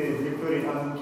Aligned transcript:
лекции 0.00 0.30
лекторий 0.30 0.64
Анны. 0.66 0.96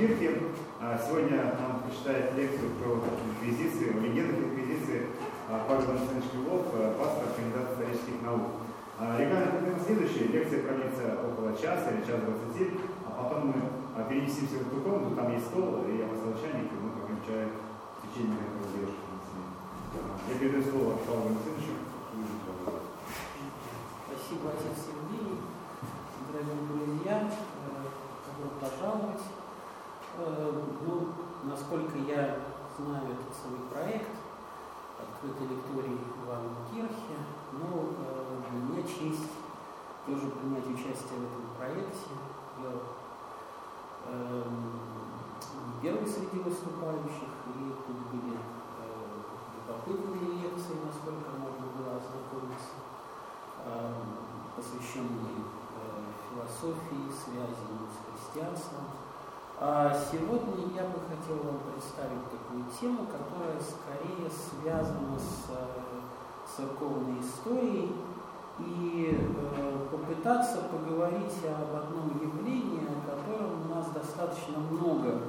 А, 0.81 0.99
сегодня 0.99 1.55
нам 1.59 1.83
прочитает 1.83 2.35
лекцию 2.35 2.71
про 2.79 3.03
инквизицию, 3.31 3.99
о 3.99 4.01
легендах 4.01 4.39
инквизиции 4.39 5.07
Павел 5.49 5.91
Александрович 5.91 6.31
Крылов, 6.31 6.67
пастор, 6.99 7.35
кандидат 7.35 7.73
исторических 7.73 8.23
наук. 8.23 8.63
Регламент 8.99 9.59
примерно 9.59 9.85
следующий. 9.85 10.29
Лекция 10.29 10.63
продлится 10.63 11.19
около 11.23 11.55
часа 11.55 11.91
или 11.95 12.07
час 12.07 12.21
двадцати, 12.23 12.79
а 13.07 13.23
потом 13.23 13.55
мы 13.55 14.05
перенесемся 14.07 14.59
в 14.59 14.67
эту 14.67 14.83
комнату, 14.83 15.15
там 15.15 15.33
есть 15.33 15.47
стол, 15.47 15.83
и 15.87 15.99
я 15.99 16.07
вас 16.07 16.19
чайник, 16.39 16.71
и 16.71 16.79
мы 16.79 16.91
попьем 16.91 17.19
чай 17.27 17.47
в 17.51 18.03
течение 18.03 18.39
этого 18.39 18.67
девушки. 18.75 18.99
Я 20.29 20.35
передаю 20.39 20.63
слово 20.63 20.99
Павлу 21.07 21.35
Александровичу. 21.35 21.75
Спасибо, 24.07 24.51
отец 24.55 24.79
Сергей. 24.83 25.39
Дорогие 26.29 26.63
друзья, 26.69 27.17
пожаловать. 28.69 29.23
Э, 30.19 30.53
ну, 30.87 31.09
насколько 31.45 31.97
я 31.99 32.37
знаю 32.77 33.05
этот 33.05 33.35
самый 33.35 33.61
проект, 33.71 34.11
открытой 34.99 35.47
лектории 35.47 35.99
в 36.27 36.31
Анкирхе, 36.31 37.17
ну, 37.53 37.95
э, 37.99 38.41
для 38.51 38.61
меня 38.61 38.83
честь 38.83 39.31
тоже 40.07 40.31
принять 40.31 40.67
участие 40.67 41.19
в 41.19 41.25
этом 41.25 41.45
проекте. 41.57 42.11
Я 42.63 42.73
э, 44.07 44.45
первый 45.83 46.07
среди 46.07 46.39
выступающих, 46.39 47.31
и 47.47 47.75
тут 47.87 47.97
были 48.11 48.37
э, 48.37 48.41
любопытные 49.55 50.43
лекции, 50.43 50.77
насколько 50.85 51.31
можно 51.39 51.67
было 51.77 51.97
ознакомиться, 51.97 52.83
э, 53.65 53.93
посвященные 54.57 55.39
э, 55.39 55.58
философии, 56.39 57.11
связи 57.25 57.67
с 57.89 58.33
христианством. 58.33 58.85
А 59.61 59.93
сегодня 60.11 60.73
я 60.77 60.85
бы 60.85 61.01
хотел 61.09 61.43
вам 61.43 61.59
представить 61.73 62.31
такую 62.31 62.65
тему, 62.81 63.07
которая 63.07 63.59
скорее 63.59 64.31
связана 64.31 65.19
с 65.19 65.51
э, 65.51 66.57
церковной 66.57 67.21
историей 67.21 67.93
и 68.61 69.19
э, 69.19 69.87
попытаться 69.91 70.63
поговорить 70.63 71.35
об 71.45 71.75
одном 71.75 72.09
явлении, 72.21 72.87
о 72.87 73.11
котором 73.11 73.63
у 73.65 73.75
нас 73.75 73.89
достаточно 73.91 74.59
много 74.59 75.23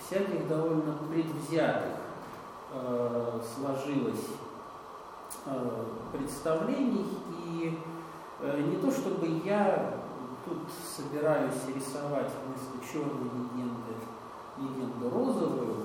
всяких 0.00 0.48
довольно 0.48 0.94
предвзятых 1.08 1.92
э, 2.72 3.40
сложилось 3.54 4.26
представлений. 6.12 7.06
И 7.44 7.78
не 8.42 8.76
то 8.76 8.90
чтобы 8.90 9.26
я 9.44 9.94
тут 10.46 10.58
собираюсь 10.96 11.66
рисовать 11.74 12.30
вместо 12.46 12.92
черной 12.92 13.24
легенды 13.24 13.94
легенду 14.58 15.10
розовую. 15.10 15.76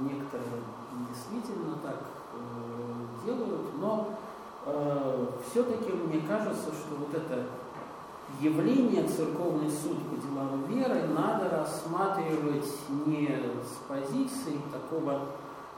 Некоторые 0.00 0.62
действительно 1.08 1.76
так 1.82 2.02
э, 2.32 3.24
делают, 3.24 3.78
но 3.78 4.08
э, 4.64 5.26
все-таки 5.48 5.92
мне 5.92 6.22
кажется, 6.26 6.72
что 6.72 6.96
вот 6.96 7.14
это 7.14 7.44
явление 8.40 9.06
церковный 9.06 9.70
суд 9.70 9.98
по 10.10 10.16
делам 10.16 10.64
веры 10.64 11.06
надо 11.08 11.48
рассматривать 11.50 12.68
не 13.06 13.28
с 13.28 13.76
позиции 13.88 14.60
такого 14.72 15.26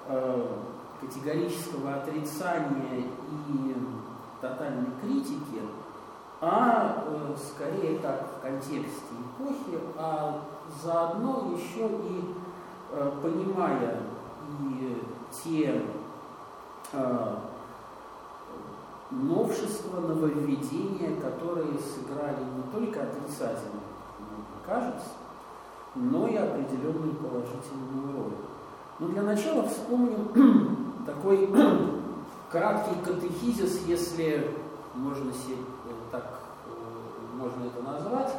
э, 0.06 0.56
категорического 1.00 1.97
отрицания 1.97 3.05
и 3.47 3.75
тотальной 4.41 4.89
критики, 5.03 5.61
а 6.41 7.05
э, 7.06 7.34
скорее 7.36 7.98
так 7.98 8.28
в 8.36 8.42
контексте 8.42 9.14
эпохи, 9.39 9.78
а 9.97 10.41
заодно 10.83 11.53
еще 11.56 11.89
и 11.89 12.34
э, 12.92 13.12
понимая 13.20 14.00
и 14.61 15.03
те 15.42 15.83
э, 16.93 17.37
новшества, 19.10 20.00
нововведения, 20.00 21.21
которые 21.21 21.78
сыграли 21.78 22.44
не 22.56 22.72
только 22.72 23.03
отрицательно, 23.03 23.81
кажется, 24.65 25.09
но 25.94 26.28
и 26.28 26.37
определенную 26.37 27.15
положительную 27.15 28.16
роль. 28.16 28.32
Но 29.00 29.09
для 29.09 29.22
начала 29.22 29.66
вспомним 29.66 30.93
такой 31.06 31.48
краткий 32.50 33.00
катехизис, 33.04 33.87
если 33.87 34.54
можно 34.94 35.32
себе 35.32 35.56
так 36.10 36.24
э, 36.66 37.36
можно 37.36 37.64
это 37.66 37.82
назвать, 37.82 38.32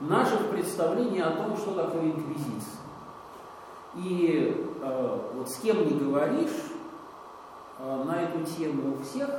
наших 0.00 0.50
представлений 0.50 1.20
о 1.20 1.30
том, 1.30 1.56
что 1.56 1.72
такое 1.72 2.06
инквизиция. 2.06 2.80
И 3.96 4.68
э, 4.82 5.18
вот 5.34 5.48
с 5.48 5.56
кем 5.58 5.86
не 5.86 5.98
говоришь 5.98 6.72
э, 7.78 8.04
на 8.04 8.22
эту 8.22 8.44
тему 8.44 8.96
у 8.96 9.02
всех, 9.02 9.30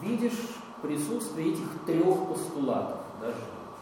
видишь 0.00 0.56
присутствие 0.80 1.52
этих 1.52 1.68
трех 1.86 2.26
постулатов, 2.26 2.98
даже 3.20 3.36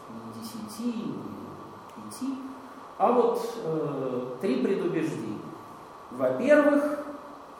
не 0.09 0.41
десяти, 0.41 0.93
не 0.93 2.09
пяти, 2.09 2.37
а 2.97 3.11
вот 3.11 3.41
э, 3.63 4.35
три 4.41 4.63
предубеждения. 4.63 5.39
Во-первых, 6.11 6.99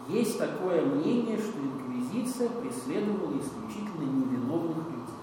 есть 0.07 0.37
такое 0.37 0.81
мнение, 0.83 1.37
что 1.37 1.57
инквизиция 2.11 2.49
преследовала 2.49 3.31
исключительно 3.39 4.03
невиновных 4.03 4.77
людей. 4.77 5.15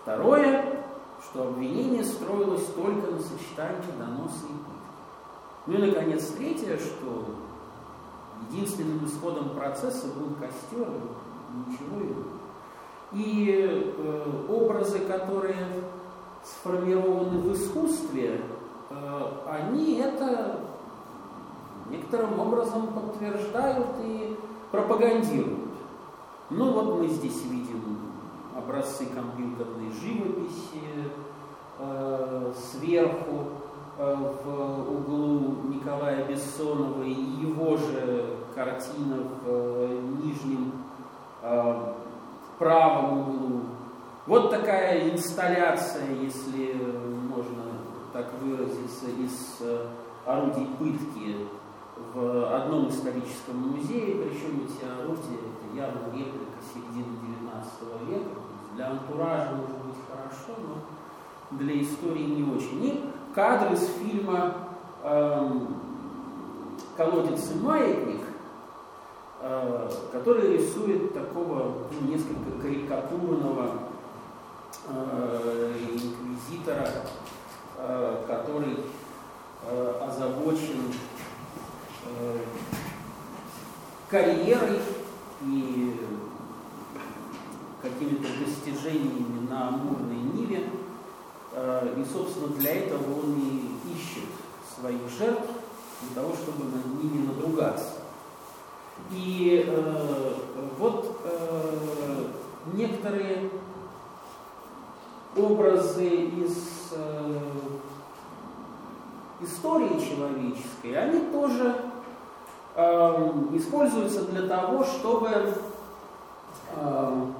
Второе, 0.00 0.84
что 1.22 1.48
обвинение 1.48 2.04
строилось 2.04 2.66
только 2.66 3.10
на 3.10 3.20
сочетании 3.20 3.98
доноса 3.98 4.46
и 4.46 4.52
пытки. 4.52 5.66
Ну 5.66 5.74
и, 5.74 5.90
наконец, 5.90 6.26
третье, 6.28 6.78
что 6.78 7.36
единственным 8.50 9.04
исходом 9.06 9.50
процесса 9.50 10.08
был 10.08 10.34
костер, 10.34 10.88
ничего 11.66 12.00
иного. 12.00 12.24
И 13.12 13.94
э, 13.96 14.46
образы, 14.48 15.00
которые 15.00 15.56
сформированы 16.42 17.38
в 17.38 17.52
искусстве, 17.52 18.40
э, 18.90 19.30
они 19.46 19.98
это 19.98 20.60
некоторым 21.90 22.40
образом 22.40 22.88
подтверждают 22.88 23.88
и 24.02 24.36
пропагандируют. 24.72 25.70
Ну 26.50 26.72
вот 26.72 26.98
мы 26.98 27.08
здесь 27.08 27.44
видим 27.44 27.98
образцы 28.56 29.06
компьютерной 29.06 29.92
живописи, 29.92 31.10
э, 31.78 32.52
сверху 32.56 33.48
э, 33.98 34.32
в 34.44 34.96
углу 34.96 35.56
Николая 35.68 36.26
Бессонова 36.26 37.02
и 37.02 37.12
его 37.12 37.76
же 37.76 38.38
картина 38.54 39.18
в 39.44 39.46
э, 39.46 40.00
нижнем 40.22 40.72
э, 41.42 41.92
правом 42.58 43.20
углу. 43.20 43.60
Вот 44.26 44.50
такая 44.50 45.10
инсталляция, 45.10 46.14
если 46.20 46.80
можно 47.28 47.64
так 48.12 48.32
выразиться, 48.40 49.06
из 49.18 49.60
орудий 50.24 50.68
пытки 50.78 51.48
в 52.14 52.56
одном 52.56 52.88
историческом 52.88 53.56
музее, 53.56 54.16
причем 54.16 54.66
эти 54.66 54.84
орудия 54.84 55.38
это 55.40 55.76
явно 55.76 56.16
реплика 56.16 56.58
середины 56.72 57.16
XIX 57.22 58.08
века. 58.08 58.30
Для 58.74 58.90
антуража 58.90 59.50
может 59.52 59.76
быть 59.78 59.96
хорошо, 60.08 60.58
но 60.60 61.58
для 61.58 61.82
истории 61.82 62.24
не 62.24 62.42
очень. 62.42 62.84
И 62.84 63.04
кадры 63.34 63.74
из 63.74 63.86
фильма 63.98 64.54
эм, 65.02 65.76
«Колодец 66.96 67.50
и 67.50 67.58
маятник», 67.58 68.20
э, 69.40 69.90
который 70.12 70.56
рисует 70.56 71.12
такого 71.14 71.88
ну, 71.90 72.08
несколько 72.08 72.50
карикатурного 72.60 73.70
э, 74.88 75.72
инквизитора, 75.92 76.88
э, 77.78 78.24
который 78.26 78.78
э, 79.66 79.94
озабочен 80.06 80.92
Э, 82.04 82.38
карьерой 84.10 84.80
и 85.46 86.00
какими-то 87.80 88.28
достижениями 88.44 89.48
на 89.48 89.68
амурной 89.68 90.16
ниве. 90.16 90.68
Э, 91.52 91.94
и, 91.96 92.04
собственно, 92.04 92.48
для 92.48 92.74
этого 92.74 93.20
он 93.20 93.38
и 93.38 93.92
ищет 93.94 94.28
своих 94.78 95.08
жертв, 95.18 95.48
для 96.02 96.22
того, 96.22 96.34
чтобы 96.34 96.64
над 96.64 97.02
ними 97.02 97.26
надругаться. 97.26 98.02
И 99.10 99.64
э, 99.66 100.34
вот 100.78 101.20
э, 101.24 102.26
некоторые 102.74 103.50
образы 105.36 106.08
из 106.08 106.92
э, 106.92 107.38
истории 109.40 110.00
человеческой, 110.00 110.94
они 110.94 111.32
тоже 111.32 111.91
Эм, 112.74 113.54
используется 113.54 114.24
для 114.24 114.48
того, 114.48 114.82
чтобы 114.82 115.28
эм, 116.74 117.34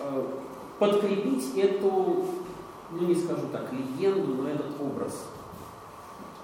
э, 0.00 0.24
подкрепить 0.80 1.56
эту 1.56 2.24
ну 2.90 3.02
не 3.02 3.14
скажу 3.14 3.46
так, 3.52 3.72
легенду, 3.72 4.42
но 4.42 4.48
этот 4.48 4.80
образ. 4.80 5.26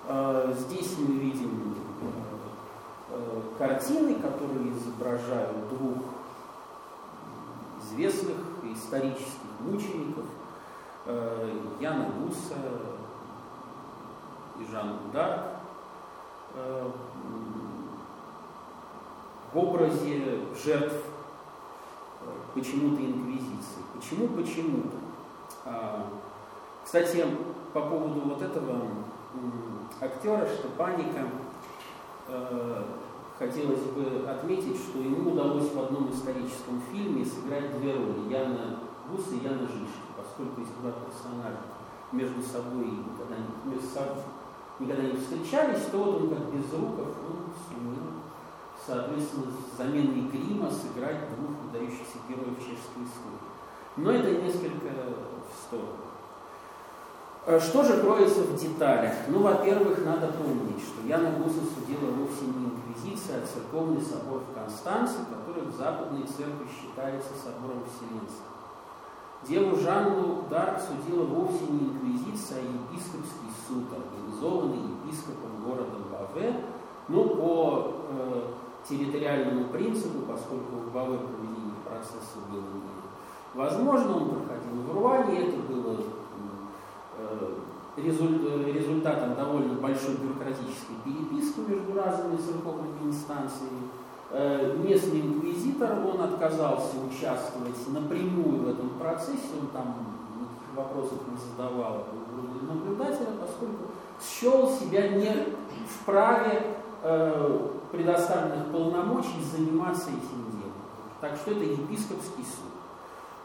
Э, 0.06 0.54
здесь 0.56 0.96
мы 0.98 1.14
видим 1.16 1.74
э, 3.10 3.40
картины, 3.58 4.14
которые 4.14 4.70
изображают 4.70 5.68
двух 5.70 5.98
известных 7.82 8.36
исторических 8.72 9.26
мучеников 9.58 10.24
Яна 11.80 12.10
Гуса 12.10 12.54
и 14.60 14.70
Жан 14.70 14.98
Дарк 15.12 15.40
образе 19.54 20.40
жертв 20.64 20.96
почему-то 22.54 23.02
инквизиции. 23.02 23.82
Почему 23.94 24.28
почему-то? 24.28 24.96
А, 25.64 26.06
кстати, 26.84 27.24
по 27.72 27.80
поводу 27.82 28.20
вот 28.20 28.42
этого 28.42 28.82
актера 30.00 30.46
Штепаника 30.46 31.26
э, 32.28 32.84
хотелось 33.38 33.82
бы 33.82 34.28
отметить, 34.28 34.76
что 34.76 34.98
ему 34.98 35.32
удалось 35.32 35.72
в 35.72 35.78
одном 35.78 36.10
историческом 36.12 36.82
фильме 36.90 37.24
сыграть 37.24 37.78
две 37.78 37.92
роли 37.92 38.28
Яна 38.28 38.80
Гуса 39.10 39.34
и 39.34 39.44
Яна 39.44 39.66
Жишки, 39.66 40.12
поскольку 40.16 40.60
эти 40.60 40.70
два 40.80 40.92
персонажа 40.92 41.60
между 42.12 42.42
собой 42.42 42.86
никогда 42.86 43.36
между 43.64 43.86
собой 43.86 44.22
никогда 44.78 45.02
не 45.02 45.16
встречались, 45.16 45.86
то 45.90 45.98
вот 45.98 46.22
он 46.22 46.28
как 46.30 46.52
Безруков, 46.52 47.08
он 47.28 47.52
сумел, 47.68 48.01
соответственно, 48.86 49.46
с 49.52 49.76
заменой 49.76 50.28
грима 50.30 50.70
сыграть 50.70 51.28
двух 51.36 51.50
выдающихся 51.64 52.18
героев 52.28 52.58
чешской 52.58 53.04
истории. 53.04 53.52
Но 53.96 54.10
это 54.10 54.30
несколько 54.42 54.88
в 54.88 55.66
сторону. 55.66 56.12
Э, 57.44 57.58
что 57.58 57.82
же 57.82 58.00
кроется 58.00 58.42
в 58.42 58.56
деталях? 58.56 59.14
Ну, 59.28 59.42
во-первых, 59.42 60.04
надо 60.04 60.28
помнить, 60.28 60.80
что 60.80 61.06
Яна 61.06 61.30
Гуса 61.38 61.60
судила 61.74 62.10
вовсе 62.10 62.46
не 62.46 62.70
инквизиция, 62.70 63.42
а 63.42 63.46
церковный 63.46 64.00
собор 64.00 64.42
в 64.48 64.54
Констанце, 64.54 65.18
который 65.28 65.68
в 65.68 65.74
Западной 65.76 66.22
церкви 66.22 66.66
считается 66.70 67.30
собором 67.34 67.82
Вселенским. 67.84 68.52
Деву 69.42 69.76
Жанну 69.76 70.44
Дарк 70.48 70.80
судила 70.80 71.24
вовсе 71.24 71.64
не 71.66 71.88
инквизиция, 71.88 72.58
а 72.58 72.94
епископский 72.94 73.50
суд, 73.66 73.86
организованный 73.90 74.78
епископом 75.02 75.64
города 75.64 75.98
Баве, 76.12 76.64
ну, 77.08 77.28
по 77.28 77.92
э, 78.08 78.42
территориальному 78.88 79.68
принципу, 79.68 80.20
поскольку 80.28 80.90
Баве 80.92 81.18
проведение 81.18 81.80
процесса 81.84 82.38
было 82.50 82.62
невозможно, 83.54 84.16
он 84.16 84.28
проходил 84.30 84.82
в 84.86 84.94
Руане, 84.94 85.48
это 85.48 85.56
было 85.72 85.96
э, 87.18 87.54
результатом 87.96 89.34
довольно 89.34 89.74
большой 89.74 90.16
бюрократической 90.16 90.96
переписки 91.04 91.60
между 91.60 91.94
разными 91.94 92.36
церковными 92.36 93.10
инстанциями. 93.10 93.88
Э, 94.30 94.76
местный 94.82 95.20
инквизитор, 95.20 95.98
он 96.06 96.22
отказался 96.22 96.96
участвовать 97.06 97.76
напрямую 97.88 98.62
в 98.62 98.68
этом 98.68 98.90
процессе, 98.98 99.52
он 99.60 99.68
там 99.68 99.94
вопросов 100.74 101.18
не 101.30 101.36
задавал 101.36 102.06
наблюдателя, 102.62 103.28
поскольку 103.38 103.90
счел 104.20 104.70
себя 104.70 105.08
не 105.08 105.30
вправе 105.86 106.76
э, 107.02 107.68
предоставленных 107.90 108.72
полномочий 108.72 109.42
заниматься 109.54 110.08
этим 110.10 110.50
делом. 110.50 110.72
Так 111.20 111.36
что 111.36 111.52
это 111.52 111.64
епископский 111.64 112.44
суд. 112.44 112.72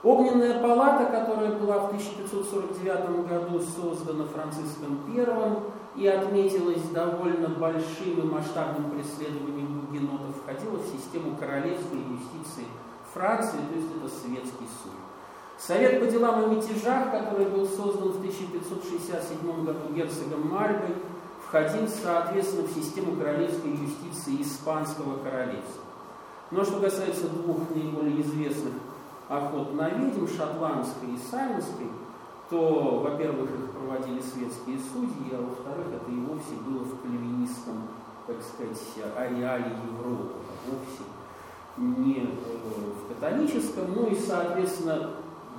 Огненная 0.03 0.61
палата, 0.61 1.05
которая 1.05 1.57
была 1.57 1.79
в 1.79 1.85
1549 1.87 3.27
году 3.27 3.59
создана 3.59 4.25
Франциском 4.25 5.01
I 5.07 5.57
и 5.95 6.07
отметилась 6.07 6.83
довольно 6.93 7.49
большим 7.49 8.19
и 8.19 8.21
масштабным 8.21 8.91
преследованием 8.91 9.81
гугенотов, 9.81 10.37
входила 10.41 10.77
в 10.77 10.85
систему 10.85 11.35
королевской 11.35 11.97
юстиции 11.97 12.65
Франции, 13.13 13.57
то 13.57 13.75
есть 13.75 13.87
это 13.97 14.07
светский 14.07 14.67
суд. 14.83 14.93
Совет 15.57 15.99
по 15.99 16.05
делам 16.05 16.43
о 16.43 16.47
мятежах, 16.47 17.11
который 17.11 17.47
был 17.47 17.65
создан 17.65 18.09
в 18.09 18.19
1567 18.19 19.65
году 19.65 19.93
герцогом 19.95 20.47
Мальбой, 20.47 20.95
входил, 21.47 21.87
соответственно, 21.87 22.67
в 22.67 22.73
систему 22.73 23.15
королевской 23.15 23.71
юстиции 23.71 24.41
Испанского 24.41 25.17
королевства. 25.23 25.83
Но 26.51 26.63
что 26.63 26.79
касается 26.79 27.29
двух 27.29 27.69
наиболее 27.73 28.21
известных 28.21 28.73
охот 29.29 29.73
на 29.73 29.89
ведьм, 29.89 30.27
шотландской 30.27 31.09
и 31.15 31.17
савинской, 31.17 31.87
то, 32.49 33.01
во-первых, 33.03 33.49
их 33.49 33.71
проводили 33.71 34.21
светские 34.21 34.79
судьи, 34.79 35.33
а 35.33 35.41
во-вторых, 35.41 35.87
это 35.93 36.11
и 36.11 36.19
вовсе 36.19 36.55
было 36.65 36.83
в 36.83 37.01
кальвинистском, 37.01 37.87
так 38.25 38.37
сказать, 38.41 38.77
ареале 39.17 39.75
Европы, 39.85 40.35
а 40.49 40.71
вовсе 40.71 41.03
не 41.77 42.21
э, 42.21 42.25
в 42.25 43.13
католическом, 43.13 43.93
ну 43.93 44.07
и, 44.07 44.15
соответственно, 44.15 45.11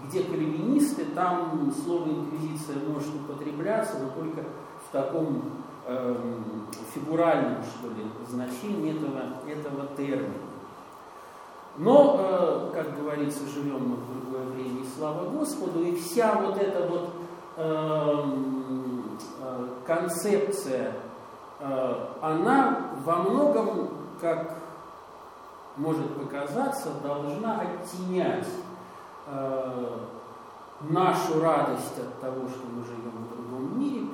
где 0.07 0.23
кальвинисты, 0.25 1.05
там 1.15 1.73
слово 1.85 2.09
инквизиция 2.09 2.77
может 2.89 3.15
употребляться, 3.15 3.99
но 3.99 4.09
только 4.11 4.45
в 4.89 4.93
таком 4.93 5.43
э, 5.89 6.15
фигуральном, 6.95 7.63
что 7.65 7.89
ли, 7.89 8.05
значении 8.29 8.97
этого, 8.97 9.21
этого 9.49 9.87
термина. 9.97 10.35
Но, 11.79 12.17
э, 12.19 12.71
как 12.75 12.97
говорится, 12.97 13.47
живем 13.47 13.89
мы 13.89 13.97
в 13.97 14.21
другое 14.21 14.47
время, 14.49 14.81
и 14.81 14.87
слава 14.97 15.29
Господу, 15.31 15.83
и 15.85 15.97
вся 15.97 16.35
вот 16.35 16.57
эта 16.57 16.87
вот 16.87 17.11
э, 17.57 18.25
э, 19.41 19.69
концепция, 19.87 20.93
э, 21.61 22.07
она 22.21 22.91
во 23.05 23.17
многом, 23.17 23.89
как 24.21 24.55
может 25.77 26.13
показаться, 26.17 26.91
должна 27.03 27.61
оттенять 27.61 28.49
нашу 30.81 31.41
радость 31.41 31.99
от 31.99 32.19
того, 32.21 32.49
что 32.49 32.67
мы 32.67 32.83
живем 32.83 33.28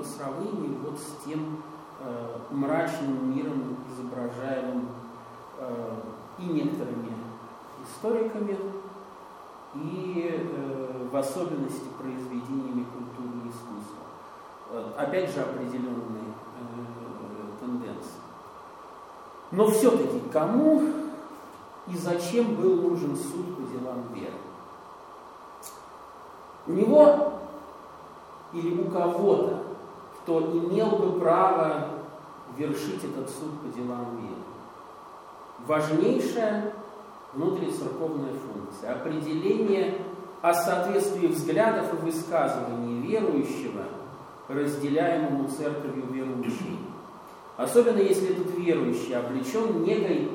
по 0.05 0.11
сравнению 0.11 0.77
вот 0.85 0.99
с 0.99 1.25
тем 1.25 1.63
э, 2.01 2.37
мрачным 2.51 3.35
миром, 3.35 3.79
изображаемым 3.91 4.89
э, 5.59 5.97
и 6.39 6.45
некоторыми 6.45 7.13
историками 7.83 8.59
и 9.75 10.31
э, 10.31 11.09
в 11.11 11.17
особенности 11.17 11.87
произведениями 11.99 12.85
культуры 12.85 13.47
и 13.47 13.49
искусства. 13.49 14.05
Э, 14.73 14.93
опять 14.99 15.33
же 15.33 15.41
определенные 15.41 16.35
э, 16.61 17.61
тенденции. 17.61 18.21
Но 19.53 19.69
все-таки 19.69 20.21
кому 20.31 20.83
и 21.87 21.97
зачем 21.97 22.57
был 22.57 22.77
нужен 22.77 23.17
суд 23.17 23.57
по 23.57 23.63
делам 23.63 24.13
веры? 24.13 24.33
У 26.67 26.73
него 26.73 27.35
или 28.55 28.81
у 28.81 28.91
кого-то, 28.91 29.64
кто 30.25 30.41
имел 30.41 30.97
бы 30.97 31.21
право 31.21 31.91
вершить 32.57 33.05
этот 33.05 33.29
суд 33.29 33.61
по 33.63 33.69
делам 33.77 34.17
веры. 34.17 34.41
Важнейшая 35.67 36.73
внутрицерковная 37.35 38.33
функция, 38.33 38.93
определение 38.93 39.99
о 40.41 40.55
соответствии 40.55 41.27
взглядов 41.27 41.93
и 41.93 41.97
высказываний 41.97 43.03
верующего, 43.03 43.83
разделяемому 44.49 45.49
церковью 45.49 46.07
верующей. 46.11 46.79
Особенно 47.59 47.99
если 47.99 48.31
этот 48.31 48.57
верующий 48.57 49.15
облечен 49.17 49.83
некой 49.83 50.31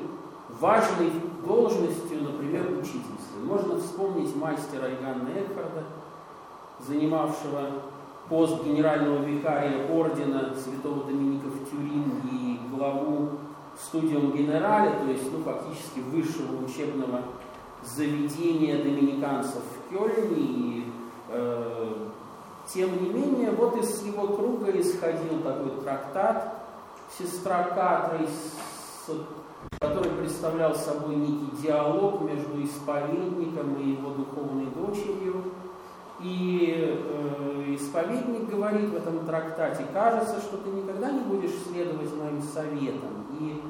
важной 0.60 1.10
должностью, 1.44 2.22
например, 2.22 2.70
учительства. 2.78 3.40
Можно 3.42 3.78
вспомнить 3.78 4.34
мастера 4.36 4.88
Иоганна 4.88 5.30
Экхарда, 5.34 5.84
занимавшего 6.78 7.70
пост 8.30 8.64
генерального 8.64 9.24
викария 9.24 9.88
ордена 9.88 10.54
святого 10.54 11.04
Доминика 11.04 11.48
в 11.48 11.68
Тюринге 11.68 12.30
и 12.30 12.60
главу 12.70 13.30
студиум 13.76 14.32
генерале, 14.32 14.90
то 14.90 15.10
есть 15.10 15.30
ну, 15.32 15.42
фактически 15.42 15.98
высшего 15.98 16.64
учебного 16.64 17.22
заведения 17.82 18.82
доминиканцев 18.82 19.62
в 19.62 19.90
Кёльне. 19.90 20.36
И, 20.36 20.92
э, 21.28 21.94
тем 22.72 23.02
не 23.02 23.08
менее, 23.08 23.50
вот 23.50 23.76
из 23.76 24.04
его 24.04 24.28
круга 24.28 24.70
исходил 24.80 25.40
такой 25.42 25.82
трактат 25.82 26.54
«Сестра 27.18 27.64
Катры», 27.64 28.28
который 29.80 30.12
представлял 30.12 30.74
собой 30.76 31.16
некий 31.16 31.50
диалог 31.62 32.20
между 32.20 32.62
исповедником 32.62 33.74
и 33.74 33.90
его 33.90 34.10
духовной 34.10 34.66
дочерью. 34.66 35.52
И 36.22 36.98
э, 36.98 37.74
исповедник 37.74 38.50
говорит 38.50 38.90
в 38.90 38.96
этом 38.96 39.24
трактате, 39.26 39.84
кажется, 39.92 40.40
что 40.40 40.58
ты 40.58 40.68
никогда 40.70 41.10
не 41.10 41.20
будешь 41.20 41.54
следовать 41.66 42.14
моим 42.16 42.42
советам. 42.42 43.26
И 43.38 43.62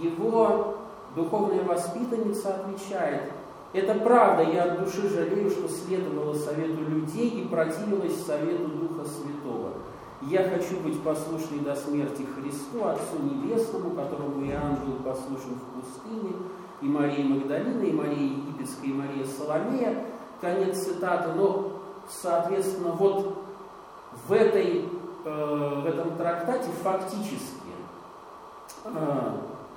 его 0.00 0.76
духовная 1.16 1.64
воспитанница 1.64 2.54
отвечает, 2.54 3.32
Это 3.72 3.94
правда, 3.94 4.42
я 4.42 4.64
от 4.64 4.84
души 4.84 5.08
жалею, 5.08 5.50
что 5.50 5.68
следовала 5.68 6.34
совету 6.34 6.82
людей 6.82 7.28
и 7.28 7.48
противилась 7.48 8.24
совету 8.24 8.68
Духа 8.68 9.04
Святого. 9.04 9.72
Я 10.22 10.44
хочу 10.44 10.80
быть 10.80 11.00
послушной 11.02 11.58
до 11.60 11.76
смерти 11.76 12.24
Христу, 12.34 12.84
Отцу 12.84 13.22
Небесному, 13.22 13.90
которому 13.90 14.46
Иоанн 14.46 14.76
был 14.76 14.94
послушен 15.04 15.56
в 15.56 15.80
пустыне, 15.80 16.32
и 16.80 16.86
Марии 16.86 17.22
Магдалина, 17.22 17.82
и 17.82 17.92
Мария 17.92 18.30
Египетская, 18.32 18.90
и 18.90 18.94
Мария 18.94 19.26
Соломея. 19.26 20.06
Конец 20.40 20.84
цитаты. 20.84 21.32
Но, 21.36 21.75
соответственно, 22.08 22.92
вот 22.92 23.36
в, 24.26 24.32
этой, 24.32 24.88
э, 25.24 25.80
в 25.82 25.86
этом 25.86 26.16
трактате 26.16 26.70
фактически 26.82 27.56
э, 28.84 29.30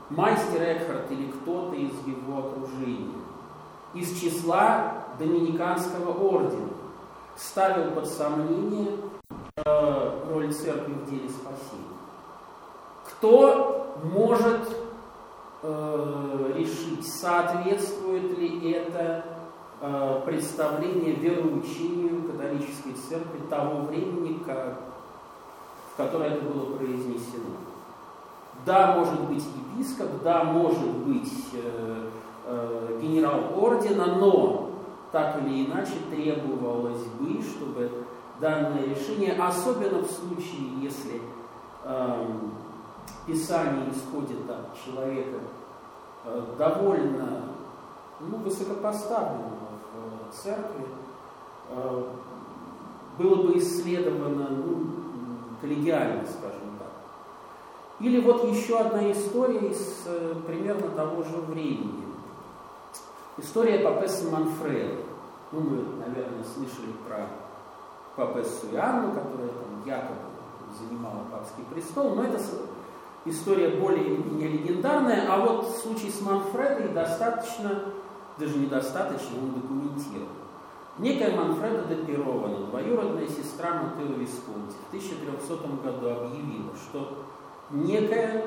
мастер 0.10 0.62
Экхарт 0.62 1.12
или 1.12 1.32
кто-то 1.32 1.76
из 1.76 1.92
его 2.08 2.40
окружения 2.40 3.20
из 3.94 4.20
числа 4.20 4.94
Доминиканского 5.18 6.12
ордена 6.12 6.70
ставил 7.36 7.92
под 7.92 8.08
сомнение 8.08 8.92
э, 9.66 10.20
роль 10.32 10.54
церкви 10.54 10.94
в 10.94 11.10
деле 11.10 11.30
спасения. 11.30 11.98
Кто 13.06 13.96
может 14.04 14.70
э, 15.64 16.52
решить, 16.56 17.08
соответствует 17.08 18.38
ли 18.38 18.72
это 18.72 19.26
представление 20.26 21.16
вероучению 21.16 22.24
католической 22.24 22.94
церкви 22.94 23.40
того 23.50 23.84
времени, 23.84 24.40
как, 24.46 24.78
в 25.94 25.98
которое 25.98 26.32
это 26.32 26.46
было 26.46 26.76
произнесено? 26.76 27.56
Да, 28.66 28.96
может 28.98 29.22
быть 29.22 29.44
епископ, 29.44 30.22
да, 30.24 30.44
может 30.44 30.90
быть 31.06 31.32
э, 31.54 32.10
э, 32.46 33.00
генерал 33.02 33.40
ордена, 33.56 34.16
но 34.18 34.72
так 35.12 35.42
или 35.42 35.66
иначе 35.66 35.94
требовалось 36.12 37.06
бы, 37.20 37.42
чтобы 37.42 37.90
данное 38.40 38.84
решение, 38.84 39.34
особенно 39.34 40.00
в 40.00 40.12
случае, 40.12 40.82
если 40.82 41.22
э, 41.86 42.26
Писание 43.26 43.92
исходит 43.92 44.50
от 44.50 44.76
человека 44.84 45.40
э, 46.26 46.44
довольно 46.58 47.44
ну, 48.20 48.38
высокопоставленного 48.38 49.59
церкви, 50.32 50.86
э, 51.70 52.04
было 53.18 53.44
бы 53.44 53.58
исследовано 53.58 54.50
ну, 54.50 54.86
коллегиально, 55.62 56.24
скажем 56.26 56.78
так. 56.80 56.92
Или 58.00 58.20
вот 58.22 58.46
еще 58.46 58.80
одна 58.80 59.12
история 59.12 59.70
из 59.70 60.04
э, 60.06 60.36
примерно 60.48 60.90
того 60.90 61.24
же 61.24 61.38
времени. 61.38 62.06
История 63.38 63.80
папессы 63.80 64.30
Манфреда. 64.30 65.04
Ну, 65.52 65.60
мы, 65.62 65.78
наверное, 66.06 66.44
слышали 66.44 66.92
про 67.08 67.28
папессу 68.16 68.68
Иоанну, 68.74 69.14
которая 69.14 69.50
там 69.50 69.84
якобы 69.86 70.30
занимала 70.78 71.26
папский 71.32 71.64
престол, 71.72 72.16
но 72.16 72.24
это 72.24 72.40
история 73.26 73.70
более 73.70 74.18
не 74.18 74.48
легендарная, 74.48 75.26
а 75.30 75.40
вот 75.40 75.68
в 75.68 75.78
случае 75.78 76.12
с 76.12 76.22
Манфредой 76.22 76.90
достаточно, 76.90 77.86
даже 78.40 78.58
недостаточно, 78.58 79.38
он 79.42 79.54
документирован. 79.54 80.28
Некая 80.98 81.36
Манфреда 81.36 81.84
де 81.84 81.96
Пирована, 81.96 82.66
двоюродная 82.66 83.28
сестра 83.28 83.82
Матео 83.84 84.16
Висконти, 84.16 84.76
в 84.86 84.90
1300 84.90 85.68
году 85.84 86.10
объявила, 86.10 86.74
что 86.76 87.26
некая 87.70 88.46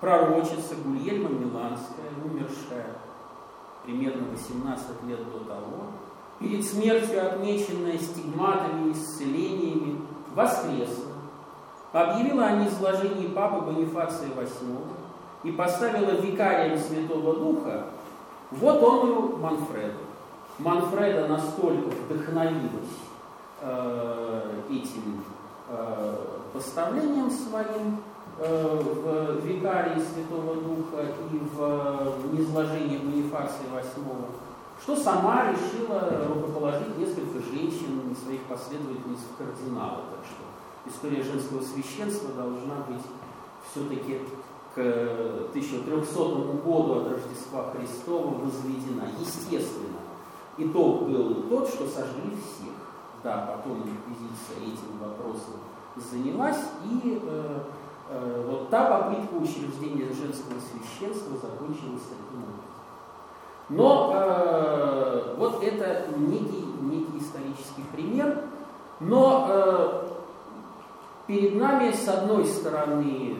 пророчица 0.00 0.76
Гульельма 0.84 1.30
Миланская, 1.30 2.10
умершая 2.24 2.96
примерно 3.84 4.28
18 4.30 4.86
лет 5.08 5.24
до 5.32 5.38
того, 5.40 5.86
перед 6.38 6.64
смертью 6.64 7.26
отмеченная 7.26 7.98
стигматами, 7.98 8.92
исцелениями, 8.92 10.00
воскресла, 10.34 11.12
объявила 11.92 12.46
о 12.46 12.56
низложении 12.56 13.28
Папы 13.28 13.64
Бонифация 13.64 14.28
VIII 14.28 14.84
и 15.42 15.52
поставила 15.52 16.10
викарием 16.12 16.78
Святого 16.78 17.34
Духа 17.34 17.86
вот 18.50 18.82
он 18.82 19.40
Манфреда. 19.40 19.98
Манфреда 20.58 21.28
настолько 21.28 21.88
вдохновилась 21.88 22.98
э, 23.60 24.60
этим 24.70 25.24
э, 25.68 26.16
поставлением 26.52 27.30
своим, 27.30 27.98
Э, 28.40 28.80
в 28.80 29.44
викарии 29.44 30.00
Святого 30.00 30.54
Духа 30.54 31.02
и 31.32 31.38
в 31.38 32.38
низложении 32.38 32.98
Бонифация 32.98 33.66
VIII, 33.66 34.26
что 34.80 34.94
сама 34.94 35.50
решила 35.50 36.24
рукоположить 36.28 36.96
несколько 36.98 37.40
женщин, 37.40 38.14
своих 38.22 38.42
последовательниц 38.42 39.18
в 39.18 39.36
кардинала. 39.36 40.04
Так 40.12 40.24
что 40.24 40.88
история 40.88 41.24
женского 41.24 41.62
священства 41.62 42.30
должна 42.32 42.76
быть 42.86 43.02
все-таки 43.72 44.20
к 44.78 45.50
1300 45.50 46.18
году 46.64 46.94
от 46.94 47.12
Рождества 47.12 47.72
Христова 47.72 48.34
возведена. 48.34 49.04
Естественно, 49.20 49.98
итог 50.56 51.08
был 51.08 51.42
тот, 51.48 51.68
что 51.68 51.86
сожгли 51.86 52.36
всех. 52.36 52.74
Да, 53.24 53.56
потом 53.56 53.78
инквизиция 53.78 54.58
этим 54.62 54.98
вопросом 55.00 55.54
занялась 55.96 56.62
и 56.84 57.20
э, 57.20 57.58
Э, 58.10 58.44
вот 58.48 58.70
та 58.70 58.86
попытка 58.86 59.34
учреждения 59.34 60.06
женского 60.06 60.56
священства 60.60 61.36
закончилась 61.36 62.02
таким 62.08 62.42
образом. 62.42 62.64
Но 63.68 64.12
э, 64.14 65.34
вот 65.36 65.62
это 65.62 66.06
некий, 66.16 66.64
некий 66.80 67.18
исторический 67.18 67.82
пример. 67.92 68.44
Но 69.00 69.46
э, 69.50 70.08
перед 71.26 71.56
нами, 71.56 71.92
с 71.92 72.08
одной 72.08 72.46
стороны, 72.46 73.36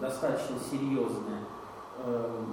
достаточно 0.00 0.56
серьезная, 0.70 1.44
э, 1.98 2.44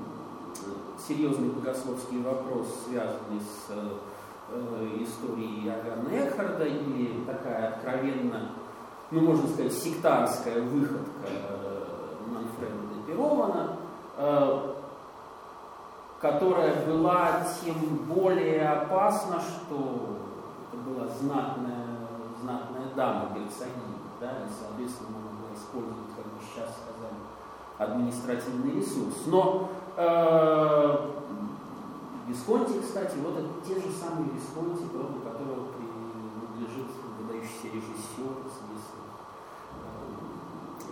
серьезный 1.07 1.49
богословский 1.49 2.21
вопрос, 2.21 2.67
связанный 2.87 3.41
с 3.41 3.69
э, 3.69 4.97
историей 5.01 5.67
Иоганна 5.67 6.27
Экхарда, 6.27 6.65
или 6.65 7.23
такая 7.25 7.69
откровенно 7.69 8.51
ну, 9.11 9.21
можно 9.21 9.47
сказать, 9.47 9.73
сектантская 9.73 10.61
выходка 10.61 11.27
э, 11.27 11.85
Манфреда 12.27 12.85
де 13.07 13.13
э, 14.17 14.73
которая 16.19 16.85
была 16.85 17.45
тем 17.63 17.75
более 18.07 18.67
опасна, 18.67 19.39
что 19.39 20.17
это 20.71 20.81
была 20.81 21.07
знатная, 21.07 21.85
знатная 22.41 22.87
дама 22.95 23.29
герцогиня, 23.35 23.84
да, 24.25 24.43
и, 24.43 24.49
соответственно, 24.49 25.09
она 25.09 25.29
могла 25.29 25.53
использовать, 25.53 26.09
как 26.17 26.25
мы 26.25 26.41
сейчас 26.41 26.69
сказали, 26.81 27.21
административный 27.77 28.73
ресурс. 28.73 29.15
Но 29.27 29.69
э, 29.97 31.11
Висконти, 32.27 32.81
кстати, 32.81 33.17
вот 33.17 33.37
это 33.37 33.49
те 33.67 33.75
же 33.75 33.91
самые 33.93 34.31
Висконти, 34.31 34.89
роду 34.91 35.19
которого 35.21 35.67
принадлежит 35.73 36.87
выдающийся 37.19 37.67
режиссер, 37.67 38.33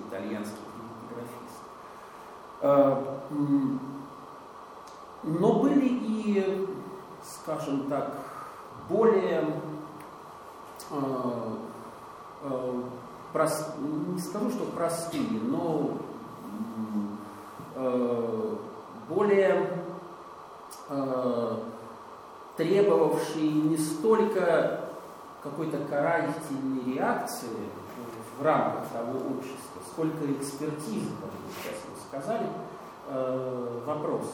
итальянский 0.07 0.59
кинематографист. 0.75 1.57
А, 2.61 3.19
но 5.23 5.53
были 5.59 5.87
и, 5.87 6.67
скажем 7.23 7.89
так, 7.89 8.13
более 8.89 9.43
а, 10.91 11.57
прост, 13.33 13.73
не 13.79 14.21
скажу, 14.21 14.51
что 14.51 14.65
простые, 14.65 15.27
но 15.41 15.97
более 19.09 19.83
требовавшие 22.55 23.51
не 23.51 23.77
столько 23.77 24.81
какой-то 25.41 25.77
карательной 25.79 26.93
реакции 26.93 27.49
в 28.39 28.43
рамках 28.43 28.87
того 28.89 29.19
общества, 29.37 29.81
сколько 29.91 30.31
экспертизы, 30.31 31.09
как 31.21 31.31
вы 31.31 31.51
сейчас 31.57 31.79
сказали, 32.07 32.47
э, 33.09 33.79
вопрос. 33.85 34.31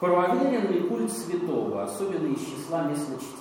Правоверен 0.00 0.88
культ 0.88 1.10
святого, 1.10 1.84
особенно 1.84 2.26
из 2.26 2.40
числа 2.40 2.82
местночтимых? 2.82 3.36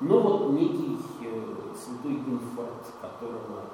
Но 0.00 0.20
вот 0.20 0.50
некий 0.52 0.96
э, 0.96 1.09
святой 1.80 2.16
Гинфорд, 2.16 2.86
которого 3.00 3.64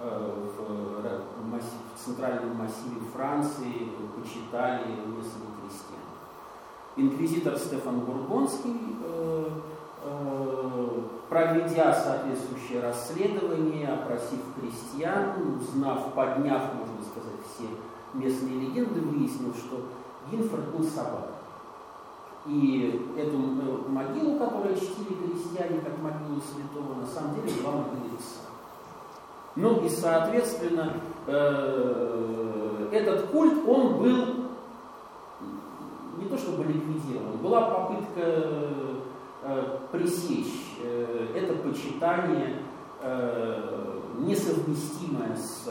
э, 0.00 0.48
в, 0.58 2.04
центральном 2.04 2.56
массиве 2.56 3.00
Франции 3.14 3.90
почитали 4.16 4.88
местные 5.06 5.52
крестьяне. 5.60 6.02
Инквизитор 6.96 7.56
Стефан 7.56 8.00
Бурбонский 8.00 8.96
э, 9.04 9.48
Э, 10.04 11.00
проведя 11.28 11.94
соответствующее 11.94 12.80
расследование, 12.82 13.88
опросив 13.88 14.40
крестьян, 14.58 15.30
узнав, 15.60 16.12
подняв, 16.12 16.74
можно 16.74 17.00
сказать, 17.02 17.38
все 17.46 17.68
местные 18.12 18.60
легенды, 18.60 19.00
выяснил, 19.00 19.54
что 19.54 19.86
Гинфорд 20.30 20.74
был 20.74 20.84
собакой. 20.84 21.36
И 22.46 23.14
эту 23.16 23.36
э, 23.36 23.88
могилу, 23.88 24.36
которую 24.36 24.74
чтили 24.74 25.14
крестьяне 25.14 25.80
как 25.80 25.96
могилу 25.98 26.40
святого, 26.40 27.00
на 27.00 27.06
самом 27.06 27.36
деле 27.36 27.62
была 27.62 27.72
могила 27.72 28.16
Иса. 28.18 28.40
Ну 29.54 29.84
и, 29.84 29.88
соответственно, 29.88 30.94
э, 31.28 32.88
этот 32.90 33.28
культ, 33.28 33.68
он 33.68 33.98
был 33.98 34.26
не 36.18 36.24
то 36.28 36.36
чтобы 36.36 36.64
ликвидирован, 36.64 37.36
была 37.40 37.70
попытка 37.70 38.20
э, 39.42 39.78
пресечь 39.92 40.58
это 41.34 41.54
почитание, 41.54 42.62
несовместимое 44.18 45.36
с 45.36 45.68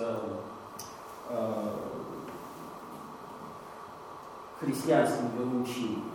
христианским 4.59 5.25
вероучением. 5.37 6.10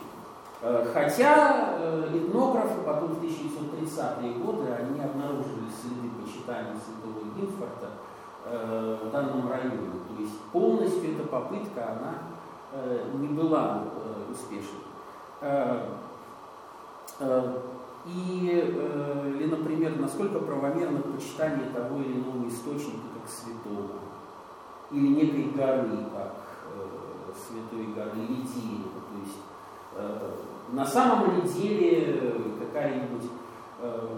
Э, 0.69 0.85
хотя 0.93 1.77
э, 1.79 2.11
этнографы 2.13 2.81
потом 2.85 3.11
в 3.11 3.23
1930-е 3.23 4.33
годы 4.43 4.73
они 4.73 4.99
обнаружили 5.01 5.71
следы 5.71 6.11
почитания 6.21 6.75
святого 6.75 7.23
Гинфорта 7.37 7.91
э, 8.47 8.99
в 9.05 9.11
данном 9.13 9.49
районе. 9.49 9.93
То 10.09 10.21
есть 10.21 10.41
полностью 10.53 11.15
эта 11.15 11.29
попытка, 11.29 11.93
она 11.93 12.15
не 13.15 13.29
была 13.29 13.85
успешной. 14.31 14.83
И, 18.05 18.75
или, 19.35 19.47
например, 19.49 19.99
насколько 19.99 20.41
правомерно 20.41 21.01
почитание 21.01 21.71
того 21.71 22.01
или 22.01 22.21
иного 22.21 22.47
источника 22.49 23.07
как 23.15 23.31
святого, 23.31 24.01
или 24.91 25.09
некой 25.09 25.45
горы, 25.57 26.05
как 26.13 26.35
святой 27.35 27.95
горы 27.95 28.19
Лидии, 28.29 28.83
то 28.83 29.19
есть 29.23 29.39
на 30.73 30.85
самом 30.85 31.37
ли 31.37 31.49
деле 31.49 32.35
какая-нибудь 32.59 33.31
э, 33.81 34.09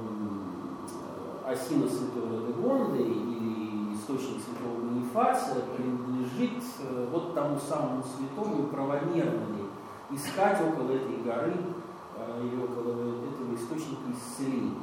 осина 1.47 1.89
святого 1.89 2.47
Дегонды 2.47 3.03
или 3.03 3.95
источник 3.95 4.43
святого 4.43 4.81
Бонифация 4.81 5.63
принадлежит 5.77 6.63
э, 6.81 7.09
вот 7.13 7.35
тому 7.35 7.59
самому 7.59 8.03
святому, 8.03 8.65
правомерно 8.69 9.47
ли 9.57 10.17
искать 10.17 10.59
около 10.61 10.93
этой 10.93 11.17
горы 11.25 11.55
э, 12.17 12.43
или 12.45 12.63
около 12.63 12.93
этого 12.93 13.55
источника 13.55 14.03
исцеления. 14.13 14.75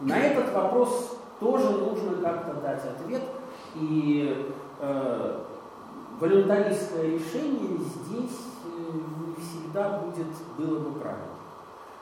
На 0.00 0.18
этот 0.18 0.52
вопрос 0.54 1.18
тоже 1.40 1.70
нужно 1.70 2.16
как-то 2.22 2.54
дать 2.54 2.84
ответ, 2.84 3.22
и 3.74 4.52
э, 4.80 5.40
волюнтаристское 6.18 7.04
решение 7.04 7.78
здесь 7.78 8.40
всегда 9.74 9.98
будет, 9.98 10.26
было 10.56 10.78
бы 10.78 11.00
правильно. 11.00 11.24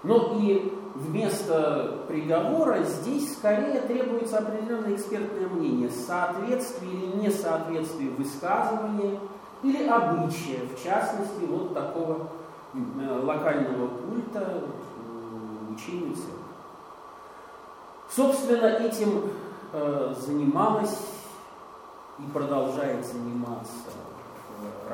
Но 0.02 0.37
и 0.41 0.73
вместо 0.95 2.05
приговора 2.09 2.83
здесь 2.83 3.37
скорее 3.37 3.81
требуется 3.83 4.38
определенное 4.38 4.95
экспертное 4.95 5.49
мнение, 5.49 5.91
соответствие 5.91 6.93
или 6.93 7.26
несоответствие 7.26 8.11
высказывания 8.11 9.19
или 9.62 9.87
обычая, 9.87 10.67
в 10.67 10.83
частности, 10.83 11.45
вот 11.49 11.73
такого 11.73 12.29
э, 12.75 13.21
локального 13.23 13.88
культа 13.88 14.64
э, 14.64 15.76
церкви. 15.79 16.17
Собственно, 18.11 18.67
этим 18.67 19.31
э, 19.73 20.14
занималась 20.19 20.99
и 22.19 22.23
продолжает 22.33 23.07
заниматься 23.07 23.71
в 24.59 24.88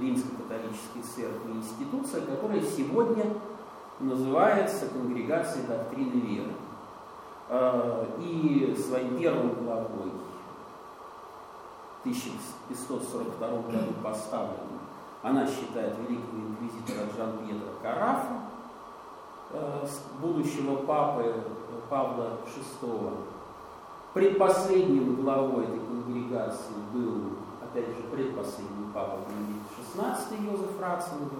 Римско-католической 0.00 1.02
церкви 1.02 1.52
институция, 1.52 2.22
которая 2.22 2.62
сегодня 2.62 3.24
называется 4.00 4.88
Конгрегацией 4.88 5.66
доктрины 5.66 6.20
веры. 6.20 6.52
А, 7.50 8.06
и 8.20 8.76
своим 8.78 9.18
первым 9.18 9.64
главой 9.64 10.12
в 11.96 12.00
1542 12.02 13.48
году 13.48 13.92
поставленным 14.02 14.78
она 15.22 15.46
считает 15.46 15.94
великого 15.98 16.38
инквизитора 16.38 17.06
Жан-Пьетро 17.16 17.70
Карафа, 17.82 18.40
а, 19.50 19.86
будущего 20.20 20.76
папы 20.76 21.34
Павла 21.88 22.38
VI. 22.82 23.14
Предпоследним 24.14 25.16
главой 25.16 25.64
этой 25.64 25.80
конгрегации 25.80 26.74
был, 26.92 27.32
опять 27.62 27.88
же, 27.88 28.02
предпоследний 28.10 28.92
папа 28.92 29.18
Бенедикт 29.28 29.57
16 29.98 30.40
Йозеф 30.40 30.80
Ратцингер. 30.80 31.38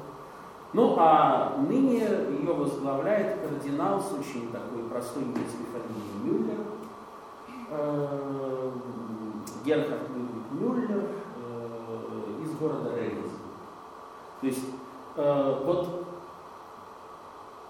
Ну, 0.72 0.96
а 0.98 1.56
ныне 1.58 2.00
ее 2.00 2.52
возглавляет 2.52 3.40
кардинал 3.40 4.00
с 4.00 4.12
очень 4.12 4.50
такой 4.50 4.82
простой 4.90 5.22
немецкой 5.22 5.64
фамилией 5.72 6.18
Мюллер, 6.24 6.58
э, 7.70 8.70
Герхард 9.64 10.10
Людвиг 10.10 10.50
Мюллер 10.50 11.04
э, 11.36 12.42
из 12.42 12.50
города 12.58 12.96
Рейнс. 12.96 13.30
То 14.40 14.46
есть 14.46 14.64
э, 15.16 15.62
вот 15.64 16.04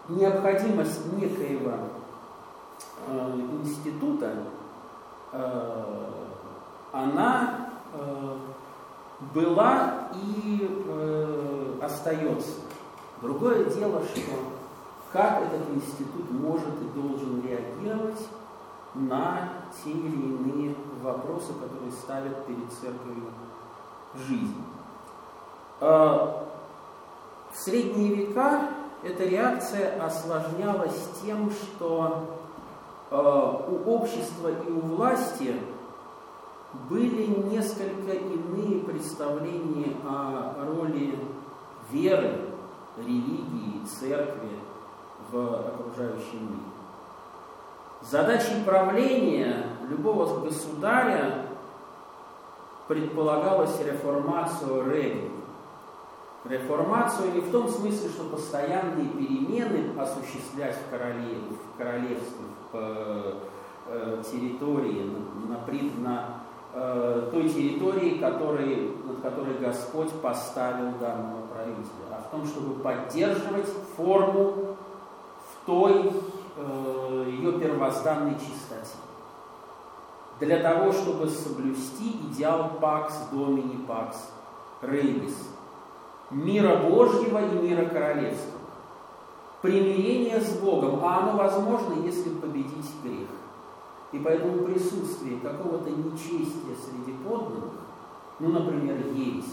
необходимость 0.08 1.12
некоего 1.12 1.72
института, 3.62 4.32
она 6.92 7.68
была 9.20 10.10
и 10.14 10.84
э, 10.86 11.78
остается. 11.82 12.52
Другое 13.20 13.64
дело, 13.64 14.02
что 14.04 14.32
как 15.12 15.42
этот 15.42 15.68
институт 15.74 16.30
может 16.30 16.80
и 16.82 17.00
должен 17.00 17.42
реагировать 17.42 18.28
на 18.94 19.48
те 19.82 19.90
или 19.90 20.14
иные 20.14 20.74
вопросы, 21.02 21.52
которые 21.54 21.92
ставят 21.92 22.46
перед 22.46 22.70
церковью 22.72 23.32
жизнь. 24.14 24.62
Э, 25.80 26.44
в 27.52 27.56
средние 27.56 28.14
века 28.14 28.68
эта 29.02 29.24
реакция 29.24 30.04
осложнялась 30.04 31.08
тем, 31.22 31.50
что 31.50 32.38
э, 33.10 33.16
у 33.16 33.90
общества 33.90 34.48
и 34.48 34.70
у 34.70 34.80
власти 34.80 35.54
были 36.72 37.26
несколько 37.26 38.12
иные 38.12 38.80
представления 38.80 39.96
о 40.04 40.64
роли 40.66 41.18
веры, 41.90 42.40
религии, 42.98 43.84
церкви 43.86 44.50
в 45.30 45.38
окружающем 45.38 46.42
мире. 46.42 46.62
Задачей 48.02 48.62
правления 48.64 49.66
любого 49.88 50.40
государя 50.44 51.46
предполагалась 52.86 53.80
реформацию 53.80 54.90
религии. 54.90 55.30
Реформацию 56.44 57.32
не 57.34 57.40
в 57.40 57.50
том 57.50 57.68
смысле, 57.68 58.08
что 58.10 58.24
постоянные 58.24 59.08
перемены 59.08 59.98
осуществлять 60.00 60.76
в, 60.76 60.90
короле, 60.90 61.34
в 61.50 61.76
королевстве, 61.76 62.44
в 62.72 63.34
э, 63.86 64.22
территории, 64.30 65.10
на, 65.48 65.58
на 66.08 66.37
э, 66.78 67.30
той 67.32 67.48
территории, 67.48 68.18
который, 68.18 68.92
над 69.04 69.20
которой 69.20 69.58
Господь 69.58 70.10
поставил 70.22 70.92
данного 71.00 71.46
правителя, 71.52 72.08
а 72.12 72.22
в 72.22 72.30
том, 72.30 72.46
чтобы 72.46 72.80
поддерживать 72.80 73.68
форму 73.96 74.76
в 75.40 75.66
той 75.66 76.12
э, 76.56 77.24
ее 77.28 77.52
первозданной 77.58 78.34
чистоте. 78.34 78.96
Для 80.40 80.60
того, 80.60 80.92
чтобы 80.92 81.28
соблюсти 81.28 82.12
идеал 82.30 82.70
Пакс 82.80 83.14
Домини 83.32 83.84
Пакс 83.86 84.30
Рейбис, 84.82 85.36
мира 86.30 86.76
Божьего 86.76 87.44
и 87.44 87.58
мира 87.58 87.86
королевского, 87.86 88.58
примирение 89.62 90.40
с 90.40 90.56
Богом, 90.58 91.00
а 91.02 91.18
оно 91.18 91.36
возможно, 91.36 92.04
если 92.04 92.30
победить 92.30 92.86
грех. 93.02 93.28
И 94.12 94.18
поэтому 94.18 94.64
присутствие 94.64 95.38
какого-то 95.40 95.90
нечестия 95.90 96.74
среди 96.82 97.12
подданных, 97.18 97.74
ну, 98.38 98.48
например, 98.48 98.96
ереси, 98.96 99.52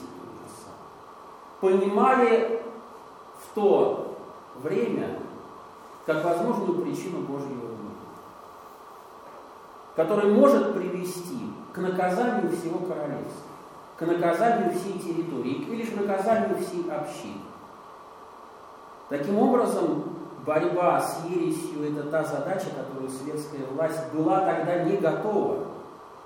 понимали 1.59 2.61
в 3.39 3.55
то 3.55 4.17
время 4.61 5.19
как 6.05 6.23
возможную 6.23 6.81
причину 6.81 7.21
Божьего 7.21 7.49
гнева, 7.49 7.95
который 9.95 10.31
может 10.31 10.75
привести 10.75 11.51
к 11.73 11.77
наказанию 11.79 12.51
всего 12.51 12.79
королевства, 12.79 13.49
к 13.97 14.05
наказанию 14.05 14.71
всей 14.71 14.99
территории 14.99 15.63
или 15.63 15.85
к 15.85 15.99
наказанию 15.99 16.57
всей 16.57 16.89
общины. 16.91 17.41
Таким 19.09 19.37
образом, 19.39 20.14
борьба 20.45 21.01
с 21.01 21.25
ересью– 21.29 21.83
это 21.89 22.03
та 22.09 22.23
задача, 22.23 22.67
которую 22.75 23.09
светская 23.09 23.65
власть 23.67 24.13
была 24.13 24.41
тогда 24.41 24.83
не 24.83 24.97
готова 24.97 25.65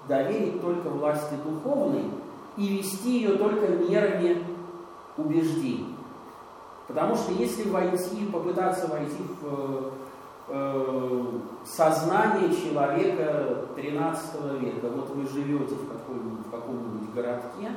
доверить 0.07 0.61
только 0.61 0.89
власти 0.89 1.35
духовной 1.43 2.05
и 2.57 2.77
вести 2.77 3.19
ее 3.19 3.37
только 3.37 3.67
мерами 3.67 4.43
убеждений. 5.17 5.95
Потому 6.87 7.15
что 7.15 7.31
если 7.33 7.69
войти, 7.69 8.25
попытаться 8.25 8.87
войти 8.87 9.23
в 9.41 9.91
э, 10.47 11.25
сознание 11.63 12.55
человека 12.55 13.67
13 13.75 14.59
века, 14.59 14.87
вот 14.89 15.09
вы 15.11 15.27
живете 15.27 15.75
в, 15.75 15.87
каком-нибудь, 15.87 16.47
в 16.47 16.51
каком-нибудь 16.51 17.13
городке, 17.13 17.71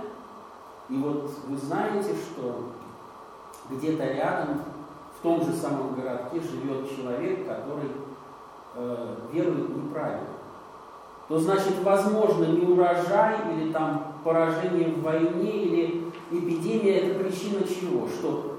и 0.88 0.96
вот 0.96 1.30
вы 1.46 1.56
знаете, 1.58 2.14
что 2.14 2.70
где-то 3.70 4.04
рядом, 4.04 4.62
в 5.22 5.24
том 5.24 5.40
же 5.40 5.52
самом 5.52 5.94
городке, 5.94 6.40
живет 6.40 6.96
человек, 6.96 7.46
который 7.46 7.92
э, 8.74 9.16
верует 9.32 9.68
неправильно, 9.76 10.26
то 11.28 11.38
значит, 11.38 11.80
возможно, 11.84 12.46
не 12.46 12.66
урожай 12.66 13.36
или 13.52 13.72
там 13.72 14.16
поражение 14.24 14.88
в 14.88 15.02
войне 15.02 15.62
или 15.62 16.12
эпидемия– 16.32 16.98
это 17.02 17.22
причина 17.22 17.62
чего? 17.62 18.08
Что 18.08 18.56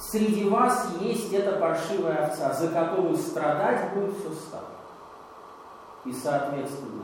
среди 0.00 0.48
вас 0.48 0.88
есть 1.02 1.34
эта 1.34 1.58
паршивая 1.58 2.24
овца, 2.24 2.54
за 2.54 2.68
которую 2.68 3.14
страдать 3.18 3.92
будет 3.92 4.16
все 4.16 4.30
стадо. 4.30 4.64
И, 6.06 6.12
соответственно, 6.14 7.02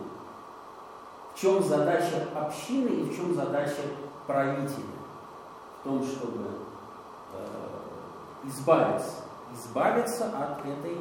в 1.35 1.39
чем 1.39 1.63
задача 1.63 2.29
общины 2.35 2.89
и 2.89 3.11
в 3.11 3.15
чем 3.15 3.35
задача 3.35 3.83
правителя? 4.27 4.87
В 5.81 5.85
том, 5.85 6.03
чтобы 6.03 6.45
э, 7.35 7.74
избавиться, 8.47 9.17
избавиться 9.53 10.27
от 10.27 10.61
этой 10.67 10.99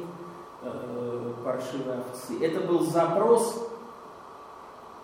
э, 0.62 1.32
паршивой 1.44 1.98
овцы. 1.98 2.42
Это 2.44 2.66
был 2.66 2.80
запрос 2.80 3.68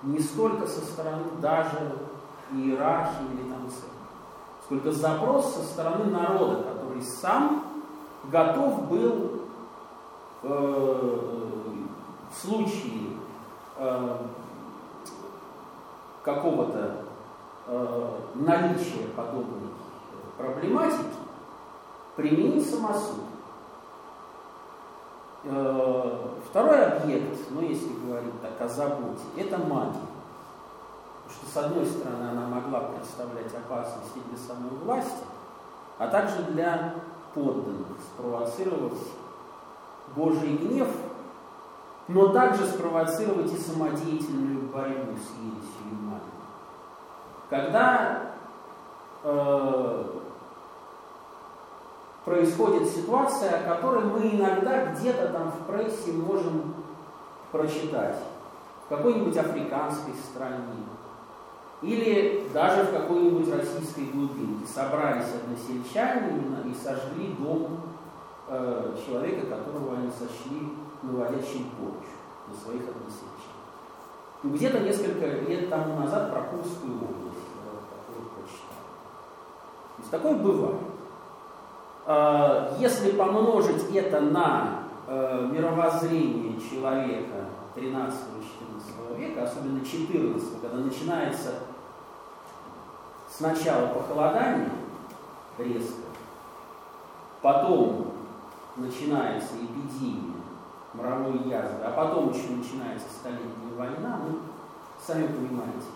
не 0.02 0.18
столько 0.20 0.66
со 0.66 0.80
стороны 0.80 1.24
даже 1.40 1.96
иерархии 2.52 3.24
или 3.34 3.50
там 3.50 3.68
сколько 4.64 4.92
запрос 4.92 5.54
со 5.54 5.62
стороны 5.64 6.04
народа, 6.06 6.62
который 6.62 7.02
сам 7.02 7.64
готов 8.30 8.88
был 8.88 9.42
э, 10.42 11.50
в 12.30 12.36
случае 12.36 13.16
э, 13.76 14.16
какого-то 16.22 17.04
э, 17.66 18.18
наличия 18.34 19.08
подобной 19.16 19.70
проблематики 20.38 21.04
применить 22.20 22.68
самосуд. 22.68 23.24
Э, 25.44 26.28
второй 26.50 26.84
объект, 26.84 27.38
ну 27.50 27.62
если 27.62 27.88
говорить 27.94 28.40
так 28.42 28.60
о 28.60 28.68
заботе, 28.68 29.22
это 29.36 29.56
магия. 29.56 30.00
Потому 31.24 31.30
что 31.30 31.46
с 31.46 31.56
одной 31.56 31.86
стороны 31.86 32.30
она 32.30 32.46
могла 32.46 32.80
представлять 32.80 33.54
опасность 33.54 34.16
и 34.16 34.28
для 34.28 34.38
самой 34.38 34.70
власти, 34.84 35.24
а 35.98 36.08
также 36.08 36.42
для 36.42 36.94
подданных, 37.34 37.86
спровоцировать 38.12 38.98
Божий 40.14 40.56
гнев, 40.56 40.88
но 42.08 42.28
также 42.28 42.66
спровоцировать 42.66 43.52
и 43.52 43.56
самодеятельную 43.56 44.68
борьбу 44.68 45.12
с 45.12 45.30
ересью 45.38 45.90
и 45.90 45.94
магией. 45.94 46.30
Когда 47.48 48.32
э, 49.22 50.20
происходит 52.24 52.88
ситуация, 52.88 53.58
о 53.58 53.74
которой 53.74 54.04
мы 54.04 54.30
иногда 54.30 54.86
где-то 54.86 55.28
там 55.28 55.50
в 55.50 55.66
прессе 55.66 56.12
можем 56.12 56.74
прочитать. 57.50 58.16
В 58.86 58.88
какой-нибудь 58.88 59.36
африканской 59.36 60.14
стране. 60.14 60.84
Или 61.82 62.48
даже 62.52 62.84
в 62.84 62.92
какой-нибудь 62.92 63.50
российской 63.54 64.06
глубинке. 64.10 64.66
Собрались 64.66 65.32
односельчане 65.32 66.70
и 66.70 66.74
сожгли 66.74 67.34
дом 67.38 67.80
э, 68.48 68.96
человека, 69.06 69.46
которого 69.46 69.96
они 69.96 70.10
сочли 70.10 70.68
наводящим 71.02 71.70
порчу 71.70 72.10
на 72.48 72.54
своих 72.54 72.82
односельчан. 72.82 73.50
Где-то 74.42 74.80
несколько 74.80 75.26
лет 75.48 75.70
тому 75.70 76.00
назад 76.00 76.32
про 76.32 76.42
Курскую 76.42 76.94
область, 76.94 77.46
я 77.64 77.70
вот 77.72 77.84
такое. 77.88 78.24
То 79.96 79.98
есть 79.98 80.10
такое 80.10 80.34
бывает. 80.34 80.89
Э, 82.12 82.74
если 82.80 83.12
помножить 83.12 83.94
это 83.94 84.20
на 84.20 84.80
э, 85.06 85.48
мировоззрение 85.52 86.60
человека 86.60 87.44
13-14 87.76 89.16
века, 89.16 89.44
особенно 89.44 89.84
14 89.84 90.60
когда 90.60 90.78
начинается 90.78 91.50
сначала 93.30 93.86
похолодание 93.94 94.70
резко, 95.56 96.02
потом 97.42 98.08
начинается 98.74 99.54
эпидемия, 99.54 100.34
мировой 100.94 101.48
язвы, 101.48 101.84
а 101.84 101.92
потом 101.94 102.32
еще 102.32 102.50
начинается 102.50 103.06
столетняя 103.20 103.72
война, 103.76 104.18
ну, 104.26 104.40
сами 105.00 105.28
понимаете, 105.28 105.86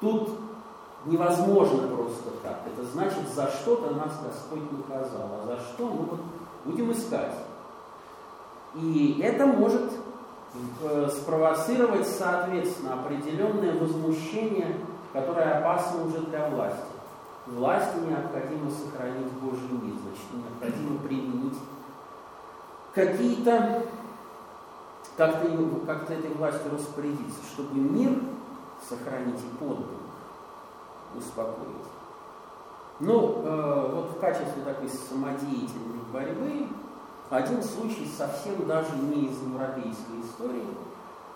тут 0.00 0.30
невозможно 1.06 1.88
просто 1.88 2.30
так. 2.42 2.60
Это 2.66 2.84
значит, 2.86 3.28
за 3.34 3.46
что-то 3.48 3.94
нас 3.94 4.12
Господь 4.22 4.70
наказал. 4.72 5.30
А 5.42 5.46
за 5.46 5.56
что? 5.62 5.86
Ну 5.88 6.08
вот 6.10 6.20
будем 6.64 6.92
искать. 6.92 7.34
И 8.74 9.20
это 9.22 9.46
может 9.46 9.92
э, 10.82 11.08
спровоцировать, 11.10 12.06
соответственно, 12.06 12.94
определенное 12.94 13.78
возмущение, 13.78 14.76
которое 15.12 15.58
опасно 15.58 16.04
уже 16.04 16.20
для 16.20 16.48
власти. 16.48 16.84
Власти 17.46 17.96
необходимо 17.98 18.70
сохранить 18.70 19.32
Божий 19.40 19.68
мир, 19.70 19.94
значит, 20.02 20.26
необходимо 20.34 20.98
применить 20.98 21.56
какие-то, 22.92 23.84
как-то 25.16 25.46
как 25.86 26.10
этой 26.10 26.30
властью 26.34 26.72
распорядиться, 26.72 27.38
чтобы 27.54 27.78
мир 27.78 28.18
сохранить 28.88 29.38
и 29.38 29.56
подданных 29.58 29.95
успокоить. 31.16 31.86
Ну, 32.98 33.42
э, 33.44 33.90
вот 33.94 34.16
в 34.16 34.20
качестве 34.20 34.62
такой 34.64 34.88
самодеятельной 34.88 36.00
борьбы 36.12 36.66
один 37.28 37.62
случай 37.62 38.06
совсем 38.06 38.66
даже 38.66 38.96
не 38.96 39.26
из 39.26 39.42
европейской 39.42 40.20
истории. 40.24 40.64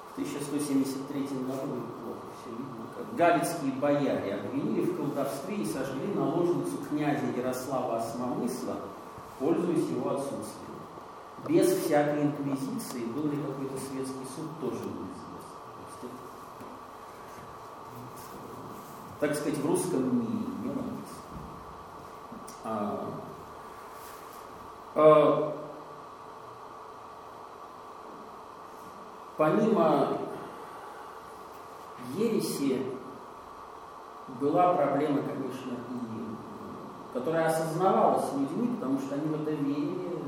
В 0.09 0.13
1173 0.15 1.21
году, 1.47 1.83
плохо 2.03 2.27
все 2.41 2.51
видно, 2.51 2.87
как 2.97 3.15
галицкие 3.17 3.73
бояре 3.73 4.35
обвинили 4.35 4.85
в 4.85 4.97
колдовстве 4.97 5.57
и 5.57 5.67
сожгли 5.67 6.15
наложницу 6.15 6.79
князя 6.89 7.27
Ярослава 7.37 7.99
Осмомысла, 7.99 8.77
пользуясь 9.39 9.89
его 9.89 10.11
отсутствием. 10.11 10.71
Без 11.49 11.69
всякой 11.69 12.25
инквизиции 12.25 13.05
был 13.15 13.25
ли 13.25 13.39
какой-то 13.43 13.79
светский 13.79 14.27
суд, 14.37 14.49
тоже 14.61 14.85
неизвестно 14.85 15.10
так 19.21 19.35
сказать, 19.35 19.59
в 19.59 19.67
русском 19.67 20.19
мире 20.19 20.47
не 20.65 20.73
а, 22.65 23.05
а, 24.95 25.57
помимо 29.37 30.09
ереси 32.15 32.87
была 34.41 34.73
проблема, 34.73 35.21
конечно, 35.23 35.73
и 35.73 37.13
которая 37.13 37.49
осознавалась 37.49 38.33
людьми, 38.33 38.75
потому 38.77 38.99
что 39.01 39.17
они 39.17 39.27
в 39.27 39.43
это 39.43 39.51
верили, 39.51 40.19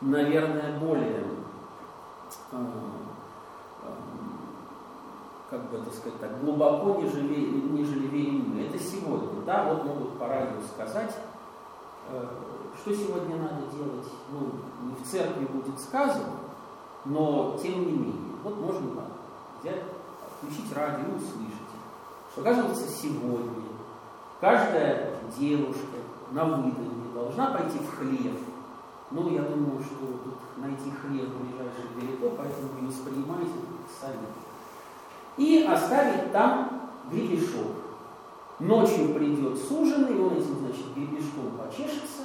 наверное, 0.00 0.78
более. 0.78 1.24
А, 2.52 3.07
как 5.50 5.70
бы 5.70 5.78
это 5.78 5.90
сказать 5.90 6.20
так, 6.20 6.40
глубоко, 6.40 7.00
нежели, 7.00 7.62
нежели 7.72 8.06
верим 8.08 8.54
мы. 8.54 8.62
Это 8.66 8.78
сегодня. 8.78 9.42
Да, 9.46 9.64
вот 9.64 9.84
могут 9.84 10.18
по 10.18 10.28
радио 10.28 10.60
сказать, 10.74 11.14
э, 12.10 12.26
что 12.80 12.94
сегодня 12.94 13.36
надо 13.36 13.66
делать. 13.72 14.06
Ну, 14.30 14.50
не 14.86 14.94
в 14.94 15.06
церкви 15.06 15.46
будет 15.46 15.80
сказано, 15.80 16.34
но 17.04 17.56
тем 17.62 17.80
не 17.80 17.92
менее. 17.92 18.36
Вот 18.44 18.58
можно 18.60 19.04
взять, 19.60 19.82
включить 20.36 20.72
радио 20.74 21.06
и 21.06 21.16
услышать, 21.16 21.68
что, 22.32 22.42
оказывается, 22.42 22.86
сегодня 22.88 23.62
каждая 24.40 25.14
девушка 25.38 25.96
на 26.30 26.44
выданье 26.44 27.12
должна 27.14 27.46
пойти 27.52 27.78
в 27.78 27.96
хлеб. 27.96 28.38
Ну, 29.10 29.30
я 29.30 29.40
думаю, 29.40 29.82
что 29.82 30.06
тут 30.06 30.58
найти 30.58 30.90
хлеб 30.90 31.30
в 31.30 31.40
ближайшее 31.40 31.88
далеко, 31.98 32.36
поэтому 32.36 32.80
не 32.82 32.88
воспринимайте 32.88 33.54
сами 33.98 34.26
и 35.38 35.64
оставить 35.64 36.32
там 36.32 36.90
гребешок. 37.10 37.78
Ночью 38.58 39.14
придет 39.14 39.56
суженый, 39.56 40.20
он 40.20 40.32
этим, 40.32 40.58
значит, 40.58 40.92
гребешком 40.94 41.52
почешется, 41.56 42.24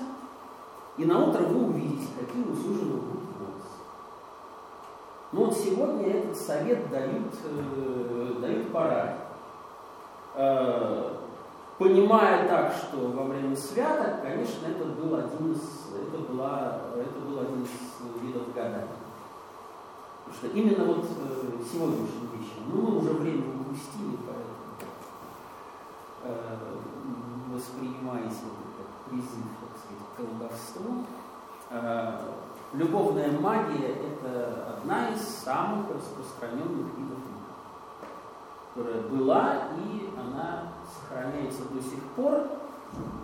и 0.98 1.06
на 1.06 1.26
утро 1.26 1.44
вы 1.44 1.68
увидите, 1.68 2.08
какие 2.20 2.44
у 2.44 2.56
суженого 2.56 3.02
будут 3.02 3.30
волосы. 3.40 3.78
Но 5.32 5.46
вот 5.46 5.56
сегодня 5.56 6.08
этот 6.08 6.36
совет 6.36 6.90
дают, 6.90 7.34
э, 7.44 8.36
дают 8.42 8.72
пора. 8.72 9.16
Э, 10.36 11.12
понимая 11.78 12.48
так, 12.48 12.74
что 12.74 13.10
во 13.10 13.26
время 13.26 13.56
святок, 13.56 14.24
конечно, 14.24 14.66
это 14.66 14.86
был 14.86 15.16
один 15.16 15.52
из, 15.52 15.62
это 16.08 16.18
была, 16.32 16.80
это 16.96 17.20
был 17.20 17.40
один 17.42 17.62
из 17.62 18.22
видов 18.24 18.54
гадания. 18.56 18.88
Потому 20.26 20.38
что 20.38 20.48
именно 20.58 20.86
вот 20.86 21.06
э, 21.06 21.64
сегодняшний 21.72 22.30
вечер, 22.34 22.58
ну 22.72 22.82
мы 22.82 22.98
уже 22.98 23.10
время 23.14 23.44
упустили, 23.60 24.18
поэтому 24.26 24.54
э, 26.24 26.58
воспринимаете 27.54 28.36
как 28.78 29.12
призыв, 29.12 29.46
так 29.62 29.78
сказать, 29.80 30.04
к 30.08 30.18
колдовству. 30.18 31.06
Э, 31.70 32.20
любовная 32.74 33.32
магия– 33.40 33.88
это 34.24 34.78
одна 34.78 35.10
из 35.10 35.22
самых 35.22 35.88
распространенных 35.90 36.98
видов 36.98 37.20
которая 38.74 39.02
была, 39.04 39.54
и 39.78 40.10
она 40.18 40.64
сохраняется 40.92 41.62
до 41.72 41.82
сих 41.82 42.02
пор. 42.16 42.48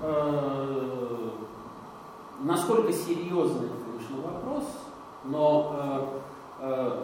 Э, 0.02 1.30
насколько 2.42 2.94
серьезный 2.94 3.70
конечно, 3.70 4.32
вопрос, 4.32 4.64
но 5.26 6.19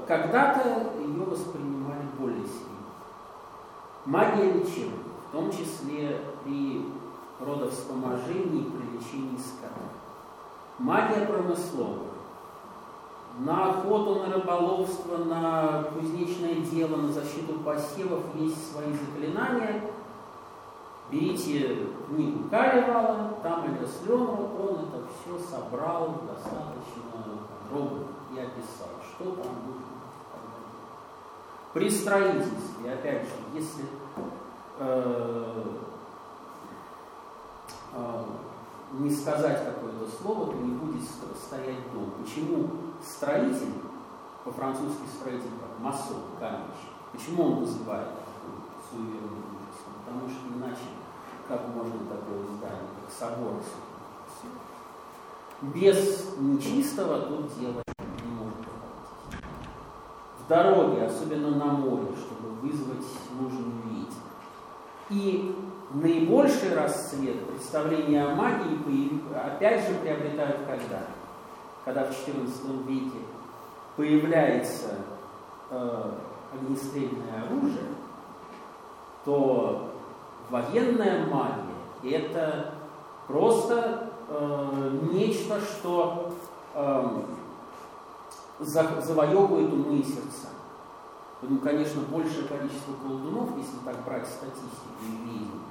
когда-то 0.07 0.91
ее 0.99 1.23
воспринимали 1.23 2.03
более 2.19 2.43
серьезно. 2.43 2.75
Магия 4.05 4.51
лечила, 4.51 4.91
в 5.27 5.31
том 5.31 5.51
числе 5.51 6.21
при 6.43 6.85
родовспоможении 7.39 8.69
при 8.69 8.97
лечении 8.97 9.37
скота. 9.37 9.81
Магия 10.77 11.25
промысловая 11.25 12.15
на 13.39 13.69
охоту, 13.69 14.15
на 14.15 14.33
рыболовство, 14.33 15.17
на 15.17 15.83
кузнечное 15.93 16.55
дело, 16.55 16.97
на 16.97 17.11
защиту 17.11 17.53
посевов 17.65 18.23
есть 18.35 18.71
свои 18.71 18.93
заклинания. 18.93 19.81
Берите 21.11 21.87
книгу 22.07 22.49
Каревала, 22.49 23.35
там 23.43 23.65
Эльдос 23.65 24.01
Ленова, 24.07 24.49
он 24.59 24.85
это 24.85 25.03
все 25.13 25.37
собрал 25.37 26.15
достаточно 26.27 27.41
подробно 27.69 28.05
и 28.33 28.39
описал, 28.39 28.89
что 29.15 29.31
там 29.31 29.53
нужно. 29.65 29.85
При 31.73 31.89
строительстве, 31.89 32.93
опять 32.93 33.23
же, 33.23 33.33
если 33.53 33.85
э, 34.79 35.63
э, 37.93 38.23
не 38.93 39.09
сказать 39.09 39.65
какое-то 39.65 40.09
слово, 40.21 40.53
то 40.53 40.53
не 40.53 40.75
будет 40.75 41.03
стоять 41.03 41.91
дом. 41.93 42.13
Почему 42.23 42.69
строитель, 43.03 43.73
по-французски 44.43 45.03
строитель 45.17 45.51
как 45.59 45.79
масон, 45.79 46.21
каменщик, 46.39 46.91
почему 47.11 47.43
он 47.43 47.55
вызывает 47.55 48.07
такую 48.09 48.61
суеверную 48.89 49.43
ужас? 49.51 49.81
Потому 50.05 50.29
что 50.29 50.47
иначе 50.53 50.87
как 51.47 51.67
можно 51.75 51.99
такое 52.09 52.43
здание, 52.57 52.89
как 53.01 53.13
собор 53.13 53.53
без 55.61 56.37
нечистого 56.37 57.21
тут 57.21 57.59
дело. 57.59 57.84
Дороге, 60.47 61.05
особенно 61.05 61.51
на 61.51 61.65
море, 61.65 62.07
чтобы 62.15 62.55
вызвать 62.61 63.05
нужную 63.39 63.73
ветер. 63.89 64.21
И 65.09 65.55
наибольший 65.91 66.75
расцвет 66.75 67.47
представления 67.47 68.25
о 68.25 68.35
магии 68.35 69.21
опять 69.35 69.87
же 69.87 69.95
приобретают 69.95 70.57
когда? 70.67 71.01
Когда 71.83 72.05
в 72.05 72.09
XIV 72.09 72.85
веке 72.87 73.19
появляется 73.95 74.95
э, 75.69 76.11
огнестрельное 76.53 77.43
оружие, 77.47 77.89
то 79.23 79.91
военная 80.49 81.25
магия 81.27 82.15
это 82.15 82.73
просто 83.27 84.09
э, 84.27 84.99
нечто, 85.11 85.59
что 85.61 86.33
э, 86.73 87.09
завоевывает 88.59 89.71
умы 89.71 89.99
и 89.99 90.03
сердца. 90.03 90.49
Ну, 91.41 91.59
конечно, 91.59 92.01
большее 92.09 92.47
количество 92.47 92.93
колдунов, 92.93 93.57
если 93.57 93.77
так 93.83 94.03
брать 94.03 94.27
статистику 94.27 94.87
и 95.01 95.29
видим, 95.29 95.61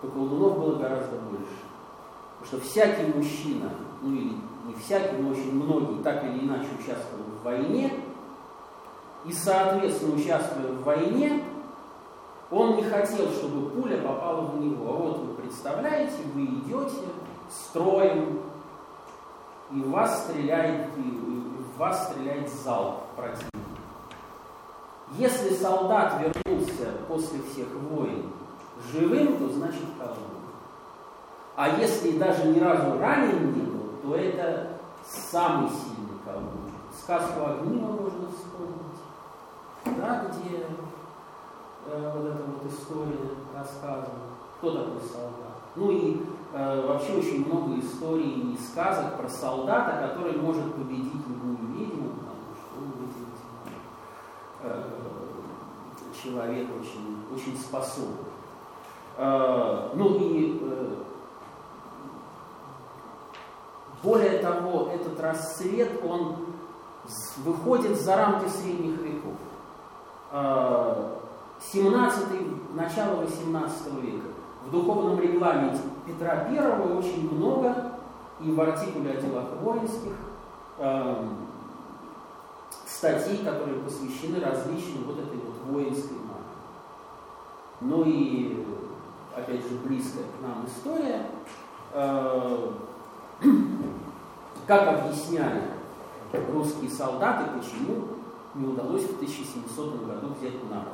то 0.00 0.08
колдунов 0.08 0.58
было 0.58 0.74
гораздо 0.76 1.16
больше. 1.16 1.62
Потому 2.40 2.60
что 2.60 2.70
всякий 2.70 3.12
мужчина, 3.12 3.70
ну 4.02 4.14
или 4.14 4.32
не 4.66 4.74
всякий, 4.74 5.16
но 5.18 5.30
очень 5.30 5.54
многие 5.54 6.02
так 6.02 6.24
или 6.24 6.40
иначе 6.40 6.66
участвовали 6.78 7.30
в 7.40 7.44
войне, 7.44 7.92
и, 9.24 9.32
соответственно, 9.32 10.16
участвуя 10.16 10.72
в 10.72 10.84
войне, 10.84 11.44
он 12.50 12.76
не 12.76 12.82
хотел, 12.82 13.28
чтобы 13.30 13.70
пуля 13.70 13.98
попала 13.98 14.46
в 14.46 14.60
него. 14.60 14.90
А 14.90 14.96
вот 14.96 15.18
вы 15.18 15.34
представляете, 15.34 16.16
вы 16.34 16.44
идете 16.44 17.04
строем, 17.50 18.40
и 19.70 19.80
вас 19.82 20.24
стреляет, 20.24 20.88
и 20.96 21.47
вас 21.78 22.10
стреляет 22.10 22.50
зал 22.50 23.04
противника. 23.16 23.48
Если 25.12 25.54
солдат 25.54 26.20
вернулся 26.20 26.92
после 27.06 27.40
всех 27.42 27.68
войн 27.90 28.30
живым, 28.92 29.38
то 29.38 29.48
значит 29.48 29.84
колдун. 29.98 30.38
А 31.56 31.68
если 31.78 32.18
даже 32.18 32.48
ни 32.48 32.58
разу 32.58 32.98
ранен 32.98 33.52
не 33.54 33.62
был, 33.62 33.90
то 34.02 34.16
это 34.16 34.78
самый 35.06 35.68
сильный 35.70 36.18
колдун. 36.24 36.70
Сказку 37.00 37.46
Огнива 37.46 37.86
можно 37.86 38.28
вспомнить, 38.28 38.98
да, 39.84 40.24
где 40.24 40.66
э, 41.86 42.12
вот 42.14 42.26
эта 42.26 42.42
вот 42.44 42.70
история 42.70 43.30
рассказана. 43.56 44.28
Кто 44.58 44.72
такой 44.72 45.00
солдат? 45.00 45.48
Ну 45.76 45.92
и 45.92 46.20
э, 46.52 46.86
вообще 46.86 47.14
очень 47.14 47.46
много 47.46 47.78
историй 47.78 48.52
и 48.52 48.58
сказок 48.58 49.16
про 49.16 49.28
солдата, 49.28 50.08
который 50.08 50.36
может 50.36 50.74
победить 50.74 51.14
любую 51.26 51.56
ведьму, 51.72 52.08
потому 52.18 52.54
что 52.56 52.78
он, 52.78 52.92
видите, 53.00 53.26
э, 54.64 54.82
человек 56.22 56.68
очень, 56.80 57.24
очень 57.34 57.56
способный. 57.58 58.26
Э, 59.16 59.90
ну 59.94 60.14
и 60.16 60.58
э, 60.60 60.94
более 64.02 64.38
того, 64.38 64.90
этот 64.92 65.18
расцвет, 65.20 66.00
он 66.04 66.36
выходит 67.38 68.00
за 68.00 68.16
рамки 68.16 68.48
средних 68.48 68.98
веков. 69.00 69.34
17 71.72 72.24
э, 72.30 72.74
начало 72.74 73.22
18 73.22 73.94
века. 74.02 74.28
В 74.66 74.70
духовном 74.70 75.20
регламенте 75.20 75.80
Петра 76.06 76.46
I 76.48 76.58
очень 76.96 77.34
много, 77.34 77.92
и 78.40 78.52
в 78.52 78.60
артикуле 78.60 79.12
о 79.12 79.20
делах 79.20 79.46
воинских, 79.62 80.12
статей, 82.98 83.44
которые 83.44 83.80
посвящены 83.80 84.40
различным 84.40 85.04
вот 85.04 85.18
этой 85.20 85.38
вот 85.38 85.54
воинской 85.66 86.16
магии. 86.16 87.80
Ну 87.80 88.02
и 88.04 88.66
опять 89.36 89.62
же, 89.62 89.78
близкая 89.84 90.24
к 90.24 90.42
нам 90.42 90.66
история, 90.66 91.26
э, 91.92 92.70
как 94.66 94.88
объясняли 94.88 95.62
русские 96.52 96.90
солдаты, 96.90 97.44
почему 97.56 98.08
не 98.54 98.66
удалось 98.66 99.04
в 99.04 99.14
1700 99.14 100.04
году 100.04 100.34
взять 100.38 100.54
Нарву. 100.68 100.90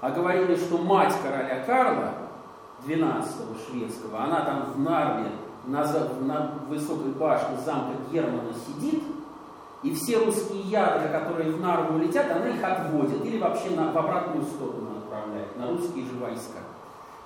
А 0.00 0.10
говорили, 0.10 0.54
что 0.54 0.78
мать 0.78 1.14
короля 1.20 1.64
Карла, 1.64 2.14
12-го 2.86 3.56
шведского, 3.58 4.22
она 4.22 4.42
там 4.42 4.72
в 4.72 4.78
Нарве, 4.78 5.32
на, 5.66 5.84
на 6.20 6.52
высокой 6.68 7.10
башне 7.10 7.56
замка 7.64 7.96
Германа 8.12 8.52
сидит, 8.54 9.02
и 9.82 9.94
все 9.94 10.18
русские 10.18 10.62
ядра, 10.62 11.08
которые 11.08 11.52
в 11.52 11.60
Нарву 11.60 11.98
летят, 11.98 12.30
она 12.30 12.48
их 12.48 12.62
отводит 12.62 13.24
или 13.24 13.38
вообще 13.38 13.70
на, 13.70 13.92
в 13.92 13.96
обратную 13.96 14.44
сторону 14.44 14.98
отправляет, 14.98 15.56
на 15.56 15.70
русские 15.70 16.04
же 16.04 16.16
войска. 16.20 16.58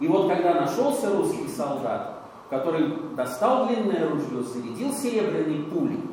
И 0.01 0.07
вот 0.07 0.29
когда 0.29 0.55
нашелся 0.55 1.17
русский 1.17 1.49
солдат, 1.49 2.19
который 2.51 2.99
достал 3.17 3.67
длинное 3.67 4.11
ружье, 4.11 4.43
зарядил 4.43 4.93
серебряной 4.93 5.65
пулей, 5.65 6.05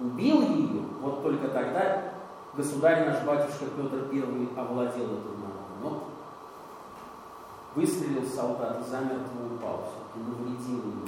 убил 0.00 0.40
ее, 0.42 0.82
вот 1.02 1.22
только 1.22 1.48
тогда 1.48 2.12
государь 2.56 3.06
наш 3.06 3.22
батюшка 3.24 3.66
Петр 3.76 4.08
I 4.12 4.48
овладел 4.56 5.04
этим 5.04 5.40
народом. 5.40 5.82
Но 5.82 6.04
выстрелил 7.74 8.26
солдат 8.26 8.80
и 8.80 8.90
замертво 8.90 9.54
упал, 9.54 9.90
все-таки 9.90 10.30
навредил 10.30 10.78
ему. 10.78 11.02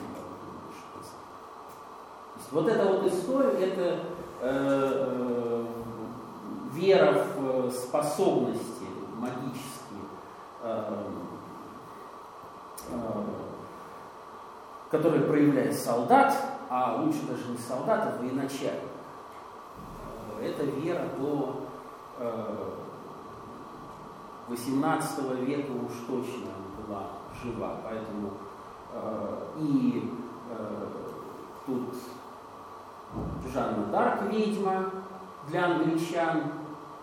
Вот 2.50 2.68
эта 2.68 2.84
вот 2.84 3.06
история, 3.06 3.66
это 3.66 3.98
э, 4.44 5.06
э, 5.06 5.64
вера 6.74 7.24
в 7.36 7.70
способности 7.70 8.86
магические, 9.16 10.04
э, 10.62 11.04
Э, 12.90 13.24
который 14.90 15.22
проявляет 15.22 15.74
солдат, 15.76 16.36
а 16.68 17.00
лучше 17.00 17.26
даже 17.26 17.48
не 17.48 17.56
солдат, 17.56 18.00
а 18.06 18.22
военачальник. 18.22 18.82
Э, 20.38 20.46
это 20.46 20.64
вера 20.64 21.08
до, 21.18 21.62
э, 22.18 22.70
XVIII 24.48 25.44
века 25.44 25.72
уж 25.72 25.92
точно 26.06 26.50
была 26.78 27.06
жива, 27.42 27.80
поэтому 27.82 28.32
э, 28.92 29.46
и 29.58 30.12
э, 30.50 30.88
тут 31.66 31.94
Жанна 33.52 33.86
Дарк 33.92 34.30
ведьма 34.30 34.90
для 35.48 35.66
англичан, 35.66 36.42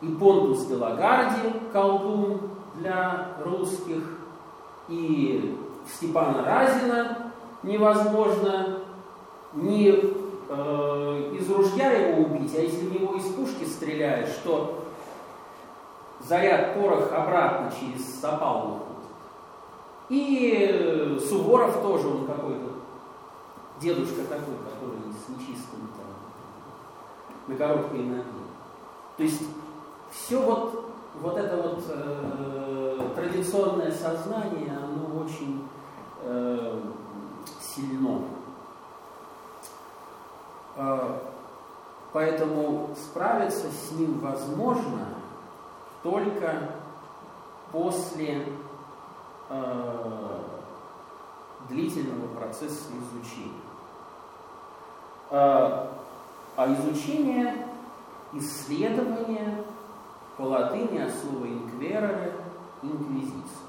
и 0.02 0.08
Понтус 0.08 0.66
де 0.66 0.76
Лагарди 0.76 1.54
колдун 1.72 2.42
для 2.76 3.36
русских, 3.44 4.04
и 4.88 5.58
Степана 5.88 6.44
Разина 6.44 7.32
невозможно 7.64 8.80
не 9.54 9.90
э, 9.90 11.36
из 11.40 11.50
ружья 11.50 11.92
его 11.92 12.24
убить, 12.24 12.54
а 12.56 12.62
если 12.62 12.88
в 12.88 12.94
него 13.02 13.16
из 13.16 13.26
пушки 13.26 13.66
стреляешь, 13.66 14.30
что 14.30 14.86
заряд 16.20 16.74
порох 16.76 17.12
обратно 17.12 17.72
через 17.80 18.20
запал 18.20 18.62
выходит. 18.62 18.92
И 20.10 21.18
Суворов 21.28 21.82
тоже, 21.82 22.08
он 22.08 22.26
какой-то 22.26 22.72
дедушка 23.80 24.24
такой, 24.24 24.56
который 24.66 25.00
с 25.14 25.30
нечистым 25.30 25.90
на 27.52 27.58
короткой 27.58 28.04
ноге. 28.04 28.24
То 29.18 29.24
есть 29.24 29.42
все 30.12 30.42
вот, 30.42 30.86
вот 31.22 31.38
это 31.38 31.58
вот 31.58 31.84
э, 31.90 33.10
традиционное 33.16 33.92
сознание, 33.92 34.78
оно 34.78 35.24
очень 35.24 35.68
э, 36.24 36.82
сильно. 37.60 38.22
Э, 40.78 41.20
поэтому 42.14 42.96
справиться 42.96 43.68
с 43.70 43.92
ним 43.92 44.20
возможно 44.20 45.08
только 46.04 46.70
после 47.72 48.48
э, 49.50 50.40
длительного 51.70 52.28
процесса 52.34 52.92
изучения. 52.92 53.62
А 56.56 56.74
изучение, 56.74 57.68
исследование 58.34 59.64
по 60.38 60.44
латыни 60.44 61.00
от 61.00 61.14
слова 61.14 61.46
инкверере– 61.46 62.34
инквизиция. 62.84 63.68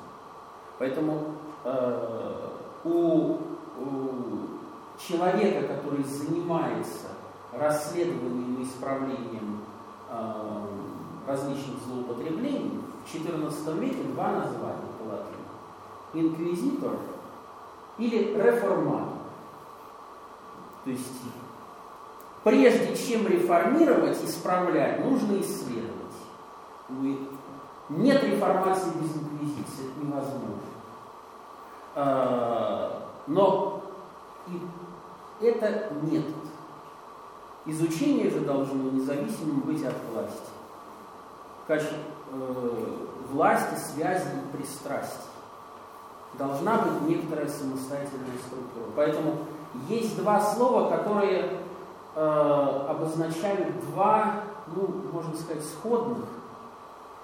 Поэтому 0.79 1.35
э, 1.64 2.49
у, 2.85 3.38
у 3.79 3.99
человека, 4.99 5.75
который 5.75 6.05
занимается 6.05 7.09
расследованием 7.53 8.61
и 8.61 8.64
исправлением 8.64 9.61
э, 10.11 10.66
различных 11.27 11.79
злоупотреблений, 11.87 12.81
в 13.05 13.14
XIV 13.14 13.81
веке 13.81 14.03
два 14.14 14.33
названия 14.33 14.88
по 14.99 15.05
латыни. 15.05 15.42
Инквизитор 16.14 16.99
или 17.99 18.35
реформатор. 18.35 19.18
То 20.85 20.90
есть 20.90 21.23
прежде 22.44 22.96
чем 22.96 23.26
реформировать, 23.26 24.22
исправлять, 24.24 25.05
нужно 25.05 25.40
исследовать. 25.40 25.92
Нет 27.88 28.24
реформации 28.24 28.90
без 29.00 29.16
инквизиции, 29.16 29.90
это 29.90 30.07
невозможно. 30.07 30.59
А, 31.94 33.02
но 33.26 33.83
это 35.40 35.92
метод. 36.02 36.35
Изучение 37.66 38.31
же 38.31 38.40
должно 38.40 38.90
независимым 38.90 39.61
быть 39.61 39.85
от 39.85 39.94
власти. 40.12 40.50
В 41.62 41.66
качестве 41.68 41.98
э, 42.33 43.07
власти, 43.31 43.74
связи 43.78 44.26
и 44.26 44.57
пристрастий. 44.57 45.28
Должна 46.38 46.78
быть 46.78 47.09
некоторая 47.09 47.48
самостоятельная 47.48 48.38
структура. 48.46 48.87
Поэтому 48.96 49.38
есть 49.88 50.16
два 50.16 50.40
слова, 50.40 50.90
которые 50.90 51.62
э, 52.14 52.87
обозначают 52.88 53.81
два, 53.87 54.42
ну, 54.75 55.03
можно 55.12 55.35
сказать, 55.37 55.64
сходных, 55.64 56.29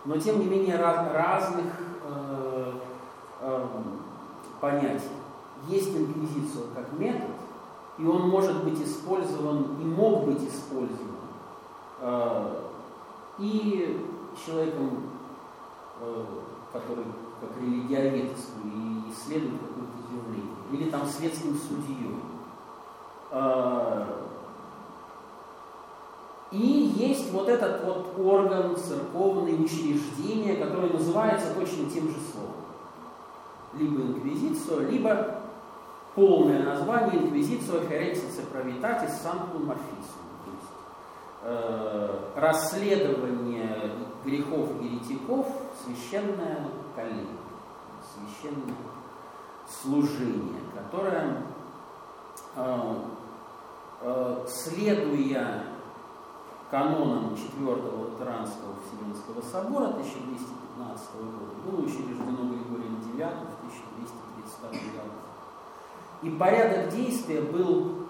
но 0.05 0.17
тем 0.19 0.41
не 0.41 0.47
менее 0.47 0.77
раз, 0.77 1.13
разных 1.13 1.67
э, 2.05 2.73
э, 3.41 3.67
понятий. 4.61 5.09
Есть 5.67 5.97
инквизиция 5.97 6.65
как 6.75 6.93
метод, 6.99 7.31
и 7.99 8.07
он 8.07 8.29
может 8.29 8.65
быть 8.65 8.81
использован 8.81 9.77
и 9.81 9.85
мог 9.85 10.25
быть 10.25 10.43
использован 10.49 11.17
э, 12.01 12.55
и 13.39 14.07
человеком, 14.45 15.11
э, 16.01 16.25
который 16.73 17.05
как 17.41 17.51
религиовед 17.61 18.33
и 18.65 19.13
исследует 19.13 19.61
какое-то 19.61 20.15
явление, 20.15 20.57
или 20.73 20.91
там 20.91 21.07
светским 21.07 21.57
судьей. 21.57 22.17
Э, 23.31 24.28
и 26.51 26.57
есть 26.97 27.31
вот 27.31 27.49
этот 27.49 27.85
вот 27.85 28.15
орган, 28.19 28.75
церковное 28.77 29.55
учреждение, 29.55 30.57
которое 30.57 30.93
называется 30.93 31.53
точно 31.55 31.91
тем 31.91 32.09
же 32.09 32.17
словом. 32.33 32.55
Либо 33.75 34.01
инквизицию, 34.01 34.91
либо 34.91 35.43
полное 36.15 36.63
название 36.63 37.23
инквизицию 37.23 37.87
Херенсице 37.87 38.43
Правитатис 38.51 39.21
Санкум 39.21 39.67
Морфисум. 39.67 40.25
То 40.45 40.51
есть 40.51 40.73
э, 41.43 42.19
расследование 42.35 43.91
грехов 44.25 44.83
еретиков, 44.83 45.47
священное 45.85 46.67
коллегия, 46.97 47.27
священное 48.15 48.75
служение, 49.69 50.63
которое, 50.75 51.43
э, 52.57 52.95
э, 54.01 54.47
следуя 54.49 55.63
каноном 56.71 57.35
Четвертого 57.37 58.11
Латеранского 58.11 58.75
Вселенского 58.85 59.41
собора 59.41 59.89
1215 59.89 61.09
года 61.15 61.55
было 61.65 61.81
учреждено 61.85 62.45
Григорием 62.49 63.01
IX 63.15 63.35
в 63.41 63.59
1232 63.65 64.71
году. 64.71 65.19
И 66.23 66.31
порядок 66.31 66.91
действия 66.91 67.41
был 67.41 68.07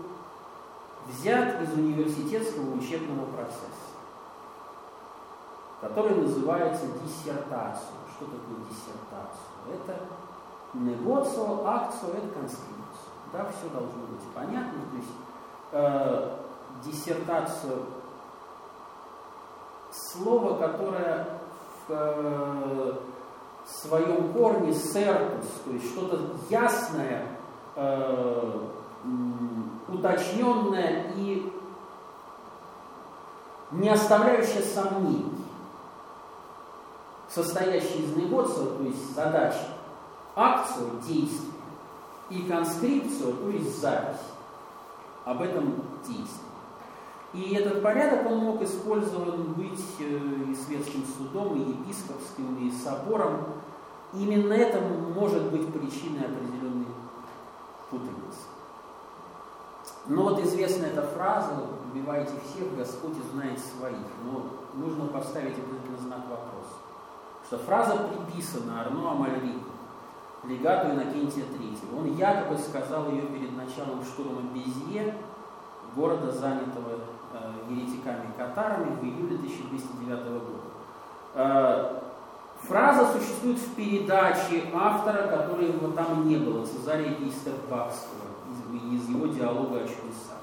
взят 1.07 1.63
из 1.63 1.73
университетского 1.75 2.75
учебного 2.75 3.27
процесса, 3.27 3.95
который 5.81 6.17
называется 6.17 6.87
диссертацией. 7.05 7.99
Что 8.17 8.27
такое 8.27 8.67
диссертация? 8.69 9.47
Это 9.73 10.01
негоцио, 10.75 11.67
акцио, 11.67 12.09
это 12.09 12.29
конскрипция. 12.29 12.79
Да, 13.33 13.47
все 13.47 13.69
должно 13.71 14.07
быть 14.07 14.23
понятно. 14.35 14.81
То 14.91 14.97
есть 14.97 15.13
э, 15.73 16.37
диссертацию 16.85 17.87
слово, 19.91 20.59
которое 20.59 21.27
в 21.87 21.91
э, 21.91 22.93
своем 23.67 24.33
корне 24.33 24.73
сертус, 24.75 25.47
то 25.65 25.71
есть 25.71 25.91
что-то 25.93 26.21
ясное, 26.51 27.27
э, 27.77 28.61
уточненное 29.89 31.13
и 31.17 31.53
не 33.71 33.89
оставляющее 33.89 34.63
сомнений, 34.63 35.33
состоящее 37.29 38.05
из 38.05 38.17
негоцио, 38.17 38.77
то 38.77 38.83
есть 38.83 39.15
задачи, 39.15 39.67
акцию, 40.35 40.91
действие, 41.07 41.53
и 42.31 42.43
конскрипцию, 42.43 43.35
то 43.35 43.49
есть 43.51 43.81
запись 43.81 44.21
об 45.25 45.43
этом 45.43 45.83
действии. 46.07 46.48
И 47.35 47.55
этот 47.55 47.83
порядок 47.83 48.27
он 48.27 48.39
мог 48.39 48.63
использован 48.63 49.53
быть 49.53 49.85
э, 50.01 50.05
и 50.51 50.55
светским 50.55 51.05
судом, 51.05 51.57
и 51.57 51.71
епископским, 51.71 52.57
и 52.67 52.71
собором. 52.71 53.45
Именно 54.15 54.55
это 54.55 54.81
может 54.81 55.51
быть 55.51 55.71
причиной 55.71 56.25
определенной 56.25 56.87
путаницы. 57.91 58.49
Но 60.07 60.23
вот 60.23 60.43
известна 60.43 60.87
эта 60.87 61.03
фраза 61.03 61.53
«убивайте 61.93 62.33
всех, 62.47 62.75
Господь 62.75 63.17
знает 63.33 63.59
своих». 63.59 64.07
Но 64.25 64.47
нужно 64.75 65.07
поставить 65.09 65.59
определенный 65.59 65.99
знак 65.99 66.21
вопроса. 66.31 66.77
Что 67.47 67.59
фраза 67.59 68.09
приписана 68.09 68.81
Арно 68.81 69.11
Амальрику, 69.11 69.69
легату 70.45 70.93
Иннокентия 70.93 71.45
III. 71.45 71.99
Он 71.99 72.17
якобы 72.17 72.57
сказал 72.57 73.11
ее 73.11 73.23
перед 73.23 73.55
началом 73.55 74.03
штурма 74.03 74.43
Безье, 74.55 75.15
города, 75.95 76.33
занятого 76.33 77.01
Э, 77.31 77.53
еретиками-катарами 77.69 78.97
в 78.97 79.05
июле 79.05 79.37
1209 79.37 80.25
года. 80.25 80.63
Э, 81.35 82.01
фраза 82.63 83.13
существует 83.13 83.59
в 83.59 83.75
передаче 83.75 84.65
автора, 84.75 85.29
который 85.29 85.67
его 85.67 85.89
там 85.89 86.27
не 86.27 86.37
было, 86.37 86.65
Цезария 86.65 87.15
Гейстербахского, 87.17 88.29
из, 88.73 89.03
из 89.03 89.09
его 89.11 89.27
диалога 89.27 89.77
о 89.77 89.81
чудесах. 89.81 90.39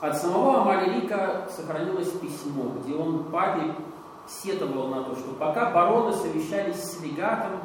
От 0.00 0.16
самого 0.18 0.60
Амалерика 0.60 1.48
сохранилось 1.50 2.10
письмо, 2.10 2.74
где 2.80 2.94
он 2.94 3.24
папе 3.24 3.74
сетовал 4.28 4.86
на 4.86 5.02
то, 5.02 5.16
что 5.16 5.32
пока 5.32 5.72
бароны 5.72 6.12
совещались 6.12 6.80
с 6.80 7.02
легатом, 7.02 7.58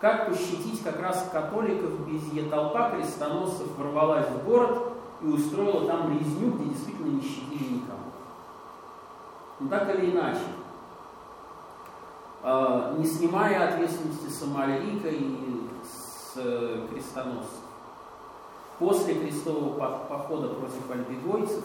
как 0.00 0.30
пощадить 0.30 0.82
как 0.82 0.98
раз 1.00 1.28
католиков 1.30 1.90
в 1.90 2.08
Безье, 2.08 2.48
толпа 2.48 2.92
крестоносцев 2.92 3.76
ворвалась 3.76 4.28
в 4.28 4.46
город 4.46 4.93
и 5.24 5.28
устроила 5.28 5.86
там 5.86 6.18
резню, 6.18 6.52
где 6.52 6.66
действительно 6.66 7.16
не 7.16 7.22
щадили 7.22 7.74
никого. 7.76 7.98
Но 9.58 9.68
так 9.68 9.94
или 9.94 10.10
иначе, 10.12 10.42
э, 12.42 12.94
не 12.98 13.06
снимая 13.06 13.72
ответственности 13.72 14.28
с 14.28 14.42
Амалика 14.42 15.08
и 15.08 15.66
с 15.82 16.32
э, 16.36 16.86
крестоносцев, 16.90 17.62
после 18.78 19.14
крестового 19.14 19.78
похода 20.08 20.48
против 20.48 20.90
альбегойцев 20.90 21.64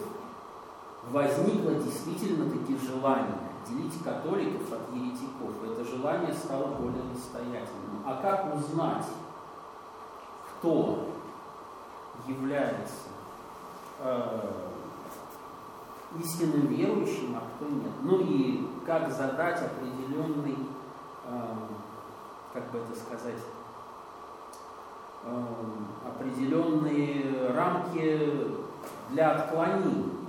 возникло 1.10 1.72
действительно 1.72 2.50
таки 2.50 2.78
желание 2.78 3.36
отделить 3.62 4.02
католиков 4.02 4.72
от 4.72 4.94
еретиков. 4.94 5.50
Это 5.64 5.84
желание 5.84 6.32
стало 6.32 6.68
более 6.76 7.04
настоятельным. 7.12 8.02
А 8.06 8.20
как 8.22 8.54
узнать, 8.54 9.04
кто 10.46 11.08
является 12.26 13.09
э, 14.00 14.40
истинным 16.22 16.66
верующим, 16.66 17.36
а 17.36 17.42
кто 17.56 17.68
нет? 17.68 17.92
Ну 18.02 18.20
и 18.20 18.66
как 18.86 19.10
задать 19.10 19.62
определенный, 19.62 20.56
э, 21.26 21.54
как 22.52 22.70
бы 22.70 22.78
это 22.78 22.98
сказать, 22.98 23.42
э, 25.24 25.44
определенные 26.06 27.52
рамки 27.52 28.58
для 29.10 29.32
отклонений 29.32 30.20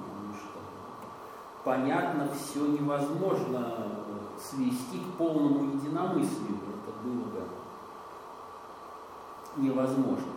понятно, 1.64 2.28
все 2.34 2.66
невозможно 2.68 3.76
свести 4.40 5.00
к 5.00 5.18
полному 5.18 5.76
единомыслию. 5.76 6.58
Это 6.84 6.92
было 7.04 7.26
бы 7.26 7.44
невозможно. 9.58 10.31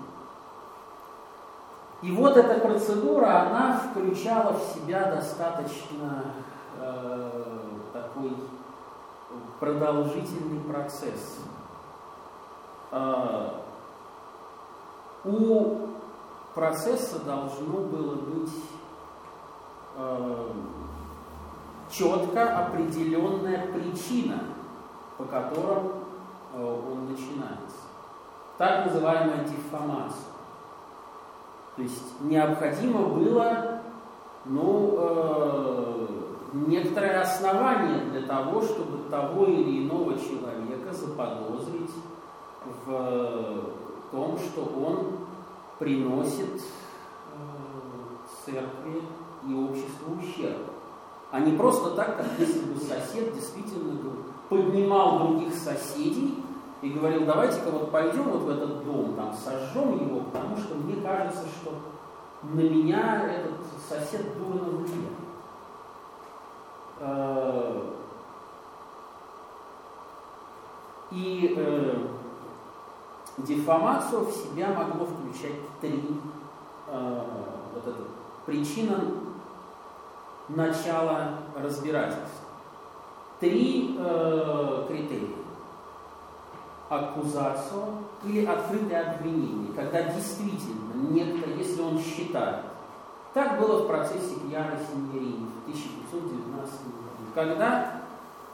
И 2.04 2.12
вот 2.12 2.36
эта 2.36 2.60
процедура, 2.60 3.46
она 3.46 3.78
включала 3.78 4.52
в 4.52 4.62
себя 4.74 5.10
достаточно 5.10 6.24
э, 6.78 7.30
такой 7.94 8.36
продолжительный 9.58 10.60
процесс. 10.60 11.38
Э, 12.92 13.52
у 15.24 15.78
процесса 16.54 17.20
должно 17.20 17.78
было 17.78 18.16
быть 18.16 18.52
э, 19.96 20.52
четко 21.90 22.66
определенная 22.66 23.72
причина, 23.72 24.40
по 25.16 25.24
которым 25.24 26.04
э, 26.52 26.62
он 26.62 27.06
начинается. 27.12 27.78
Так 28.58 28.84
называемая 28.88 29.44
дефамация. 29.44 30.33
То 31.76 31.82
есть 31.82 32.20
необходимо 32.20 33.08
было 33.08 33.80
ну, 34.44 34.94
э, 34.96 36.06
некоторое 36.52 37.20
основание 37.20 38.04
для 38.10 38.22
того, 38.22 38.62
чтобы 38.62 39.08
того 39.10 39.46
или 39.46 39.84
иного 39.84 40.14
человека 40.14 40.92
заподозрить 40.92 41.90
в 42.86 43.70
том, 44.12 44.38
что 44.38 44.60
он 44.86 45.26
приносит 45.78 46.60
э, 46.60 47.40
церкви 48.44 49.02
и 49.48 49.54
обществу 49.54 50.16
ущерб. 50.16 50.70
А 51.32 51.40
не 51.40 51.56
просто 51.56 51.90
так, 51.96 52.16
как 52.16 52.26
если 52.38 52.60
бы 52.60 52.78
сосед 52.78 53.34
действительно 53.34 53.98
поднимал 54.48 55.18
других 55.18 55.52
соседей 55.54 56.44
и 56.84 56.90
говорил, 56.90 57.24
давайте-ка 57.24 57.70
вот 57.70 57.90
пойдем 57.90 58.24
вот 58.24 58.42
в 58.42 58.50
этот 58.50 58.84
дом, 58.84 59.14
там 59.16 59.32
сожжем 59.32 60.06
его, 60.06 60.20
потому 60.20 60.54
что 60.54 60.74
мне 60.74 61.00
кажется, 61.00 61.46
что 61.48 61.72
на 62.42 62.60
меня 62.60 63.24
этот 63.24 63.54
сосед 63.88 64.36
дурно 64.36 64.68
влияет. 64.68 65.12
Э, 67.00 67.90
и 71.10 71.54
э, 71.56 71.96
дефамацию 73.38 74.26
в 74.26 74.30
себя 74.30 74.68
могло 74.68 75.06
включать 75.06 75.60
три 75.80 76.20
э, 76.88 77.20
вот 77.72 77.86
это, 77.86 78.02
причина 78.44 79.04
начала 80.50 81.30
разбирательства. 81.56 82.28
Три 83.40 83.96
э, 83.98 84.84
критерия. 84.86 85.43
Аккузацию 86.94 87.84
или 88.24 88.44
открытое 88.44 89.14
обвинение, 89.14 89.72
когда 89.74 90.02
действительно 90.02 90.94
некто, 91.10 91.50
если 91.50 91.82
он 91.82 91.98
считает, 91.98 92.64
так 93.32 93.58
было 93.58 93.82
в 93.82 93.86
процессе 93.86 94.36
Кьяра 94.48 94.78
Синьерини 94.78 95.46
в 95.46 95.68
1519 95.68 96.72
году, 96.84 97.32
когда 97.34 98.00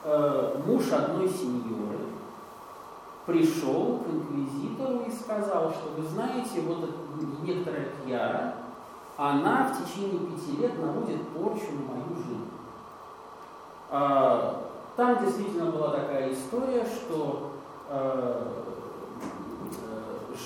э, 0.05 0.63
муж 0.67 0.91
одной 0.93 1.29
сеньоры 1.29 1.99
пришел 3.27 3.99
к 3.99 4.09
инквизитору 4.09 5.05
и 5.07 5.11
сказал, 5.11 5.71
что 5.71 5.91
вы 5.97 6.09
знаете, 6.09 6.63
вот 6.63 6.89
некоторая 7.43 7.89
Кьяра 8.05 8.55
она 9.17 9.65
в 9.65 9.85
течение 9.85 10.21
пяти 10.21 10.57
лет 10.57 10.79
наводит 10.79 11.29
порчу 11.29 11.67
на 11.73 11.95
мою 11.95 12.17
жизнь. 12.17 12.49
А, 13.91 14.63
там 14.97 15.23
действительно 15.23 15.71
была 15.71 15.91
такая 15.91 16.33
история, 16.33 16.87
что 16.87 17.19
э, 17.35 17.50
э, 17.50 17.50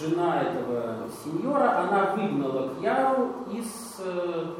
жена 0.00 0.42
этого 0.42 0.96
сеньора, 1.22 1.80
она 1.80 2.14
выгнала 2.14 2.70
Кьяру 2.80 3.30
из 3.52 4.00
э, 4.00 4.54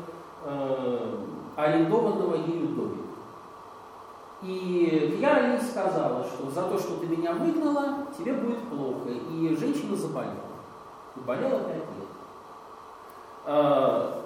арендованного 1.57 2.37
ею 2.37 2.69
домика. 2.69 3.05
И 4.43 5.17
Кьяра 5.19 5.53
ей 5.53 5.61
сказала, 5.61 6.25
что 6.25 6.51
за 6.51 6.63
то, 6.63 6.79
что 6.79 6.97
ты 6.99 7.07
меня 7.07 7.33
выгнала, 7.33 8.07
тебе 8.17 8.35
будет 8.35 8.69
плохо. 8.69 9.09
И 9.09 9.57
женщина 9.59 9.97
заболела. 9.97 10.35
И 11.17 11.21
болела 11.21 11.61
пять 11.61 11.77
лет. 11.77 12.09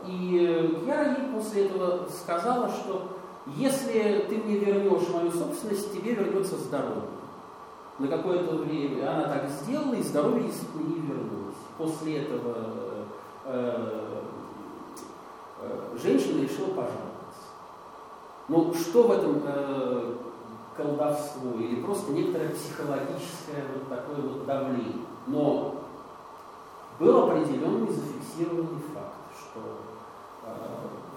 И 0.06 0.84
я 0.86 1.02
ей 1.12 1.32
после 1.32 1.66
этого 1.66 2.08
сказала, 2.08 2.68
что 2.68 3.18
если 3.46 4.26
ты 4.28 4.36
мне 4.38 4.58
вернешь 4.58 5.08
мою 5.12 5.30
собственность, 5.30 5.92
тебе 5.92 6.14
вернется 6.14 6.56
здоровье. 6.56 7.17
На 7.98 8.06
какое-то 8.06 8.56
время 8.56 9.12
она 9.12 9.24
так 9.24 9.48
сделала, 9.48 9.94
и 9.94 10.02
здоровье 10.02 10.44
не 10.44 11.00
вернулось. 11.00 11.56
После 11.76 12.18
этого 12.18 12.54
э, 13.44 14.22
э, 15.62 15.98
женщина 16.00 16.42
решила 16.42 16.68
пожаловаться. 16.68 17.08
Но 18.46 18.72
что 18.72 19.02
в 19.02 19.10
этом 19.10 19.42
э, 19.44 20.14
колдовство 20.76 21.58
или 21.58 21.82
просто 21.82 22.12
некоторое 22.12 22.50
психологическое 22.50 23.64
вот 23.74 23.88
такое 23.88 24.22
вот 24.22 24.46
давление? 24.46 25.04
Но 25.26 25.74
был 27.00 27.24
определенный 27.24 27.90
зафиксированный 27.90 28.80
факт, 28.94 29.16
что 29.40 29.60
э, 30.44 30.50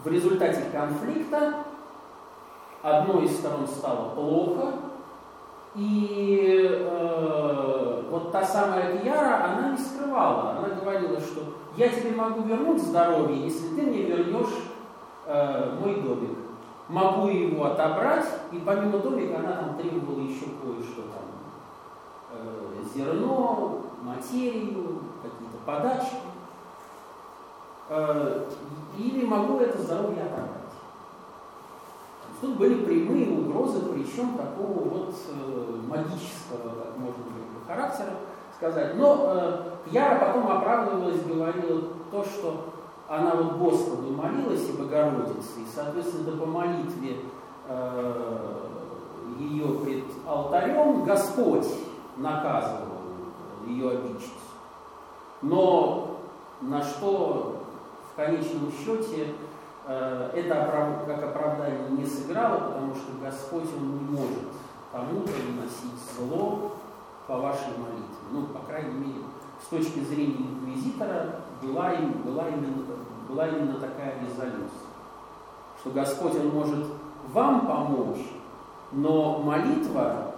в 0.03 0.07
результате 0.07 0.63
конфликта 0.71 1.63
одной 2.81 3.25
из 3.25 3.37
сторон 3.37 3.67
стало 3.67 4.15
плохо, 4.15 4.73
и 5.75 6.67
э, 6.69 8.03
вот 8.09 8.31
та 8.31 8.43
самая 8.43 8.97
Кьяра, 8.97 9.45
она 9.45 9.71
не 9.71 9.77
скрывала, 9.77 10.57
она 10.57 10.67
говорила, 10.75 11.19
что 11.19 11.41
я 11.77 11.87
тебе 11.87 12.11
могу 12.11 12.41
вернуть 12.41 12.81
здоровье, 12.81 13.45
если 13.45 13.69
ты 13.75 13.83
мне 13.83 14.03
вернешь 14.03 14.53
э, 15.25 15.77
мой 15.79 16.01
домик. 16.01 16.37
Могу 16.89 17.27
его 17.27 17.65
отобрать, 17.65 18.25
и 18.51 18.57
помимо 18.57 18.99
домика 18.99 19.39
она 19.39 19.53
там 19.53 19.77
требовала 19.77 20.19
еще 20.19 20.45
кое-что 20.61 21.03
там. 21.03 21.23
Э, 22.33 22.83
зерно, 22.93 23.81
материю, 24.01 24.99
какие-то 25.21 25.57
подачки, 25.65 26.17
э, 27.87 28.49
или 28.97 29.25
могу 29.25 29.59
это 29.59 29.81
здоровье 29.81 30.23
отобрать. 30.23 30.60
Тут 32.41 32.57
были 32.57 32.83
прямые 32.83 33.29
угрозы, 33.29 33.81
причем 33.93 34.35
такого 34.35 34.89
вот 34.89 35.15
э, 35.29 35.75
магического, 35.87 36.83
как 36.83 36.97
можно 36.97 37.23
быть, 37.25 37.67
характера 37.67 38.13
сказать. 38.55 38.97
Но 38.97 39.25
э, 39.27 39.61
Яра 39.91 40.19
потом 40.19 40.47
оправдывалась, 40.47 41.21
говорила 41.23 41.81
то, 42.11 42.23
что 42.23 42.73
она 43.07 43.35
вот 43.35 43.57
Господу 43.57 44.11
молилась 44.11 44.67
и 44.69 44.71
Богородице, 44.71 45.59
и, 45.59 45.65
соответственно, 45.73 46.35
по 46.37 46.47
молитве 46.47 47.17
э, 47.67 48.51
ее 49.37 49.79
пред 49.83 50.05
алтарем 50.27 51.03
Господь 51.03 51.67
наказывал 52.17 53.01
ее 53.67 53.91
обидчицу. 53.91 54.31
Но 55.43 56.17
на 56.61 56.81
что 56.81 57.63
в 58.11 58.15
конечном 58.15 58.71
счете 58.71 59.35
это 59.87 61.03
как 61.07 61.23
оправдание 61.23 61.89
не 61.89 62.05
сыграло, 62.05 62.71
потому 62.71 62.95
что 62.95 63.13
Господь 63.21 63.69
Он 63.75 63.97
не 63.97 64.17
может 64.17 64.43
кому-то 64.91 65.31
наносить 65.31 65.99
зло 66.15 66.73
по 67.27 67.37
вашей 67.37 67.69
молитве. 67.77 68.17
Ну, 68.31 68.43
по 68.47 68.59
крайней 68.59 68.93
мере, 68.93 69.21
с 69.63 69.67
точки 69.67 69.99
зрения 69.99 70.47
инквизитора 70.47 71.35
была, 71.61 71.93
была, 72.25 72.49
именно, 72.49 72.83
была 73.29 73.47
именно 73.47 73.79
такая 73.79 74.19
резолюция, 74.21 74.89
что 75.79 75.91
Господь, 75.91 76.35
Он 76.35 76.49
может 76.49 76.85
вам 77.29 77.67
помочь, 77.67 78.25
но 78.91 79.39
молитва, 79.39 80.35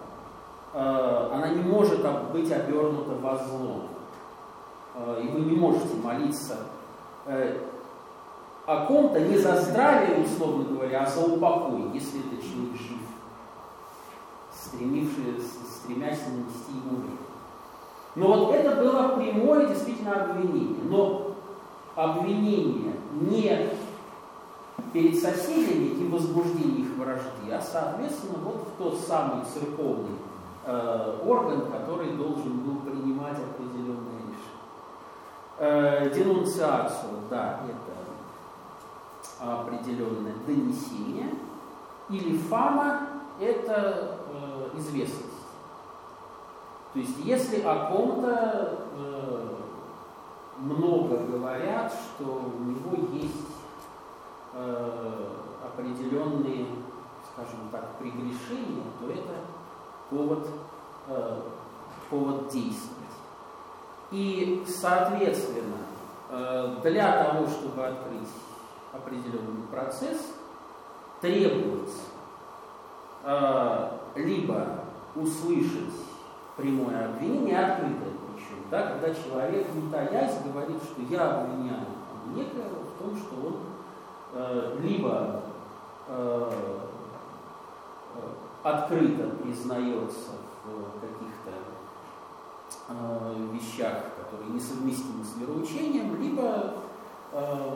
э, 0.74 1.30
она 1.34 1.50
не 1.50 1.64
может 1.64 2.02
быть 2.32 2.52
обернута 2.52 3.16
во 3.16 3.38
зло. 3.38 3.82
Э, 4.96 5.22
и 5.24 5.28
вы 5.30 5.42
не 5.42 5.56
можете 5.56 5.96
молиться 5.96 6.58
э, 7.26 7.58
о 8.66 8.86
ком-то 8.86 9.20
не 9.20 9.38
за 9.38 9.62
здравие, 9.62 10.26
условно 10.26 10.64
говоря, 10.64 11.04
а 11.04 11.10
за 11.10 11.26
упокой, 11.26 11.92
если 11.94 12.22
это 12.22 12.42
человек 12.42 12.76
жив, 12.76 13.00
стремясь 14.54 16.20
нанести 16.28 16.72
ему 16.72 17.02
вред. 17.02 17.20
Но 18.16 18.28
вот 18.28 18.56
это 18.56 18.76
было 18.76 19.18
прямое 19.18 19.68
действительно 19.68 20.24
обвинение. 20.24 20.84
Но 20.84 21.36
обвинение 21.96 22.94
не 23.22 23.70
перед 24.92 25.20
соседями 25.20 25.86
и 25.86 26.08
возбуждение 26.08 26.82
их 26.82 26.98
вражды, 26.98 27.52
а 27.52 27.62
соответственно 27.62 28.38
вот 28.44 28.68
в 28.68 28.78
тот 28.78 29.00
самый 29.00 29.44
церковный 29.46 30.18
э, 30.66 31.20
орган, 31.26 31.72
который 31.72 32.12
должен 32.12 32.60
был 32.60 32.78
принимать 32.78 33.38
определенные 33.38 34.22
решения. 34.22 34.54
Э, 35.58 36.10
денунциацию, 36.14 37.14
да, 37.30 37.62
это 37.66 37.93
определенное 39.44 40.34
донесение, 40.48 41.34
или 42.10 42.38
фама– 42.38 43.08
это 43.40 44.20
э, 44.34 44.78
известность. 44.78 45.30
То 46.94 47.00
есть 47.00 47.18
если 47.24 47.62
о 47.62 47.92
ком-то 47.92 48.80
э, 48.96 49.56
много 50.60 51.18
говорят, 51.18 51.92
что 51.92 52.24
у 52.24 52.64
него 52.64 53.10
есть 53.14 53.48
э, 54.54 55.30
определенные, 55.66 56.68
скажем 57.34 57.70
так, 57.72 57.98
прегрешения, 57.98 58.84
то 59.00 59.10
это 59.10 59.34
повод, 60.10 60.48
э, 61.08 61.42
повод 62.10 62.50
действовать. 62.50 63.00
И, 64.12 64.64
соответственно, 64.68 65.78
э, 66.30 66.78
для 66.84 67.24
того, 67.24 67.48
чтобы 67.48 67.86
открыть 67.86 68.30
определенный 68.94 69.68
процесс, 69.72 70.34
требуется 71.22 72.02
э, 73.24 73.90
либо 74.16 74.80
услышать 75.16 75.94
прямое 76.56 77.06
обвинение, 77.06 77.60
открытое 77.60 78.14
причем, 78.34 78.64
да, 78.70 78.88
когда 78.88 79.14
человек, 79.14 79.68
не 79.74 79.90
таясь, 79.92 80.42
говорит, 80.44 80.82
что 80.84 81.02
я 81.10 81.42
обвиняю 81.42 81.86
некоего 82.36 82.84
в 82.84 83.02
том, 83.02 83.18
что 83.18 83.36
он 83.48 83.56
э, 84.34 84.78
либо 84.82 85.42
э, 86.08 86.52
э, 88.16 88.20
открыто 88.64 89.30
признается 89.38 90.32
в 90.66 91.00
каких-то 91.00 91.52
э, 92.90 93.48
вещах, 93.54 94.04
которые 94.18 94.52
несовместимы 94.52 95.24
с 95.24 95.38
вероучением, 95.38 96.20
либо 96.22 96.74
э, 97.32 97.76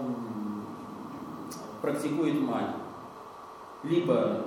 практикует 1.81 2.39
магию, 2.39 2.73
либо 3.83 4.45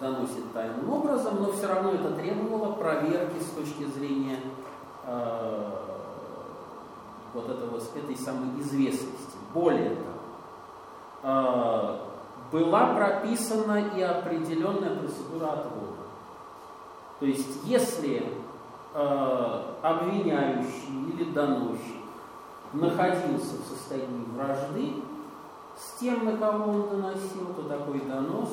доносит 0.00 0.52
тайным 0.52 0.90
образом, 0.90 1.42
но 1.42 1.52
все 1.52 1.66
равно 1.66 1.92
это 1.92 2.12
требовало 2.12 2.72
проверки 2.72 3.40
с 3.40 3.50
точки 3.50 3.84
зрения 3.84 4.38
э, 5.04 5.70
вот 7.34 7.48
этого, 7.50 7.76
этой 7.76 8.16
самой 8.16 8.60
известности. 8.60 9.36
Более 9.52 9.96
того, 9.96 10.06
э, 11.22 11.98
была 12.52 12.94
прописана 12.94 13.90
и 13.96 14.00
определенная 14.00 14.96
процедура 14.96 15.52
отвода. 15.52 15.88
То 17.20 17.26
есть, 17.26 17.64
если 17.64 18.32
э, 18.94 19.62
обвиняющий 19.82 21.12
или 21.12 21.32
доносчик 21.32 21.96
находился 22.72 23.56
в 23.56 23.66
состоянии 23.66 24.24
вражды 24.34 24.94
с 25.78 26.00
тем, 26.00 26.24
на 26.24 26.36
кого 26.36 26.72
он 26.72 26.88
доносил, 26.88 27.54
то 27.56 27.62
такой 27.62 28.00
донос 28.00 28.50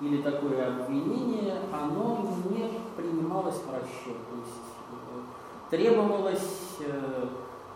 или 0.00 0.20
такое 0.20 0.68
обвинение, 0.68 1.62
оно 1.72 2.18
не 2.50 2.70
принималось 2.96 3.56
в 3.56 3.72
расчет. 3.72 4.16
То 4.28 4.36
есть 4.36 4.60
э, 4.90 5.76
требовалось 5.76 6.78
э, 6.80 7.26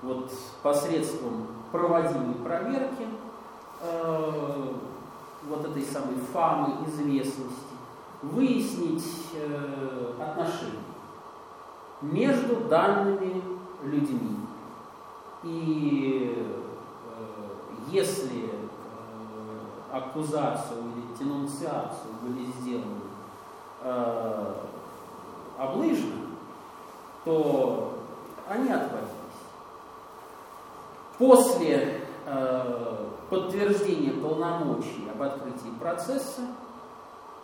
вот, 0.03 0.31
посредством 0.63 1.47
проводимой 1.73 2.35
проверки 2.35 3.07
э, 3.81 4.73
вот 5.49 5.65
этой 5.65 5.83
самой 5.83 6.17
фамы 6.33 6.87
известности 6.87 7.77
выяснить 8.23 9.05
э, 9.35 10.13
отношения 10.21 10.83
между 12.03 12.57
данными 12.69 13.43
людьми. 13.83 14.37
И 15.45 16.66
если 17.91 18.45
э, 18.45 18.67
аккузацию 19.93 20.79
или 20.81 21.17
денунциацию 21.19 22.15
были 22.23 22.47
сделаны 22.59 23.01
э, 23.83 24.55
облыжно, 25.59 26.17
то 27.25 27.99
они 28.49 28.71
отводились. 28.71 29.13
После 31.19 32.01
э, 32.27 33.07
подтверждения 33.31 34.13
полномочий 34.13 35.09
об 35.11 35.23
открытии 35.23 35.71
процесса 35.81 36.43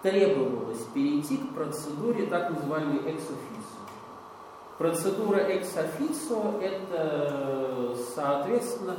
требовалось 0.02 0.82
перейти 0.92 1.38
к 1.38 1.54
процедуре 1.54 2.26
так 2.26 2.50
называемой 2.50 2.98
экс-официо. 2.98 3.62
Процедура 4.78 5.38
экс-официо– 5.38 6.58
это, 6.60 7.96
соответственно, 8.14 8.96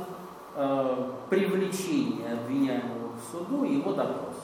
э, 0.56 1.10
привлечение 1.30 2.32
обвиняемого 2.32 3.12
к 3.12 3.30
суду 3.30 3.64
его 3.64 3.92
допрос. 3.92 4.34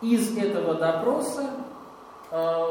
Из 0.00 0.36
этого 0.36 0.74
допроса 0.74 1.50
э, 2.30 2.68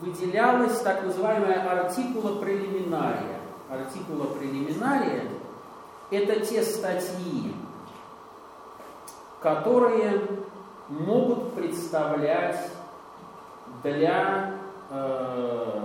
выделялась 0.00 0.80
так 0.80 1.04
называемая 1.04 1.68
артикула 1.70 2.40
прелиминария. 2.40 3.38
Артикула 3.70 4.26
прелиминария– 4.34 5.24
это 6.10 6.44
те 6.44 6.62
статьи, 6.62 7.54
которые 9.40 10.20
могут 10.88 11.54
представлять 11.54 12.70
для, 13.82 14.54
э, 14.90 15.80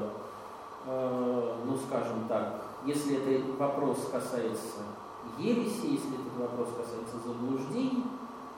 э, 0.85 1.53
ну 1.65 1.77
скажем 1.87 2.27
так, 2.27 2.61
если 2.85 3.17
этот 3.17 3.57
вопрос 3.57 4.09
касается 4.11 4.81
ереси, 5.37 5.85
если 5.85 6.15
этот 6.15 6.35
вопрос 6.37 6.69
касается 6.77 7.17
заблуждений, 7.25 8.03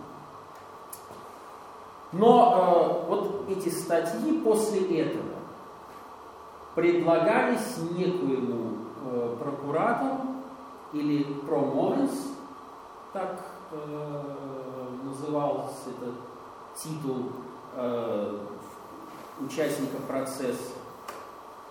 Но 2.12 3.05
э, 3.07 3.09
вот 3.09 3.45
эти 3.49 3.68
статьи 3.68 4.41
после 4.41 5.03
этого 5.03 5.39
предлагались 6.75 7.79
некоему 7.97 8.79
э, 9.05 9.37
прокуратору 9.43 10.21
или 10.93 11.25
промовенс, 11.47 12.33
так 13.12 13.45
э, 13.73 14.23
назывался 15.05 15.91
этот 15.91 16.14
титул 16.77 17.33
э, 17.75 18.39
участника 19.41 19.97
процесса, 20.07 20.73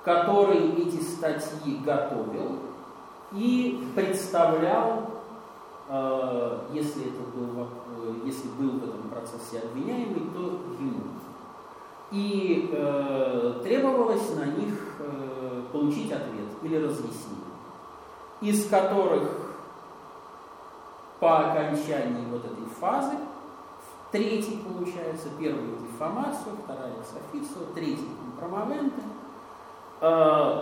который 0.04 0.74
эти 0.82 1.02
статьи 1.02 1.80
готовил 1.84 2.60
и 3.32 3.88
представлял, 3.96 5.04
э, 5.88 6.60
если, 6.74 7.04
это 7.04 7.22
был, 7.36 7.68
э, 7.98 8.14
если 8.26 8.48
был 8.50 8.80
в 8.80 8.84
этом 8.84 9.10
процессе 9.10 9.60
обвиняемый, 9.60 10.30
то 10.34 10.42
ему. 10.80 11.04
И 12.12 12.70
э, 12.72 13.60
требовалось 13.64 14.36
на 14.36 14.46
них 14.46 14.74
э, 15.00 15.62
получить 15.72 16.12
ответ 16.12 16.48
или 16.64 16.78
разъяснение, 16.78 17.46
из 18.42 18.68
которых 18.68 19.30
по 21.20 21.52
окончании 21.52 22.26
вот 22.32 22.44
этой 22.46 22.66
фазы, 22.80 23.16
третий 24.12 24.58
получается, 24.58 25.30
первая 25.38 25.68
дефамацию, 25.78 26.56
вторая 26.64 26.94
софицию, 27.04 27.68
третий 27.76 28.10
компромаменты, 28.26 29.02
э, 30.02 30.62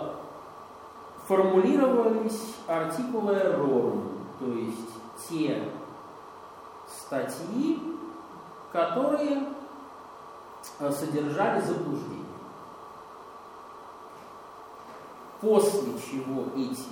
формулировались 1.26 2.56
артикулы 2.66 3.34
эрорум, 3.34 4.18
то 4.38 4.52
есть 4.52 5.28
те 5.28 5.62
статьи, 6.86 7.78
которые 8.72 9.42
содержали 10.78 11.60
заблуждение. 11.60 12.24
После 15.40 15.92
чего 15.98 16.46
эти 16.56 16.86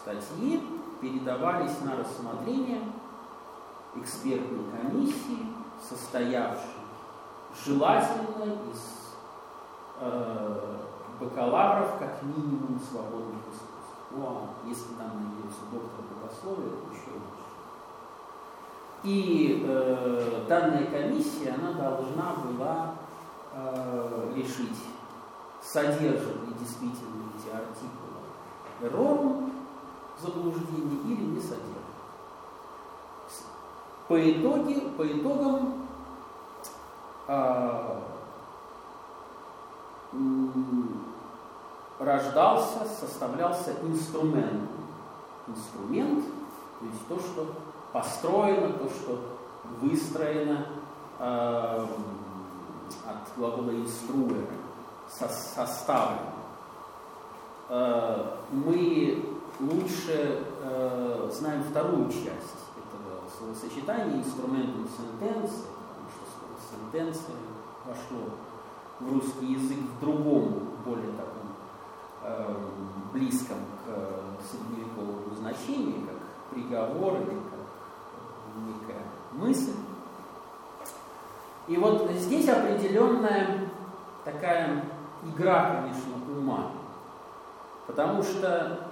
статьи 0.00 0.62
передавались 1.00 1.80
на 1.82 1.96
рассмотрение 1.96 2.82
экспертной 3.96 4.64
комиссии, 4.72 5.46
состоявшей 5.88 6.80
желательно 7.64 8.44
из 8.72 9.14
э, 10.00 10.76
бакалавров 11.20 11.98
как 11.98 12.22
минимум 12.22 12.80
свободных 12.80 13.40
искусств. 13.48 13.70
Ну 14.12 14.26
а 14.26 14.68
если 14.68 14.94
там 14.94 15.10
найдется 15.22 15.60
доктор 15.72 16.04
богословия, 16.10 16.70
то 16.70 16.92
еще 16.92 17.10
лучше. 17.12 17.40
И 19.02 19.64
э, 19.66 20.44
данная 20.48 20.86
комиссия, 20.86 21.56
она 21.58 21.72
должна 21.72 22.34
была 22.44 22.94
э, 23.52 24.32
решить, 24.36 24.78
содержат 25.62 26.46
ли 26.46 26.54
действительно 26.58 27.24
эти 27.36 27.54
артикулы 27.54 28.00
эрорум, 28.82 29.52
заблуждений 30.20 31.00
или 31.04 31.22
не 31.22 31.40
содержат. 31.40 31.66
По, 34.08 34.30
итоге, 34.30 34.80
по 34.96 35.06
итогам 35.06 35.86
э, 37.28 38.00
рождался, 41.98 42.84
составлялся 42.84 43.74
инструмент. 43.82 44.68
Инструмент, 45.46 46.24
то 46.80 46.86
есть 46.86 47.08
то, 47.08 47.18
что 47.18 47.54
построено, 47.92 48.72
то, 48.72 48.88
что 48.88 49.38
выстроено 49.80 50.66
э, 51.18 51.86
от 53.06 53.36
глагола 53.36 53.70
инструера, 53.70 54.46
со, 55.08 55.28
составлено. 55.28 56.32
Э, 57.68 58.36
мы 58.50 59.24
лучше 59.60 60.44
э, 60.62 61.30
знаем 61.32 61.62
вторую 61.64 62.08
часть 62.10 62.58
этого 62.76 63.28
словосочетания 63.38 64.18
инструментум 64.18 64.88
сентенции, 64.88 65.66
потому 65.88 66.08
что 66.10 66.24
слово 66.36 66.56
сентенция 66.70 67.36
вошло 67.86 68.30
в 68.98 69.12
русский 69.12 69.52
язык 69.52 69.78
в 69.78 70.00
другом, 70.00 70.70
более 70.84 71.12
таком 71.12 71.50
э, 72.22 72.56
близком 73.12 73.58
к 73.84 74.50
средневековому 74.50 75.34
значению, 75.36 76.06
как 76.06 76.16
приговор 76.50 77.14
или 77.18 77.26
как 77.26 77.60
некая 78.66 79.02
мысль. 79.32 79.74
И 81.70 81.76
вот 81.76 82.10
здесь 82.10 82.48
определенная 82.48 83.60
такая 84.24 84.86
игра, 85.24 85.76
конечно, 85.76 86.14
ума. 86.36 86.72
Потому 87.86 88.24
что 88.24 88.88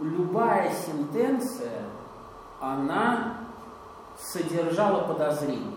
любая 0.00 0.72
сентенция, 0.72 1.82
она 2.62 3.40
содержала 4.18 5.06
подозрение. 5.06 5.76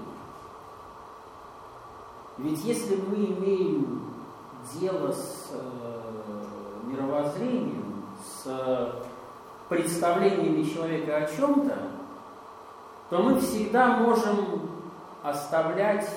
Ведь 2.37 2.63
если 2.63 2.95
мы 2.95 3.17
имеем 3.17 4.05
дело 4.79 5.11
с 5.11 5.49
э, 5.51 6.01
мировоззрением, 6.85 8.05
с 8.23 8.95
представлениями 9.67 10.63
человека 10.63 11.17
о 11.17 11.25
чем-то, 11.25 11.88
то 13.09 13.23
мы 13.23 13.39
всегда 13.39 13.97
можем 13.97 14.69
оставлять 15.23 16.07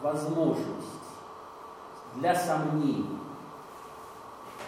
возможность 0.00 0.86
для 2.14 2.34
сомнений. 2.34 3.18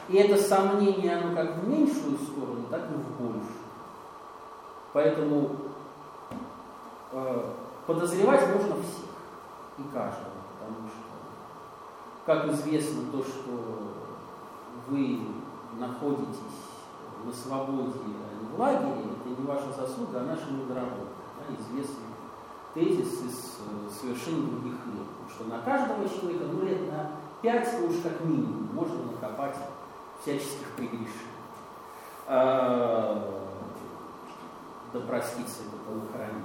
И 0.09 0.16
это 0.16 0.43
сомнение, 0.43 1.16
оно 1.16 1.35
как 1.35 1.57
в 1.57 1.68
меньшую 1.68 2.18
сторону, 2.18 2.66
так 2.70 2.83
и 2.91 2.95
в 2.95 3.22
большую. 3.22 3.43
Поэтому 4.93 5.51
э, 7.12 7.51
подозревать 7.87 8.41
можно 8.55 8.74
всех 8.83 9.09
и 9.79 9.83
каждого, 9.93 10.33
потому 10.59 10.89
что, 10.89 12.26
как 12.26 12.47
известно, 12.53 13.03
то, 13.12 13.22
что 13.22 13.95
вы 14.89 15.20
находитесь 15.79 16.39
на 17.24 17.33
свободе, 17.33 17.99
а 18.05 18.43
не 18.43 18.57
в 18.57 18.59
лагере, 18.59 19.05
это 19.20 19.41
не 19.41 19.47
ваша 19.47 19.70
заслуга, 19.72 20.20
а 20.20 20.24
наша 20.24 20.51
недоработка. 20.51 21.18
Известный 21.49 22.09
тезис 22.74 23.12
из 23.22 23.57
э, 23.61 23.90
совершенно 23.90 24.46
других 24.46 24.74
лет. 24.86 25.07
Что 25.34 25.44
на 25.44 25.61
каждого 25.61 26.09
человека, 26.09 26.44
ну 26.53 26.62
лет 26.62 26.90
на 26.90 27.11
пять 27.42 27.68
уж 27.82 27.96
как 28.03 28.24
минимум, 28.24 28.68
можно 28.72 29.12
накопать 29.12 29.57
всяческих 30.20 30.66
прегрешений. 30.76 31.09
А, 32.26 33.49
да 34.92 35.01
простится 35.01 35.62
это 35.62 35.76
полухранитель. 35.86 36.44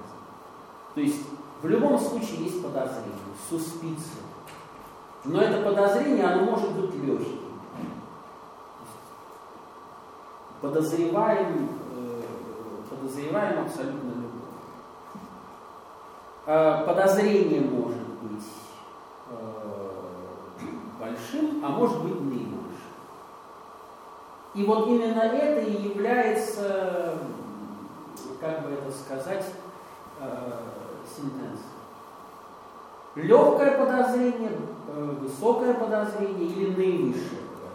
То 0.95 1.01
есть 1.01 1.25
в 1.61 1.67
любом 1.67 1.99
случае 1.99 2.45
есть 2.45 2.61
подозрение, 2.61 3.13
суспиция. 3.49 4.21
Но 5.25 5.41
это 5.41 5.61
подозрение, 5.63 6.25
оно 6.25 6.51
может 6.51 6.71
быть 6.73 6.93
легким. 6.95 7.39
Подозреваем, 10.61 11.69
э, 11.95 12.21
подозреваем 12.89 13.65
абсолютно 13.65 14.22
подозрение 16.45 17.61
может 17.61 18.01
быть 18.21 18.43
э, 19.29 19.83
большим, 20.99 21.63
а 21.63 21.69
может 21.69 22.01
быть 22.03 22.19
наибольшим. 22.19 22.63
И 24.53 24.65
вот 24.65 24.87
именно 24.87 25.21
это 25.21 25.61
и 25.61 25.89
является, 25.89 27.17
как 28.41 28.63
бы 28.63 28.71
это 28.71 28.91
сказать, 28.91 29.45
э, 30.19 30.59
синтензией. 31.15 31.73
Легкое 33.15 33.77
подозрение, 33.77 34.57
э, 34.87 35.15
высокое 35.21 35.73
подозрение 35.73 36.45
или 36.45 36.75
наивысшее 36.75 37.41
подозрение. 37.41 37.73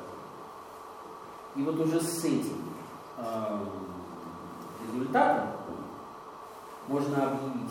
И 1.57 1.62
вот 1.62 1.81
уже 1.81 2.01
с 2.01 2.25
этим 2.25 2.64
э, 3.16 3.59
результатом 4.85 5.49
можно 6.87 7.29
объявить 7.29 7.71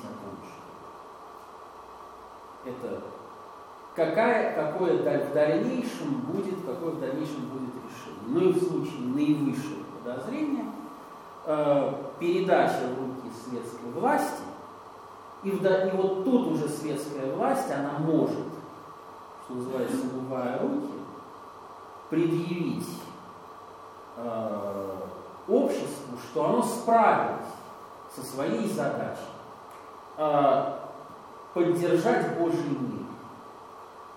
это 2.70 3.02
какая, 3.96 4.56
какое 4.56 4.98
в 5.00 5.34
дальнейшем 5.34 6.22
будет, 6.28 6.64
какое 6.66 6.92
в 6.92 7.00
дальнейшем 7.00 7.48
будет 7.48 7.74
решение. 7.84 8.28
Ну 8.28 8.50
и 8.50 8.54
в 8.54 8.64
случае 8.64 9.00
наивысшего 9.00 9.84
подозрения 10.04 10.66
э, 11.46 11.94
передача 12.20 12.82
в 12.96 13.00
руки 13.00 13.36
светской 13.44 13.92
власти, 13.92 14.44
и, 15.44 15.50
и 15.50 15.92
вот 15.94 16.24
тут 16.24 16.48
уже 16.48 16.70
светская 16.70 17.34
власть, 17.34 17.72
она 17.72 17.98
может, 18.00 18.48
что 19.44 19.56
называется, 19.56 19.98
умывая 20.14 20.60
руки, 20.60 20.94
предъявить 22.10 22.88
э, 24.18 24.98
обществу, 25.48 26.18
что 26.30 26.46
оно 26.46 26.62
справилось 26.62 27.48
со 28.16 28.24
своей 28.24 28.68
задачей 28.70 29.22
э, 30.18 30.74
поддержать 31.58 32.38
Божий 32.38 32.70
мир. 32.70 33.08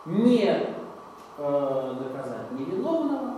Не 0.05 0.77
э, 1.39 1.95
доказать 1.99 2.53
невиновного, 2.53 3.35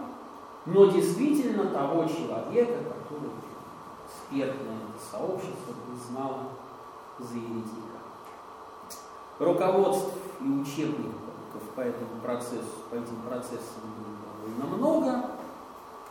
но 0.67 0.87
действительно 0.87 1.67
того 1.67 2.05
человека, 2.05 2.79
который 2.85 3.31
экспертное 4.07 4.79
сообщество 5.11 5.75
признало 5.87 6.39
за 7.19 7.37
еретика. 7.37 7.99
Руководств 9.39 10.15
и 10.41 10.49
учебников 10.49 11.13
по 11.75 11.81
этому 11.81 12.21
процессу, 12.23 12.83
по 12.91 12.95
этим 12.97 13.17
процессам 13.29 13.83
было 13.99 14.67
довольно 14.67 14.77
много. 14.77 15.27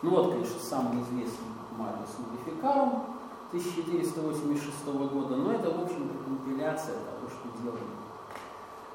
Ну 0.02 0.10
вот, 0.10 0.32
конечно, 0.32 0.58
самый 0.60 1.02
известный 1.02 1.46
Мариус 1.76 2.10
Модификарум 2.18 3.04
1486 3.52 4.86
года, 4.86 5.36
но 5.36 5.52
это, 5.52 5.70
в 5.70 5.82
общем-то, 5.82 6.24
компиляция 6.24 6.94
того, 6.94 7.28
что 7.28 7.62
делали 7.62 7.82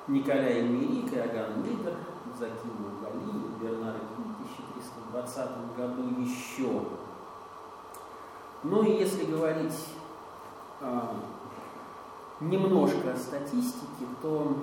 Николай 0.07 0.61
Эмерик, 0.61 1.13
Иоганн 1.13 1.63
Лидер, 1.63 1.93
Закинул 2.39 2.97
Гали, 2.99 3.37
Бернар 3.61 3.93
в 3.93 5.11
1320 5.11 5.77
году 5.77 6.21
еще. 6.21 6.85
Ну 8.63 8.81
и 8.81 8.97
если 8.97 9.25
говорить 9.25 9.85
а, 10.81 11.15
немножко 12.39 13.13
о 13.13 13.15
статистике, 13.17 14.07
то 14.23 14.55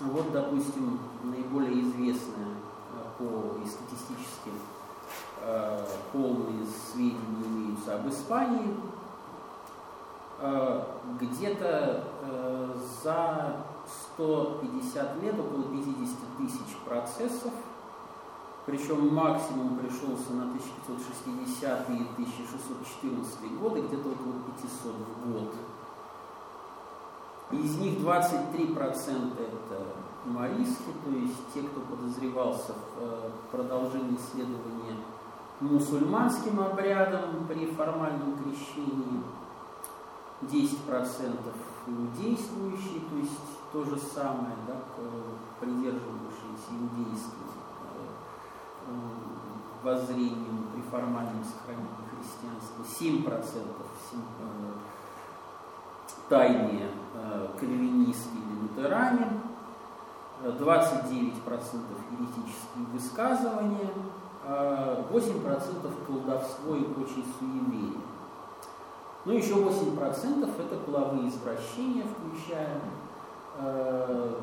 вот, 0.00 0.32
допустим, 0.32 0.98
наиболее 1.22 1.82
известная 1.82 2.56
а, 2.92 3.12
по 3.16 3.60
и 3.62 3.68
статистически 3.68 4.50
э, 5.44 5.86
полные 6.12 6.66
сведения 6.66 7.46
имеются 7.46 7.96
об 7.96 8.08
Испании. 8.08 8.74
Э, 10.40 10.82
где-то 11.20 12.04
э, 12.22 12.78
за 13.02 13.56
150 14.14 15.22
лет 15.22 15.38
около 15.38 15.64
50 15.64 16.18
тысяч 16.38 16.76
процессов, 16.86 17.52
причем 18.66 19.14
максимум 19.14 19.78
пришелся 19.78 20.32
на 20.32 20.44
1560 20.44 21.90
и 21.90 22.06
1614 22.14 23.58
годы, 23.60 23.82
где-то 23.82 24.08
около 24.08 24.34
500 24.56 24.94
в 24.94 25.32
год. 25.32 25.54
Из 27.50 27.76
них 27.76 27.98
23% 27.98 29.32
это 29.38 29.82
мариски, 30.24 30.90
то 31.04 31.10
есть 31.10 31.52
те, 31.52 31.62
кто 31.62 31.80
подозревался 31.80 32.72
в 32.98 33.50
продолжении 33.54 34.16
исследования 34.16 34.96
мусульманским 35.60 36.60
обрядом 36.60 37.46
при 37.46 37.66
формальном 37.66 38.36
крещении, 38.38 39.22
10% 40.42 41.36
иудействующие, 41.86 43.00
то 43.10 43.16
есть 43.16 43.38
то 43.72 43.84
же 43.84 43.96
самое, 43.98 44.54
да, 44.66 44.74
придерживающиеся 45.60 46.70
иудейским 46.72 47.46
э, 48.86 48.92
воззрением 49.82 50.66
при 50.72 50.82
формальном 50.82 51.44
сохранении 51.44 52.04
христианства, 52.10 52.82
7% 52.82 53.84
тайные 56.28 56.88
э, 57.14 57.48
кальвинисты 57.58 58.36
или 58.36 58.62
лютеране, 58.62 59.40
29% 60.42 61.34
еретические 62.10 62.86
высказывания, 62.92 63.90
8% 64.46 66.06
колдовство 66.06 66.76
и 66.76 66.84
прочие 66.84 67.24
суеверия. 67.38 68.00
Ну, 69.24 69.32
еще 69.32 69.54
8% 69.54 70.60
это 70.60 70.76
половые 70.80 71.28
извращения, 71.28 72.04
включая 72.04 72.78
э, 73.56 74.34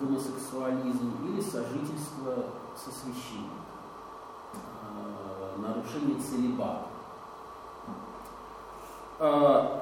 гомосексуализм 0.00 1.12
или 1.28 1.40
сожительство 1.40 2.34
со 2.74 2.90
священником, 2.90 3.62
э, 4.52 5.60
нарушение 5.60 6.20
целебата. 6.20 6.86
Э, 9.20 9.78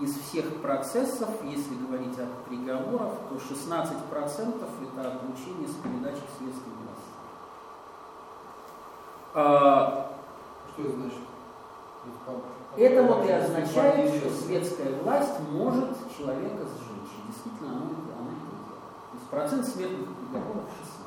из 0.00 0.18
всех 0.18 0.60
процессов, 0.60 1.28
если 1.44 1.76
говорить 1.76 2.18
о 2.18 2.26
приговорах, 2.48 3.12
то 3.28 3.36
16% 3.36 4.68
это 4.82 5.14
отлучение 5.14 5.68
с 5.68 5.74
передачи 5.74 6.22
светской 6.36 6.72
власти. 6.72 7.13
А, 9.34 10.12
что 10.72 10.82
это 10.82 10.92
значит? 10.92 11.18
Это 12.76 13.02
вот 13.02 13.24
и 13.24 13.30
означает, 13.30 14.14
что 14.14 14.30
светская 14.30 15.00
власть 15.02 15.40
может 15.50 15.90
человека 16.16 16.64
сжечь. 16.64 17.12
И 17.18 17.26
действительно, 17.26 17.70
она, 17.70 17.80
она 18.18 18.30
это 18.30 18.50
делает. 18.50 18.82
То 19.10 19.16
есть 19.16 19.28
процент 19.30 19.66
смертных 19.66 20.08
приговоров 20.16 20.70
16. 20.78 21.04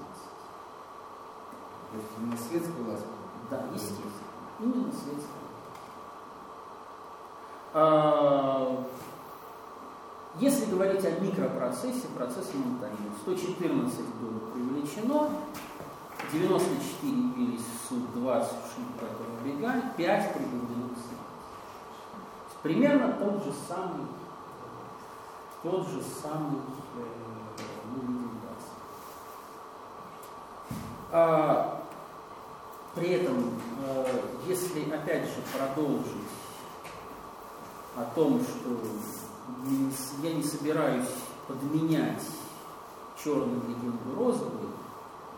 То 1.91 1.97
есть 1.97 2.09
именно 2.17 2.37
светская 2.37 2.83
власть? 2.83 3.05
Да, 3.49 3.63
естественно. 3.73 4.11
Именно 4.59 4.91
светская. 4.91 5.37
А, 7.73 8.85
если 10.39 10.65
говорить 10.71 11.05
о 11.05 11.19
микропроцессе, 11.19 12.07
процесс 12.15 12.51
монтажа, 12.53 12.93
114 13.21 13.99
было 14.21 14.39
привлечено, 14.53 15.29
94 16.31 17.13
явились 17.13 17.61
в 17.61 17.89
суд, 17.89 18.13
20 18.15 18.51
ушли 18.51 18.83
в 18.99 19.43
убегали, 19.43 19.83
5 19.95 20.33
приговорено 20.33 20.89
к. 20.89 20.97
Примерно 22.63 23.13
тот 23.13 23.45
же 23.45 23.53
самый, 23.67 24.07
тот 25.63 25.87
же 25.87 26.01
самый, 26.21 26.59
э, 26.97 27.61
видим, 27.95 28.31
а, 31.11 31.81
при 32.95 33.09
этом, 33.11 33.53
э, 33.85 34.21
если 34.47 34.91
опять 34.91 35.25
же 35.25 35.41
продолжить 35.57 36.03
о 37.95 38.03
том, 38.15 38.41
что 38.41 38.81
я 40.23 40.33
не 40.33 40.43
собираюсь 40.43 41.07
подменять 41.47 42.23
черную 43.23 43.61
легенду 43.61 44.15
розовой, 44.15 44.69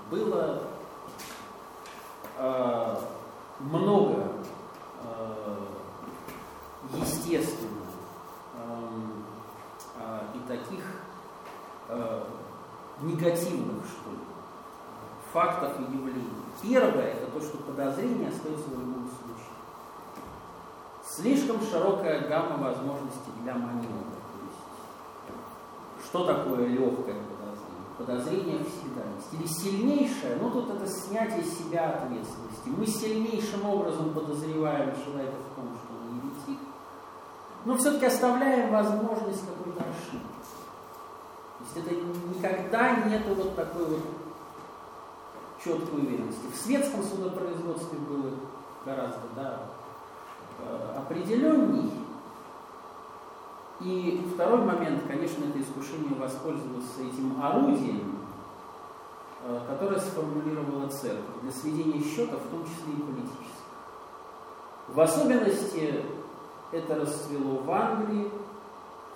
было 0.09 0.63
много 3.59 4.23
э, 5.03 5.55
естественно 6.93 7.85
э, 8.55 8.89
э, 9.99 10.19
и 10.35 10.47
таких 10.47 10.83
э, 11.89 12.23
негативных, 13.01 13.85
что 13.85 14.11
ли, 14.11 14.19
фактов 15.33 15.79
и 15.79 15.83
явлений. 15.83 16.23
Первое– 16.61 17.13
это 17.13 17.31
то, 17.31 17.41
что 17.41 17.57
подозрение 17.57 18.29
остается 18.29 18.69
в 18.69 18.79
любом 18.79 19.09
случае. 19.09 19.49
Слишком 21.03 21.61
широкая 21.61 22.27
гамма 22.27 22.57
возможностей 22.57 23.31
для 23.43 23.53
маневра. 23.53 24.05
Что 26.03 26.23
такое 26.25 26.67
легкое 26.67 27.15
подозрение? 27.99 28.63
Всегда 28.63 29.01
есть. 29.15 29.33
Или 29.33 29.45
сильнейшее, 29.45 30.37
ну 30.41 30.49
тут 30.49 30.71
это 30.71 30.87
снятие 30.87 31.43
себя 31.43 31.91
ответственности. 31.91 32.69
Мы 32.69 32.85
сильнейшим 32.87 33.65
образом 33.69 34.13
подозреваем 34.13 34.91
человека 35.03 35.35
в 35.51 35.55
том, 35.55 35.77
что 35.77 35.93
он 36.01 36.17
еретик, 36.17 36.59
но 37.65 37.77
все-таки 37.77 38.07
оставляем 38.07 38.71
возможность 38.71 39.43
какой-то 39.45 39.81
ошибки. 39.81 40.39
То 41.59 41.65
есть 41.65 41.87
это 41.87 41.95
никогда 42.35 42.95
нету 43.05 43.35
вот 43.35 43.55
такой 43.55 43.85
вот 43.85 44.01
четкой 45.63 45.99
уверенности. 45.99 46.47
В 46.51 46.57
светском 46.57 47.03
судопроизводстве 47.03 47.99
было 47.99 48.31
гораздо 48.85 49.27
да, 49.35 49.59
Э, 50.61 50.95
определенней. 50.97 51.98
И 53.81 54.27
второй 54.33 54.65
момент, 54.65 55.03
конечно, 55.07 55.45
это 55.45 55.61
искушение 55.61 56.13
воспользоваться 56.19 57.01
этим 57.01 57.41
орудием, 57.41 58.17
э, 59.43 59.59
которое 59.69 59.99
сформулировала 59.99 60.89
церковь 60.89 61.41
для 61.41 61.51
сведения 61.51 62.03
счетов, 62.03 62.41
в 62.41 62.49
том 62.49 62.63
числе 62.65 62.93
и 62.93 63.01
политических. 63.01 63.59
В 64.89 64.99
особенности 64.99 66.03
это 66.71 66.95
расцвело 66.95 67.59
в 67.59 67.71
Англии 67.71 68.29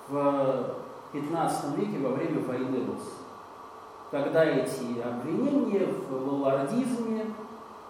в 0.08 0.76
15 1.12 1.76
веке 1.76 1.98
во 1.98 2.10
время 2.10 2.40
войны 2.40 2.86
Рос. 2.86 3.12
Когда 4.10 4.44
эти 4.44 5.00
обвинения 5.00 5.86
в 5.86 6.12
лолардизме, 6.12 7.26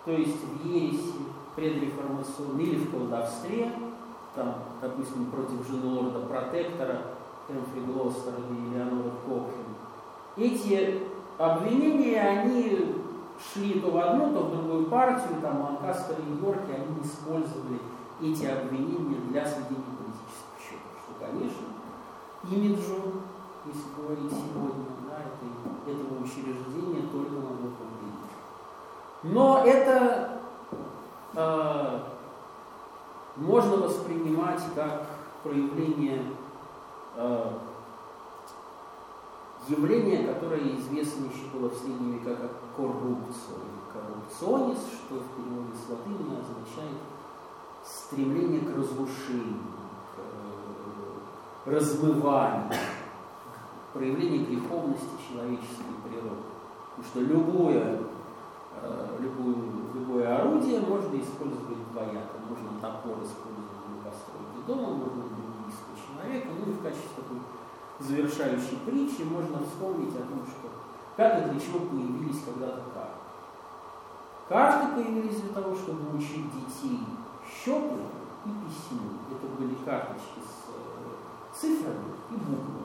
то 0.05 0.11
есть 0.11 0.39
в 0.43 0.66
ереси, 0.66 1.12
предреформационной, 1.55 2.64
или 2.64 2.77
в 2.77 2.91
колдовстве, 2.91 3.70
там, 4.35 4.55
допустим, 4.80 5.26
против 5.26 5.66
жены 5.68 5.87
лорда 5.87 6.20
протектора 6.20 7.03
Эмфри 7.49 7.80
Глостера 7.82 8.37
и 8.51 8.74
Элеонора 8.74 9.12
Кокхен. 9.26 9.74
Эти 10.37 11.03
обвинения, 11.39 12.20
они 12.20 12.95
шли 13.39 13.80
то 13.80 13.91
в 13.91 13.99
одну, 13.99 14.32
то 14.32 14.41
в 14.47 14.51
другую 14.51 14.87
партию, 14.87 15.41
там 15.41 15.62
Ланкастер 15.62 16.16
и 16.18 16.43
Йорки, 16.43 16.70
они 16.70 17.03
использовали 17.03 17.78
эти 18.20 18.47
обвинения 18.47 19.20
для 19.30 19.45
сведения 19.45 19.95
политических 19.99 20.59
счетов, 20.59 20.93
что, 21.05 21.26
конечно, 21.26 21.66
имиджу, 22.51 23.22
если 23.66 23.89
говорить 23.97 24.32
сегодня, 24.32 24.85
да, 25.09 25.18
это, 25.20 25.91
этого 25.91 26.22
учреждения 26.22 27.09
только 27.11 27.35
могло 27.35 27.70
повредить. 27.78 28.14
Но 29.22 29.64
это 29.64 30.41
э, 31.35 32.01
можно 33.37 33.76
воспринимать 33.76 34.62
как 34.74 35.07
проявление 35.43 36.22
э, 37.16 37.51
явления, 39.68 40.26
которое 40.32 40.76
известно 40.78 41.26
еще 41.26 41.47
было 41.53 41.68
в 41.68 41.74
средние 41.74 42.18
века 42.18 42.37
как 42.37 42.53
коррупция 42.76 43.59
коррупционис, 43.95 44.78
что 44.78 45.16
в 45.16 45.28
переводе 45.37 45.72
с 45.74 45.89
латыни 45.89 46.39
означает 46.39 46.99
стремление 47.85 48.61
к 48.61 48.76
разрушению, 48.76 49.62
к 50.14 51.66
э, 51.66 51.70
размыванию, 51.70 52.70
к 52.70 53.93
проявлению 53.93 54.47
греховности 54.47 55.09
человеческой 55.28 55.95
природы. 56.09 56.43
Потому 56.97 57.09
что 57.09 57.20
любое, 57.20 58.01
э, 58.83 59.18
любое, 59.20 59.57
любое 59.95 60.37
орудие 60.37 60.81
можно 60.81 61.14
использовать 61.20 61.93
двояко. 61.93 62.37
Можно 62.49 62.81
топор 62.81 63.22
использовать 63.22 63.81
для 63.87 64.11
постройки 64.11 64.61
дома, 64.66 64.97
можно 64.99 65.22
для 65.31 65.45
убийства 65.45 65.93
человека, 65.95 66.49
ну 66.59 66.72
и 66.72 66.75
в 66.75 66.83
качестве 66.83 67.11
такой 67.16 67.39
завершающей 68.01 68.79
притчи 68.85 69.22
можно 69.22 69.59
вспомнить 69.62 70.14
о 70.16 70.27
том, 70.27 70.43
что 70.47 70.75
и 71.16 71.51
для 71.51 71.61
чего 71.61 71.79
появились 71.87 72.43
когда-то 72.45 72.83
карты. 72.93 73.25
Карты 74.49 74.95
появились 74.95 75.41
для 75.41 75.55
того, 75.55 75.75
чтобы 75.75 76.16
учить 76.16 76.51
детей 76.51 77.01
счету 77.47 77.99
и 78.45 78.49
письму. 78.49 79.22
Это 79.31 79.47
были 79.57 79.75
карточки 79.85 80.41
с 80.43 80.68
э, 80.68 81.55
цифрами 81.55 82.12
и 82.31 82.35
буквами. 82.35 82.85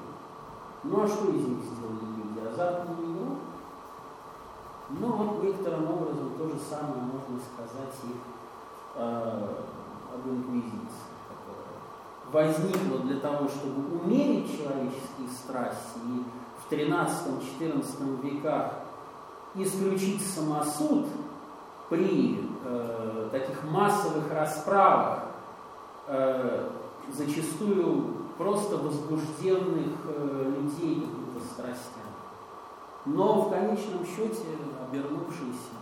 Ну 0.83 1.03
а 1.03 1.07
что 1.07 1.29
из 1.29 1.45
них 1.45 1.59
сделали 1.65 2.05
люди? 2.15 2.47
Азартную 2.47 3.11
игру? 3.11 3.18
Ну 4.89 5.11
вот 5.11 5.43
некоторым 5.43 5.91
образом 5.91 6.31
то 6.37 6.47
же 6.47 6.59
самое 6.59 7.01
можно 7.01 7.39
сказать 7.53 7.95
и 8.03 8.15
э, 8.95 9.47
об 10.13 10.27
инквизиции 10.27 11.09
возникло 12.31 12.99
для 12.99 13.19
того, 13.19 13.47
чтобы 13.47 14.01
умерить 14.01 14.51
человеческие 14.57 15.29
страсти 15.35 15.99
и 16.05 16.23
в 16.57 16.71
13-14 16.71 18.21
веках 18.21 18.73
исключить 19.55 20.21
самосуд 20.21 21.07
при 21.89 22.47
э, 22.65 23.29
таких 23.31 23.63
массовых 23.63 24.31
расправах, 24.31 25.23
э, 26.07 26.69
зачастую 27.11 28.17
просто 28.37 28.77
возбужденных 28.77 29.97
э, 30.05 30.53
людей 30.55 30.95
каким-то 30.95 31.39
страстям, 31.51 32.09
но 33.05 33.41
в 33.41 33.49
конечном 33.51 34.05
счете 34.05 34.57
обернувшиеся 34.81 35.79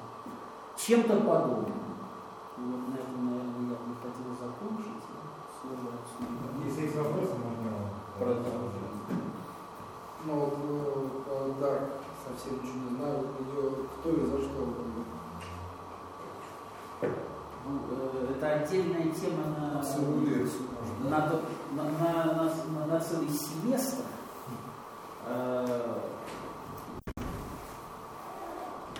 чем-то 0.78 1.18
подобным. 1.18 1.74
Вот 2.58 2.90
на 2.90 2.96
этом, 2.96 3.26
наверное, 3.26 3.70
я 3.70 3.76
бы 3.76 3.96
хотел 4.02 4.34
закончить. 4.40 5.04
Если 6.66 6.82
есть 6.84 6.96
вопросы, 6.96 7.34
можно 7.34 7.72
продолжить. 8.18 8.88
Ну 10.26 10.34
вот 10.34 10.54
э, 11.28 11.54
да, 11.60 11.80
совсем 12.26 12.58
ничего 12.58 12.90
не 12.90 12.98
знаю, 12.98 13.20
ее 13.40 13.72
кто 14.00 14.10
и 14.12 14.26
за 14.26 14.38
что 14.40 14.60
ну, 17.02 17.80
э, 17.92 18.34
это 18.36 18.54
отдельная 18.54 19.10
тема 19.12 19.44
на, 19.58 19.84
на, 21.10 21.20
на, 21.72 21.84
на, 21.84 22.44
на, 22.44 22.86
на 22.86 23.00
целый 23.00 23.30
семестр. 23.30 24.04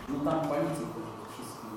Ну 0.08 0.20
там 0.24 0.48
политика 0.48 1.02
чисто 1.36 1.68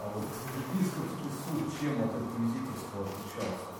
А 0.00 0.10
вот 0.12 0.24
епископский 0.58 1.30
суд 1.44 1.80
чем 1.80 2.02
от 2.02 2.10
инквизиторского 2.20 3.06
отличался? 3.06 3.72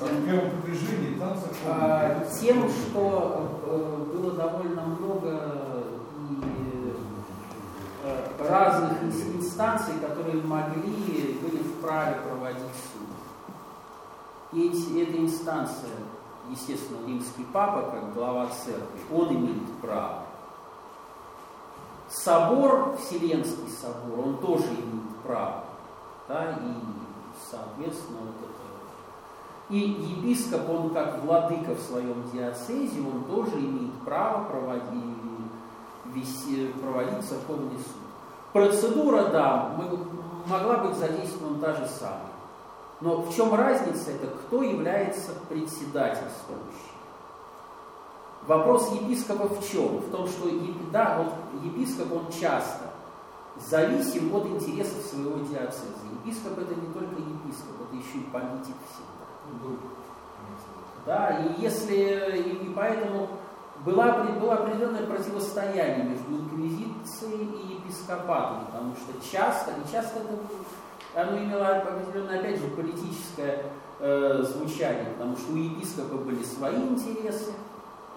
В 0.00 0.24
первом 0.24 0.62
приближении 0.62 1.18
там. 1.18 1.36
А, 1.66 2.24
тем, 2.24 2.70
что 2.70 3.60
э, 3.66 4.04
было 4.14 4.32
довольно 4.32 4.82
много 4.82 5.84
и 6.30 6.94
э, 8.04 8.26
разных 8.48 9.02
инстанций, 9.02 9.94
которые 10.00 10.42
могли, 10.42 11.38
были 11.42 11.62
вправе 11.62 12.20
проводить 12.22 12.62
суд. 12.62 13.08
И 14.52 14.68
эти, 14.68 15.02
эта 15.02 15.18
инстанция, 15.18 15.90
естественно, 16.50 17.06
римский 17.06 17.46
папа, 17.52 17.90
как 17.90 18.14
глава 18.14 18.48
церкви, 18.48 19.00
он 19.12 19.28
имеет 19.34 19.72
право. 19.80 20.24
Собор, 22.08 22.96
Вселенский 22.96 23.70
собор, 23.70 24.26
он 24.26 24.38
тоже 24.38 24.66
имеет 24.66 25.16
право. 25.24 25.64
Да, 26.28 26.58
и, 26.60 26.74
соответственно, 27.50 28.18
вот 28.20 28.34
это. 28.42 29.74
И 29.74 29.78
епископ, 29.78 30.68
он 30.68 30.90
как 30.90 31.22
владыка 31.22 31.74
в 31.74 31.80
своем 31.80 32.28
диацезе, 32.32 33.00
он 33.00 33.24
тоже 33.24 33.56
имеет 33.58 33.92
право 34.04 34.44
проводить, 34.44 35.14
вести, 36.06 36.72
проводить 36.82 37.24
церковный 37.24 37.78
суд. 37.78 38.02
Процедура, 38.52 39.26
да, 39.26 39.70
могла 40.46 40.78
быть 40.78 40.96
задействована 40.96 41.60
та 41.60 41.74
же 41.74 41.86
самая. 41.86 42.29
Но 43.00 43.22
в 43.22 43.34
чем 43.34 43.54
разница, 43.54 44.10
это 44.10 44.26
кто 44.26 44.62
является 44.62 45.32
председательствующим. 45.48 46.90
Вопрос 48.46 48.92
епископа 48.92 49.48
в 49.48 49.70
чем? 49.70 49.98
В 49.98 50.10
том, 50.10 50.26
что 50.26 50.48
да, 50.92 51.18
вот 51.18 51.64
епископ, 51.64 52.12
он 52.12 52.32
часто 52.32 52.90
зависим 53.56 54.34
от 54.34 54.46
интересов 54.46 55.04
своего 55.04 55.38
диацеза. 55.46 55.84
Епископ 56.24 56.58
это 56.58 56.74
не 56.74 56.92
только 56.92 57.16
епископ, 57.20 57.82
это 57.82 57.96
еще 57.96 58.18
и 58.18 58.30
политик 58.30 58.76
всегда. 58.88 59.20
Да, 61.06 61.38
и 61.38 61.60
если, 61.60 61.94
и, 62.36 62.66
и 62.66 62.72
поэтому 62.74 63.28
была, 63.84 64.24
было 64.24 64.54
определенное 64.54 65.06
противостояние 65.06 66.04
между 66.04 66.32
инквизицией 66.32 67.44
и 67.44 67.74
епископатом, 67.74 68.66
потому 68.66 68.94
что 68.96 69.12
часто, 69.32 69.72
и 69.72 69.92
часто 69.92 70.20
это, 70.20 70.28
оно 71.14 71.38
имело 71.38 71.68
определенное, 71.68 72.40
опять 72.40 72.60
же, 72.60 72.68
политическое 72.68 73.64
э, 73.98 74.42
звучание, 74.42 75.06
потому 75.12 75.36
что 75.36 75.52
у 75.52 75.56
епископа 75.56 76.16
были 76.16 76.42
свои 76.42 76.76
интересы, 76.76 77.52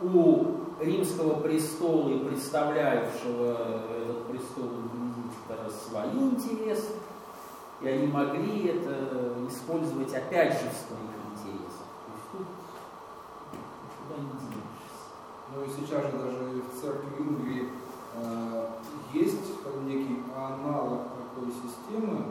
у 0.01 0.45
римского 0.79 1.39
престола 1.39 2.09
и 2.09 2.25
представляющего 2.25 3.83
этот 4.01 4.27
престол 4.27 4.69
свои 5.89 6.11
интересы, 6.11 6.93
и 7.81 7.87
они 7.87 8.07
могли 8.07 8.67
это 8.67 9.33
использовать 9.49 10.13
опять 10.13 10.53
же 10.53 10.69
в 10.69 10.87
своих 10.87 11.13
интересах. 11.31 11.87
То 12.05 12.11
есть 12.13 12.31
тут 12.31 12.47
куда 13.99 14.21
не 14.21 14.29
денешься. 14.39 15.03
Ну 15.53 15.63
и 15.63 15.67
сейчас 15.69 16.11
же 16.11 16.17
даже 16.17 16.61
в 16.61 16.81
церкви 16.81 17.21
Ингрии 17.21 17.69
э, 18.15 18.67
есть 19.13 19.41
некий 19.85 20.23
аналог 20.35 21.01
такой 21.09 21.51
системы, 21.51 22.25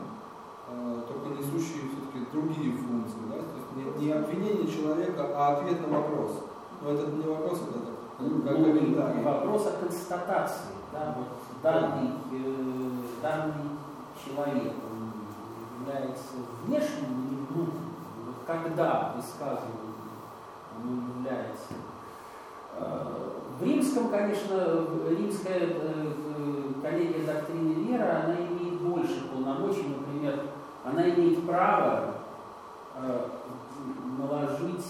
только 1.07 1.29
несущий 1.29 1.89
все-таки 1.89 2.31
другие 2.31 2.77
функции. 2.77 3.19
Да? 3.29 3.35
То 3.35 3.55
есть 3.57 3.99
не, 3.99 4.05
не 4.05 4.11
обвинение 4.11 4.67
человека, 4.67 5.29
а 5.35 5.57
ответ 5.57 5.81
на 5.81 5.99
вопрос. 5.99 6.45
Но 6.81 6.91
это 6.91 7.11
не 7.11 7.23
вопрос, 7.23 7.61
это 7.69 7.93
ну, 8.19 8.41
как 8.41 8.55
комментарий. 8.55 9.23
Вопрос 9.23 9.67
о 9.67 9.85
констатации. 9.85 10.73
Да? 10.91 11.15
Вот 11.17 11.27
данный, 11.61 12.11
э, 12.31 12.89
данный 13.21 13.53
человек 14.23 14.73
он 14.89 15.85
является 15.85 16.35
внешним 16.65 17.27
или 17.27 17.35
внутренним. 17.49 17.93
Вот 18.25 18.35
когда 18.45 19.13
высказывание 19.15 19.93
оно 20.75 21.19
является 21.19 21.73
э, 22.77 23.29
в 23.59 23.63
римском, 23.63 24.09
конечно, 24.09 24.87
римская 25.09 25.59
э, 25.61 26.11
коллегия 26.81 27.25
доктрины 27.25 27.73
веры, 27.85 28.03
она 28.03 28.35
больше 29.03 29.27
полномочий, 29.27 29.95
например, 29.97 30.39
она 30.85 31.09
имеет 31.09 31.45
право 31.45 32.15
э, 32.95 33.27
наложить, 34.17 34.85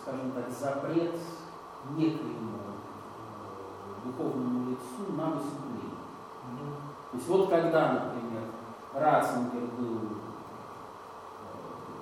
скажем 0.00 0.32
так, 0.32 0.50
запрет 0.50 1.14
некоему 1.96 2.58
духовному 4.04 4.70
лицу 4.70 5.12
на 5.16 5.26
выступление. 5.30 5.82
То 7.10 7.16
есть 7.16 7.28
вот 7.28 7.50
когда, 7.50 7.92
например, 7.92 8.42
Ратцингер 8.94 9.66
был 9.78 9.96
э, 9.96 10.08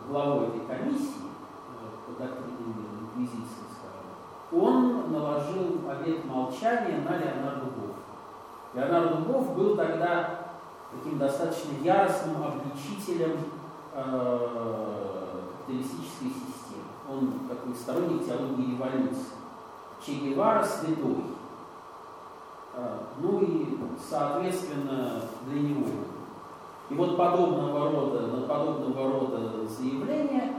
главой 0.09 0.49
этой 0.49 0.61
комиссии 0.61 1.27
э, 1.27 2.07
по 2.07 2.23
доктрине 2.23 2.87
инквизиции, 3.01 3.67
скажем, 3.79 4.65
он 4.65 5.13
наложил 5.13 5.91
обет 5.91 6.25
молчания 6.25 6.99
на 6.99 7.17
Леонарда 7.17 7.65
Гоффа. 7.65 8.03
Леонард 8.75 9.27
Гофф 9.27 9.55
был 9.55 9.77
тогда 9.77 10.42
таким 10.93 11.19
достаточно 11.19 11.73
яростным 11.83 12.37
обличителем 12.43 13.39
э, 13.95 15.41
капиталистической 15.59 16.29
системы. 16.29 16.83
Он 17.11 17.41
такой 17.49 17.75
сторонник 17.75 18.27
теологии 18.27 18.73
революции. 18.73 19.33
Че 20.05 20.13
Гевара 20.15 20.65
святой. 20.65 21.25
Э, 22.75 22.99
ну 23.19 23.41
и, 23.41 23.79
соответственно, 24.09 25.23
для 25.47 25.61
него. 25.61 25.87
И 26.91 26.95
вот 26.95 27.17
подобного 27.17 27.91
рода, 27.91 28.47
подобного 28.47 29.13
рода 29.13 29.67
заявления, 29.67 30.57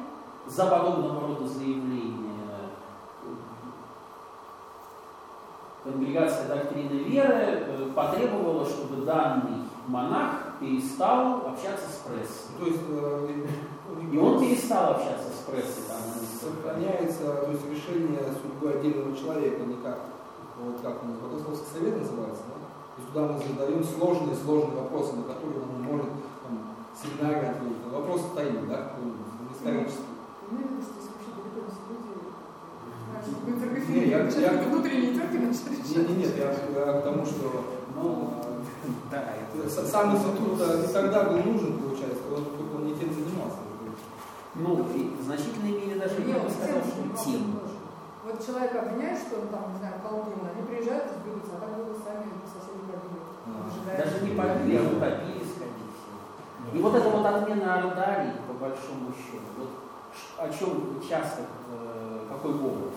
за 0.48 0.66
подобного 0.66 1.28
рода 1.28 1.48
заявления 1.48 2.24
конгрегация 5.84 6.48
доктрины 6.48 7.04
веры 7.04 7.36
э, 7.36 7.92
потребовала, 7.94 8.66
чтобы 8.66 9.06
данный 9.06 9.63
монах 9.88 10.60
перестал 10.60 11.48
общаться 11.48 11.88
с 11.90 12.08
прессой. 12.08 12.56
То 12.60 12.66
есть, 12.66 12.80
э, 12.88 13.46
и 14.12 14.18
он 14.18 14.40
перестал 14.40 14.92
общаться 14.92 15.30
с 15.30 15.50
прессой. 15.50 15.84
Там, 15.88 16.00
сохраняется 16.40 17.24
то 17.44 17.52
есть, 17.52 17.66
решение 17.70 18.20
судьбы 18.42 18.72
отдельного 18.72 19.16
человека, 19.16 19.64
не 19.66 19.76
как, 19.76 20.00
вот 20.60 20.82
как 20.82 21.04
он, 21.04 21.14
Богословский 21.18 21.68
совет 21.74 22.00
называется, 22.00 22.44
да? 22.48 22.56
То 22.96 23.02
есть, 23.02 23.12
куда 23.12 23.28
мы 23.28 23.40
задаем 23.40 23.84
сложные-сложные 23.84 24.82
вопросы, 24.82 25.16
на 25.16 25.24
которые 25.24 25.62
он 25.64 25.84
может 25.84 26.10
там, 26.44 26.76
семинары 26.96 27.48
ответить. 27.48 27.78
Вопрос 27.92 28.22
стоит, 28.32 28.68
да, 28.68 28.92
исторический. 29.54 30.14
Не, 33.88 34.10
я, 34.10 34.28
я, 34.28 34.64
внутренние 34.64 35.14
терки 35.14 35.38
начали 35.38 35.98
Нет, 35.98 36.10
нет, 36.10 36.18
нет, 36.18 36.32
я, 36.38 36.86
я 36.86 37.00
к 37.00 37.04
тому, 37.04 37.26
что 37.26 37.64
ну. 37.96 38.53
Сам 39.70 40.16
институт 40.16 40.60
не 40.60 40.88
тогда 40.88 41.24
был 41.24 41.38
нужен, 41.38 41.80
получается, 41.80 42.24
он, 42.36 42.46
он 42.76 42.86
не 42.86 42.96
тем 42.96 43.14
занимался. 43.14 43.64
Ну, 44.56 44.86
и 44.94 45.16
в 45.20 45.24
значительной 45.24 45.72
мере 45.72 46.00
даже 46.00 46.22
я 46.22 46.40
бы 46.40 46.50
сказал, 46.50 46.82
что 46.86 47.26
тем. 47.26 47.58
Вот 48.24 48.46
человека 48.46 48.82
обвиняют, 48.82 49.20
что 49.20 49.42
он 49.42 49.48
там, 49.48 49.74
не 49.74 49.80
знаю, 49.80 49.96
колдун, 50.02 50.48
они 50.48 50.66
приезжают 50.68 51.12
и 51.12 51.20
сбегутся, 51.20 51.58
а 51.58 51.60
так 51.60 51.76
было 51.76 51.98
сами 51.98 52.32
соседи 52.48 52.86
побили. 52.86 53.20
А, 53.44 53.98
даже 53.98 54.24
не 54.24 54.36
побили, 54.36 54.78
а 54.78 54.84
утопили, 54.84 55.44
скорее 55.44 55.90
всего. 55.92 56.24
И 56.72 56.80
вот 56.80 56.96
эта 56.96 57.10
вот 57.10 57.26
отмена 57.26 57.76
Ордарии, 57.76 58.40
по 58.48 58.54
большому 58.54 59.12
счету, 59.12 59.44
вот 59.58 59.70
о 60.38 60.50
чем 60.50 61.02
часто, 61.02 61.42
э, 61.72 62.26
какой 62.30 62.54
образ? 62.54 62.96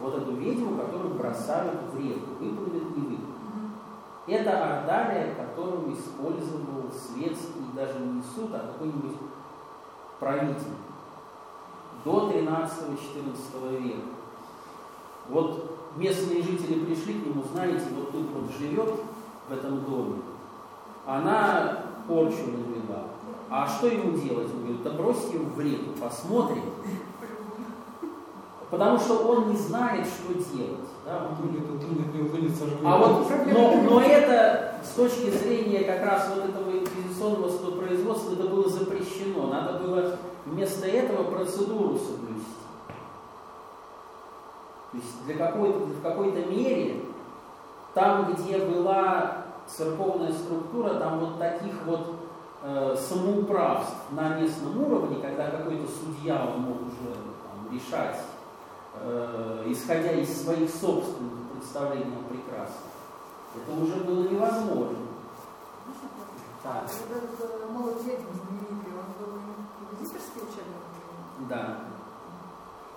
Вот 0.00 0.16
эту 0.16 0.32
ведьму, 0.34 0.78
которую 0.78 1.14
бросают 1.14 1.92
в 1.92 1.98
реку, 1.98 2.30
выплывет, 2.40 2.96
не 2.96 3.02
выплывет. 3.02 3.17
Это 4.28 4.78
ордария, 4.80 5.34
которую 5.34 5.94
использовал 5.94 6.90
светский, 6.92 7.64
даже 7.74 7.98
не 7.98 8.22
суд, 8.22 8.50
а 8.52 8.72
какой-нибудь 8.72 9.16
правитель 10.20 10.76
до 12.04 12.30
13-14 12.30 13.82
века. 13.82 13.96
Вот 15.30 15.78
местные 15.96 16.42
жители 16.42 16.84
пришли 16.84 17.14
к 17.14 17.26
нему, 17.26 17.42
знаете, 17.52 17.86
вот 17.96 18.12
тут 18.12 18.26
вот 18.32 18.50
живет 18.58 19.00
в 19.48 19.52
этом 19.52 19.84
доме, 19.84 20.20
она 21.06 21.78
порчу 22.06 22.48
навела. 22.48 23.04
А 23.50 23.66
что 23.66 23.86
ему 23.86 24.12
делать? 24.18 24.50
Он 24.52 24.60
говорит, 24.60 24.82
да 24.82 24.90
бросьте 24.90 25.34
его 25.34 25.46
в 25.46 25.60
реку, 25.60 25.98
посмотрим. 25.98 26.64
Потому 28.70 28.98
что 28.98 29.14
он 29.26 29.50
не 29.50 29.56
знает, 29.56 30.06
что 30.06 30.34
делать. 30.34 30.87
Да? 31.08 31.28
А 32.84 32.98
вот, 32.98 33.30
но, 33.52 33.82
но 33.82 34.00
это 34.00 34.74
с 34.84 34.90
точки 34.94 35.30
зрения 35.30 35.84
как 35.84 36.04
раз 36.04 36.30
вот 36.34 36.44
этого 36.48 36.70
инквизиционного 36.70 37.78
производства 37.80 38.34
это 38.34 38.44
было 38.44 38.68
запрещено. 38.68 39.46
Надо 39.46 39.78
было 39.78 40.18
вместо 40.44 40.86
этого 40.86 41.30
процедуру 41.30 41.98
соблюсти. 41.98 42.52
То 44.90 44.96
есть 44.96 45.24
для 45.26 45.34
какой-то, 45.34 45.78
в 45.78 46.02
какой-то 46.02 46.46
мере 46.46 47.04
там, 47.94 48.32
где 48.32 48.58
была 48.58 49.44
церковная 49.66 50.32
структура, 50.32 50.94
там 50.94 51.20
вот 51.20 51.38
таких 51.38 51.74
вот 51.84 52.16
э, 52.62 52.96
самоуправств 52.96 53.96
на 54.10 54.40
местном 54.40 54.82
уровне, 54.82 55.18
когда 55.20 55.50
какой-то 55.50 55.86
судья 55.86 56.46
он 56.54 56.62
мог 56.62 56.76
уже 56.82 57.14
там, 57.14 57.72
решать 57.72 58.16
э, 58.94 59.64
исходя 59.66 60.12
из 60.12 60.42
своих 60.42 60.70
собственных 60.70 61.50
представлений 61.52 62.16
о 62.16 62.28
прекрасном. 62.28 62.88
Это 63.56 63.80
уже 63.80 63.96
было 64.04 64.28
невозможно. 64.28 64.98
Да. 66.62 66.86
Да. 71.48 71.78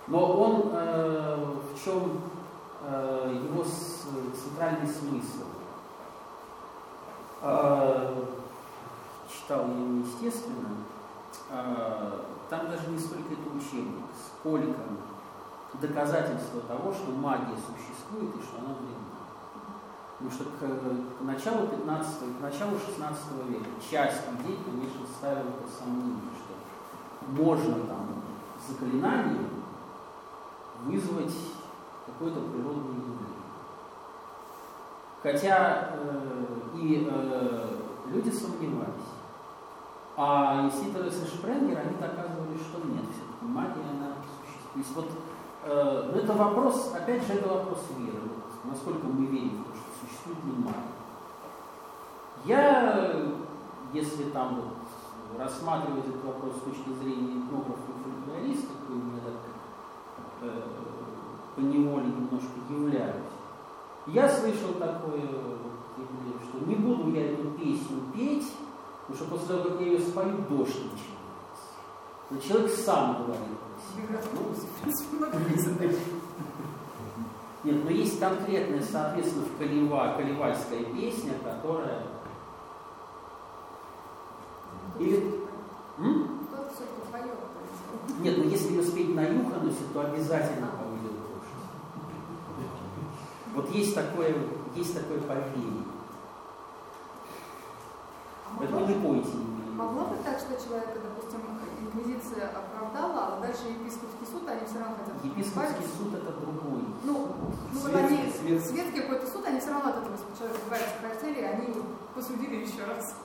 Но 0.08 0.40
он, 0.40 0.70
э, 0.72 1.46
в 1.72 1.84
чем 1.84 2.20
э, 2.82 3.40
его 3.44 3.64
с, 3.64 4.02
центральный 4.34 4.86
смысл? 4.86 5.46
Э, 7.40 8.24
читал 9.28 9.66
я 9.68 9.74
его, 9.74 10.00
естественно. 10.00 10.68
Э, 11.50 12.20
там 12.50 12.70
даже 12.70 12.90
не 12.90 12.98
столько 12.98 13.32
это 13.32 13.56
учебник, 13.56 14.04
сколько 14.26 14.78
доказательство 15.80 16.60
того, 16.62 16.92
что 16.92 17.12
магия 17.12 17.56
существует 17.56 18.36
и 18.36 18.42
что 18.42 18.58
она 18.58 18.74
вредна. 18.74 19.12
Потому 20.18 20.30
что 20.30 20.44
к, 20.44 21.18
к 21.18 21.22
началу 21.22 21.66
15 21.66 22.38
к 22.38 22.40
началу 22.40 22.78
16 22.78 23.22
века 23.48 23.66
часть 23.80 24.22
людей, 24.30 24.58
конечно, 24.64 25.06
ставила 25.06 25.50
под 25.50 25.70
сомнение, 25.70 26.30
что 26.36 27.42
можно 27.42 27.74
там 27.86 28.22
заклинанием 28.68 29.48
вызвать 30.84 31.34
какое-то 32.06 32.40
природное 32.40 32.94
явление. 32.94 33.22
Хотя 35.22 35.90
э, 35.94 36.46
и 36.76 37.08
э, 37.10 37.76
люди 38.06 38.30
сомневались. 38.30 39.12
А 40.16 40.68
Ситерес 40.70 41.22
и 41.22 41.26
Шпренгер, 41.26 41.78
они 41.78 41.96
доказывали, 41.96 42.58
что 42.58 42.78
нет, 42.86 43.04
все-таки 43.10 43.44
магия, 43.44 43.88
она 43.90 44.14
существует. 44.20 44.72
То 44.72 44.78
есть 44.78 44.94
вот 44.94 45.06
Э, 45.64 46.10
но 46.12 46.18
это 46.18 46.32
вопрос, 46.32 46.92
опять 46.94 47.26
же, 47.26 47.34
это 47.34 47.48
вопрос 47.48 47.78
веры. 47.96 48.18
Насколько 48.64 49.06
мы 49.06 49.26
верим 49.26 49.64
в 49.64 49.70
то, 49.70 49.76
что 49.76 49.86
существует 50.00 50.66
ли. 50.66 50.74
Я, 52.44 53.12
если 53.92 54.24
там 54.30 54.56
вот 54.56 55.38
рассматривать 55.38 56.08
этот 56.08 56.24
вопрос 56.24 56.56
с 56.56 56.60
точки 56.62 56.90
зрения 57.00 57.38
этнографа 57.38 57.80
и 57.88 58.02
фольклориста, 58.02 58.72
какой 58.80 58.96
я 58.96 59.20
так 59.24 59.34
э, 60.42 60.62
по 61.54 61.60
неволе 61.60 62.06
немножко 62.06 62.58
являюсь, 62.68 63.22
я 64.08 64.28
слышал 64.28 64.74
такое, 64.80 65.22
что 66.42 66.66
не 66.66 66.74
буду 66.74 67.12
я 67.12 67.32
эту 67.32 67.50
песню 67.52 68.00
петь, 68.12 68.52
потому 69.06 69.16
что 69.16 69.30
после 69.30 69.48
того, 69.48 69.70
как 69.70 69.80
я 69.80 69.86
ее 69.86 70.00
спою, 70.00 70.38
дождь 70.48 70.74
начинается. 70.74 71.21
Но 72.32 72.40
человек 72.40 72.72
сам 72.74 73.26
говорит, 73.26 73.42
нет, 77.64 77.84
но 77.84 77.90
есть 77.90 78.18
конкретная, 78.18 78.82
соответственно, 78.82 79.44
в 79.44 79.58
Калева, 79.58 80.14
Калевальская 80.16 80.82
песня, 80.84 81.34
которая... 81.44 82.04
Или... 84.98 85.42
М? 85.98 86.48
Нет, 88.20 88.38
но 88.38 88.44
если 88.44 88.70
ее 88.70 88.82
спеть 88.82 89.14
на 89.14 89.22
Юханусе, 89.22 89.84
то 89.92 90.00
обязательно 90.00 90.68
поведет 90.68 91.18
дождь. 91.20 91.52
Вот 93.54 93.70
есть 93.70 93.94
такое, 93.94 94.34
есть 94.74 94.94
такое 94.94 95.20
поверье. 95.20 95.84
А 98.58 98.64
Это 98.64 98.80
не 98.86 98.94
пойте. 98.94 99.36
Могло 99.76 100.06
быть 100.06 100.24
так, 100.24 100.38
что 100.38 100.50
человек, 100.62 100.88
допустим, 100.94 101.11
инквизиция 101.92 102.48
оправдала, 102.48 103.36
а 103.36 103.40
дальше 103.40 103.68
епископский 103.68 104.26
суд, 104.30 104.48
они 104.48 104.66
все 104.66 104.78
равно 104.78 104.96
хотят 104.96 105.24
Епископский 105.24 105.86
суд 105.98 106.14
это 106.14 106.32
другой. 106.40 106.82
Ну, 107.04 107.28
ну 107.72 107.80
вот 107.80 107.94
они, 107.94 108.32
свет. 108.32 108.64
светский 108.64 109.02
какой-то 109.02 109.26
суд, 109.26 109.44
они 109.46 109.60
все 109.60 109.70
равно 109.70 109.90
от 109.90 109.96
этого 109.98 110.16
человека 110.38 110.60
избавиться 110.64 110.94
хотели, 111.02 111.40
и 111.40 111.44
они 111.44 111.66
его 111.68 111.82
посудили 112.14 112.56
еще 112.56 112.84
раз. 112.84 113.16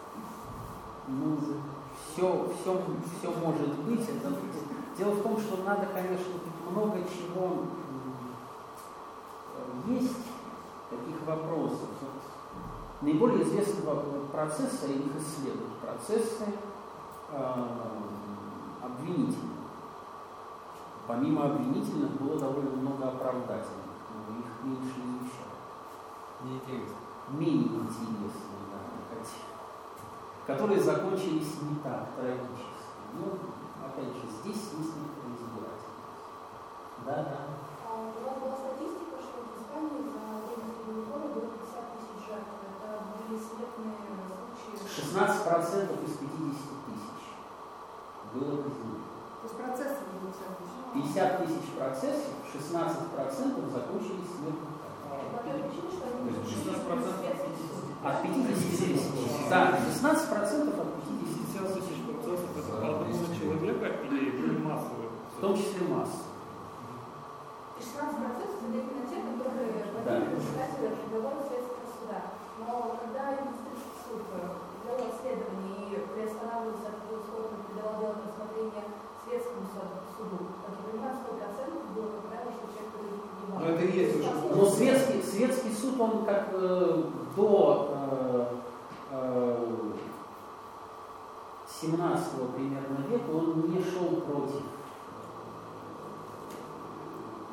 Ну, 1.07 1.37
все, 2.11 2.51
все, 2.61 2.81
все 3.19 3.31
может 3.31 3.79
быть. 3.79 4.01
Это, 4.01 4.35
дело 4.97 5.11
в 5.11 5.23
том, 5.23 5.39
что 5.39 5.63
надо, 5.63 5.87
конечно, 5.93 6.33
много 6.69 6.97
чего 7.07 7.63
есть, 9.87 10.17
таких 10.89 11.25
вопросов. 11.25 11.87
наиболее 13.01 13.43
известного 13.43 14.25
процесса, 14.31 14.87
и 14.87 14.93
их 14.93 15.11
исследуют, 15.15 15.73
процессы 15.79 16.45
э, 17.31 17.53
обвинительные. 19.07 19.57
Помимо 21.07 21.45
обвинительных 21.45 22.11
было 22.19 22.37
довольно 22.37 22.71
много 22.71 23.07
оправдательных, 23.07 23.95
но 24.11 24.39
их 24.39 24.45
меньше 24.63 24.99
изучают. 24.99 25.55
Неинтересно. 26.43 26.95
Менее 27.29 27.79
интересные, 27.81 28.67
да, 28.71 28.87
которые 30.45 30.79
закончились 30.79 31.59
не 31.61 31.75
так 31.83 32.07
трагически. 32.15 32.87
Ну, 33.19 33.35
опять 33.83 34.15
же, 34.15 34.27
здесь 34.27 34.63
есть 34.79 34.95
некоторые 34.95 35.35
избирательность. 35.35 36.07
Да, 37.03 37.15
да. 37.23 37.39
А 37.83 37.99
у 37.99 38.15
вас 38.23 38.35
была 38.39 38.55
статистика, 38.55 39.19
что 39.19 39.43
в 39.43 39.59
Испании 39.59 40.07
за 40.07 40.23
время 40.47 40.71
Средневековья 40.71 41.35
было 41.35 41.51
50 41.51 41.99
тысяч 41.99 42.19
жертв. 42.31 42.63
Это 42.63 42.87
были 43.11 43.35
смертные 43.35 43.91
случаи. 44.07 44.87
16% 44.87 45.99
из 46.07 46.13
50 46.15 46.15
тысяч 46.15 46.26
было 48.37 48.61
казнено. 48.63 48.97
То 49.41 49.45
есть 49.47 49.57
процессы 49.57 50.01
было 50.13 50.31
50 50.31 50.57
тысяч. 50.57 50.77
50 50.93 51.37
тысяч 51.43 51.65
процессов, 51.77 52.31
16% 52.53 53.69
закончились 53.73 54.31
смертью. 54.37 54.67
16% 56.27 57.07
От 58.03 58.21
50 58.21 58.55
тысяч. 58.55 59.01
Да, 59.49 59.77
16% 59.77 60.81
от 60.81 60.89
50 60.95 61.27
50 61.57 61.73
тысяч 61.73 61.97
процессов 62.05 62.49
это 62.57 62.71
по 62.81 62.87
одному 62.87 63.25
человека 63.33 63.85
или 64.05 64.29
были 64.31 64.57
массовые? 64.59 65.07
в 65.37 65.41
том 65.41 65.55
числе 65.55 65.87
масса. 65.87 66.25
16% 67.77 68.41
это 68.41 68.57
именно 68.65 69.05
те, 69.05 69.21
которые 69.21 69.85
в 69.93 70.33
результате 70.33 70.97
приговора 70.97 71.45
следственного 71.45 71.93
суда. 71.93 72.19
Но 72.57 72.97
когда 72.99 73.37
юридический 73.37 73.77
суд 74.01 74.21
вел 74.87 75.03
расследование 75.03 75.91
и 75.91 76.07
приостанавливался 76.07 76.87
от 76.87 77.03
этого 77.03 77.19
исхода, 77.19 77.59
передавал 77.67 77.99
дело 77.99 78.15
на 78.15 78.23
рассмотрение 78.31 78.83
светскому 79.27 79.67
суду, 80.15 80.39
как 80.63 80.71
я 80.71 80.87
понимаю, 80.87 81.15
100% 81.19 81.27
было, 81.93 82.07
как 82.15 82.23
правило, 82.31 82.51
что 82.55 82.71
человек 82.71 82.95
погибал. 82.95 83.59
Но 83.59 83.65
это 83.67 83.83
и 83.83 83.91
есть 83.91 84.15
уже 84.15 84.55
Но 84.55 84.65
светский, 84.65 85.21
светский 85.21 85.73
суд, 85.73 85.99
он 85.99 86.25
как 86.25 86.49
э, 86.53 87.03
до 87.35 87.89
э, 87.91 88.45
э, 89.11 89.91
17 91.81 92.27
примерно 92.55 93.05
века, 93.09 93.29
он 93.29 93.69
не 93.69 93.83
шел 93.83 94.21
против 94.21 94.61
э, 94.61 94.87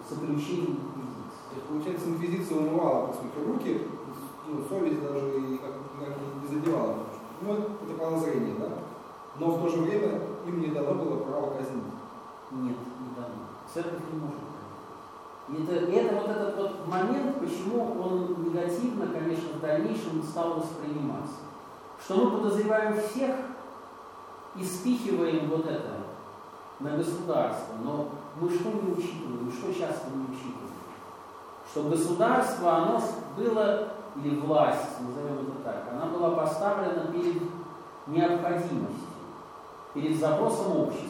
заключения 0.09 0.79
инквизиции. 0.79 1.45
То 1.51 1.57
есть, 1.57 1.67
получается, 1.69 2.09
инквизиция 2.09 2.59
умывала, 2.59 3.07
по 3.09 3.13
сути, 3.13 3.39
руки, 3.47 3.83
ну, 4.47 4.65
совесть 4.69 5.03
даже 5.03 5.41
и 5.41 5.59
как, 5.59 5.73
как 5.99 6.17
не 6.43 6.49
задевала. 6.49 6.99
Ну, 7.43 7.53
это 7.53 7.99
подозрение, 7.99 8.55
да? 8.59 8.69
Но 9.39 9.51
в 9.51 9.63
то 9.63 9.69
же 9.69 9.83
время 9.83 10.21
им 10.47 10.61
не 10.61 10.69
дано 10.69 10.95
было 10.95 11.17
право 11.25 11.55
казнить. 11.55 11.85
Нет, 12.53 12.77
не 13.01 13.15
дано. 13.15 13.35
Церковь 13.73 14.03
не 14.13 14.21
может. 14.21 14.45
Это, 15.47 15.93
это 15.93 16.15
вот 16.15 16.29
этот 16.29 16.57
вот 16.57 16.87
момент, 16.87 17.39
почему 17.39 18.01
он 18.03 18.45
негативно, 18.45 19.09
конечно, 19.09 19.51
в 19.55 19.61
дальнейшем 19.61 20.23
стал 20.23 20.55
восприниматься. 20.55 21.35
Что 22.03 22.17
мы 22.17 22.39
подозреваем 22.39 23.01
всех 23.01 23.35
и 24.57 24.65
спихиваем 24.65 25.51
вот 25.51 25.67
это 25.67 26.05
на 26.81 26.97
государство. 26.97 27.75
Но 27.83 28.09
мы 28.41 28.49
что 28.51 28.71
не 28.71 28.93
учитываем, 28.93 29.53
что 29.53 29.73
часто 29.75 30.11
не 30.15 30.25
учитываем? 30.25 30.65
Что 31.71 31.83
государство, 31.85 32.77
оно 32.77 33.03
было, 33.37 33.89
или 34.17 34.39
власть, 34.41 35.01
назовем 35.01 35.49
это 35.49 35.65
так, 35.65 35.89
она 35.93 36.07
была 36.07 36.31
поставлена 36.31 37.07
перед 37.13 37.43
необходимостью, 38.07 39.09
перед 39.93 40.19
запросом 40.19 40.77
общества. 40.77 41.09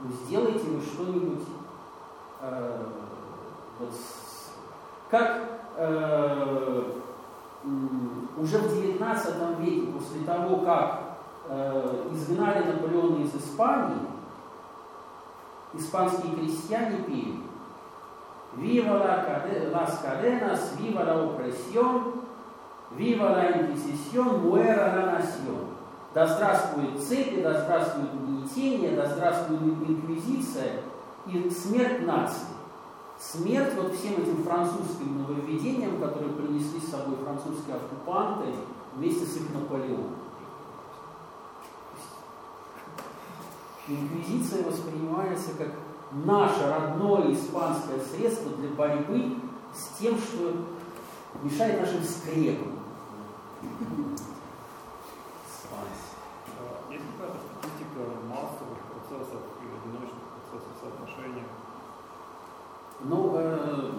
Ну, 0.00 0.10
сделайте 0.24 0.68
вы 0.68 0.80
что-нибудь 0.80 1.44
э, 2.42 2.82
вот 3.78 3.90
как 5.10 5.42
э, 5.76 6.82
уже 8.38 8.58
в 8.58 8.66
XIX 8.66 9.60
веке, 9.60 9.92
после 9.92 10.20
того, 10.24 10.58
как 10.58 11.00
э, 11.48 12.08
изгнали 12.12 12.72
Наполеона 12.72 13.22
из 13.22 13.34
Испании, 13.34 13.98
испанские 15.74 16.34
крестьяне 16.34 16.98
пели 17.04 17.45
«Viva 18.56 18.94
la 18.94 19.24
cade- 19.26 19.70
las 19.70 19.98
cadenas, 19.98 20.76
viva 20.78 21.04
la 21.04 21.16
opresión, 21.16 22.22
viva 22.96 23.30
la 23.30 23.50
inquisición, 23.50 24.48
muera 24.48 24.94
la 24.96 25.12
nación». 25.18 25.76
Да 26.14 26.26
здравствует 26.26 26.98
цепи, 27.06 27.42
да 27.42 27.60
здравствует 27.60 28.08
угнетение, 28.14 28.96
да 28.96 29.04
здравствует 29.04 29.60
инквизиция 29.60 30.80
и 31.26 31.50
смерть 31.50 32.06
нации. 32.06 32.46
Смерть 33.18 33.74
вот 33.76 33.94
всем 33.94 34.12
этим 34.12 34.42
французским 34.42 35.18
нововведениям, 35.18 36.00
которые 36.00 36.32
принесли 36.32 36.80
с 36.80 36.90
собой 36.90 37.16
французские 37.16 37.76
оккупанты 37.76 38.46
вместе 38.94 39.26
с 39.26 39.36
их 39.36 39.52
Наполеоном. 39.52 40.16
Инквизиция 43.88 44.64
воспринимается 44.64 45.50
как 45.58 45.68
наше 46.12 46.70
родное 46.70 47.32
испанское 47.32 48.00
средство 48.00 48.50
для 48.56 48.70
борьбы 48.70 49.36
с 49.74 49.98
тем, 49.98 50.18
что 50.18 50.52
мешает 51.42 51.80
нашим 51.80 52.02
скрепам. 52.02 52.78
А 55.72 56.92
Есть 56.92 57.04
какая-то 57.18 57.38
статистика 57.58 58.00
массовых 58.28 58.78
процессов 58.92 59.42
и 59.60 59.66
одиночных 59.66 60.22
процессов 60.40 60.72
соотношения? 60.80 61.44
Ну, 63.00 63.32
э, 63.36 63.90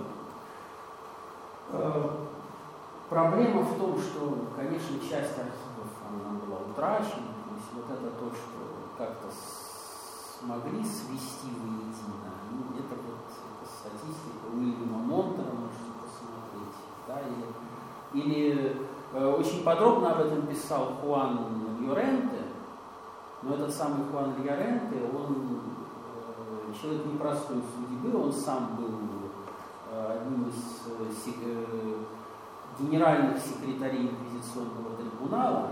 э, 1.72 2.10
проблема 3.10 3.62
в 3.62 3.78
том, 3.78 4.00
что, 4.00 4.48
конечно, 4.56 5.00
часть 5.00 5.38
архивов 5.38 5.92
она 6.10 6.40
была 6.40 6.60
утрачена, 6.72 7.34
то 7.46 7.56
есть 7.56 7.70
вот 7.74 7.86
это 7.92 8.10
то, 8.12 8.32
что 8.32 8.98
как-то 8.98 9.28
смогли 10.40 10.84
свести 10.84 11.50
воедино, 11.60 12.34
ну, 12.52 12.78
это 12.78 12.96
вот 12.96 13.26
это 13.28 13.70
статистика 13.70 14.54
Уильяма 14.54 15.00
Монтера, 15.00 15.52
можете 15.52 15.92
посмотреть, 16.02 16.78
да, 17.08 17.22
или, 17.22 18.24
или 18.24 18.78
э, 19.14 19.26
очень 19.26 19.64
подробно 19.64 20.14
об 20.14 20.22
этом 20.22 20.46
писал 20.48 20.98
Хуан 21.02 21.80
Llorente, 21.82 22.44
но 23.42 23.56
этот 23.56 23.74
самый 23.74 24.06
Хуан 24.12 24.36
Llorente, 24.38 25.10
он 25.16 25.62
э, 26.70 26.74
человек 26.80 27.06
непростой 27.06 27.58
судьбы, 27.76 28.18
он 28.18 28.32
сам 28.32 28.76
был 28.76 28.92
э, 29.92 30.20
одним 30.20 30.50
из 30.50 30.56
э, 30.88 31.34
э, 31.44 31.96
генеральных 32.80 33.38
секретарей 33.40 34.10
инквизиционного 34.10 34.96
трибунала, 34.98 35.72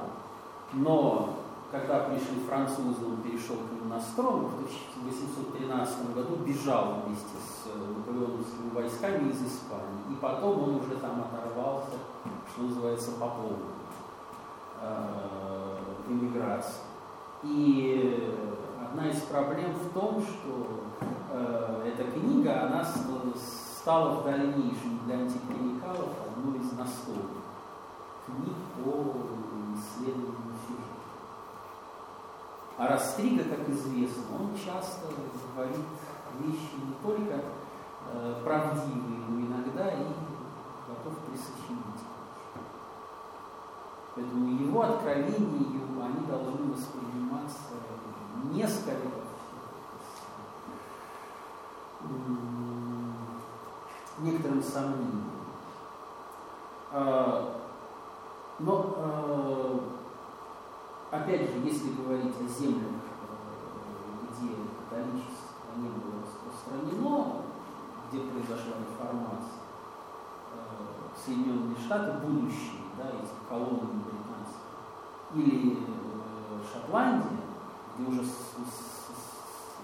но 0.73 1.44
когда 1.71 1.99
пришли 2.01 2.39
французы, 2.47 3.05
он 3.05 3.17
перешел 3.17 3.57
к 3.57 3.71
ним 3.71 3.89
на 3.89 3.99
сторону, 3.99 4.49
в 4.49 4.53
1813 4.59 6.13
году 6.13 6.35
бежал 6.37 7.01
вместе 7.05 7.37
с 7.37 7.67
э, 7.67 7.93
наполеоновскими 7.97 8.69
войсками 8.73 9.29
из 9.29 9.41
Испании. 9.41 10.11
И 10.11 10.15
потом 10.15 10.63
он 10.63 10.75
уже 10.75 10.95
там 10.97 11.21
оторвался, 11.21 11.97
что 12.51 12.63
называется, 12.63 13.11
по 13.13 13.27
полной 13.27 13.75
э, 14.81 15.77
в 16.07 16.11
эмиграции. 16.11 16.81
И 17.43 18.33
одна 18.81 19.09
из 19.09 19.19
проблем 19.21 19.73
в 19.73 19.93
том, 19.93 20.21
что 20.21 20.83
э, 21.31 21.91
эта 21.93 22.11
книга, 22.11 22.67
она 22.67 22.83
стала 23.85 24.21
в 24.21 24.23
дальнейшем 24.23 24.99
для 25.05 25.15
антиклиникалов 25.15 26.09
одной 26.27 26.59
из 26.59 26.71
настольных 26.71 27.43
книг 28.25 28.55
по 28.83 29.13
исследованию. 29.75 30.44
А 32.77 32.87
Растрига, 32.87 33.43
как 33.43 33.69
известно, 33.69 34.23
он 34.37 34.49
часто 34.55 35.07
говорит 35.55 35.85
вещи 36.39 36.71
не 36.83 36.93
только 37.01 37.41
э, 38.11 38.41
правдивые, 38.43 39.19
но 39.29 39.39
иногда 39.39 39.91
и 39.91 40.03
готов 40.87 41.17
присочинить. 41.29 42.03
Поэтому 44.13 44.47
его 44.61 44.81
откровения, 44.81 45.59
его, 45.59 46.03
они 46.03 46.25
должны 46.25 46.73
восприниматься 46.73 47.59
не 48.51 48.67
скорее 48.67 49.11
м, 52.03 53.15
некоторым 54.19 54.61
сомнением. 54.63 55.31
А, 56.91 57.61
Но, 58.59 58.95
э, 58.97 59.79
опять 61.15 61.41
же, 61.41 61.59
если 61.63 61.93
говорить 61.93 62.33
о 62.39 62.47
землях, 62.47 63.01
где 64.29 64.49
католичество 64.89 65.75
не 65.77 65.89
было 65.89 66.21
распространено, 66.23 67.41
где 68.07 68.21
произошла 68.21 68.73
реформация, 68.79 69.61
э, 70.53 71.25
Соединенные 71.25 71.77
Штаты, 71.77 72.25
будущие, 72.25 72.81
да, 72.97 73.09
эти 73.09 73.31
колонии 73.49 74.03
или 75.33 75.77
э, 75.77 76.63
Шотландия, 76.71 77.39
где 77.97 78.07
уже 78.07 78.23
с, 78.23 78.29
с, 78.29 78.85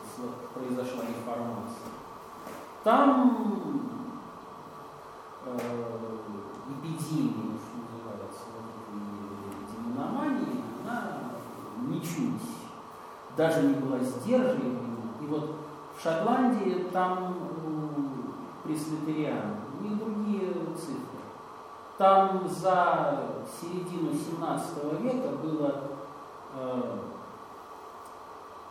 с, 0.06 0.54
произошла 0.54 1.04
реформация, 1.06 1.92
там 2.84 3.82
э, 5.46 5.58
эпидемия, 6.70 7.58
что 7.58 7.78
называется, 7.92 8.44
демономании, 9.72 10.71
она 10.92 11.04
ничуть 11.88 12.42
даже 13.38 13.64
не 13.64 13.74
была 13.76 14.00
сдерживаема. 14.00 14.80
И 15.22 15.26
вот 15.26 15.56
в 15.98 16.04
Шотландии 16.04 16.88
там 16.92 17.36
пресвитериан, 18.64 19.56
и 19.84 19.88
другие 19.96 20.54
цифры. 20.76 21.22
Там 21.98 22.48
за 22.48 23.24
середину 23.60 24.12
17 24.14 25.02
века 25.02 25.30
было 25.38 25.84
э, 26.56 27.00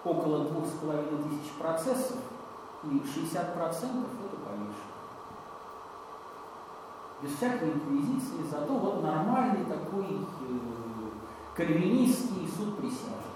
около 0.04 0.44
двух 0.44 0.66
с 0.66 0.70
половиной 0.80 1.22
тысяч 1.24 1.52
процессов, 1.58 2.16
и 2.84 2.88
60% 2.88 3.34
это 3.34 4.36
повешено. 4.44 4.74
Без 7.22 7.36
всякой 7.36 7.72
инквизиции, 7.72 8.48
зато 8.50 8.72
вот 8.72 9.02
нормальный 9.02 9.64
такой 9.64 10.06
э, 10.06 10.79
кальвинистский 11.54 12.48
суд 12.56 12.78
присяжных. 12.78 13.30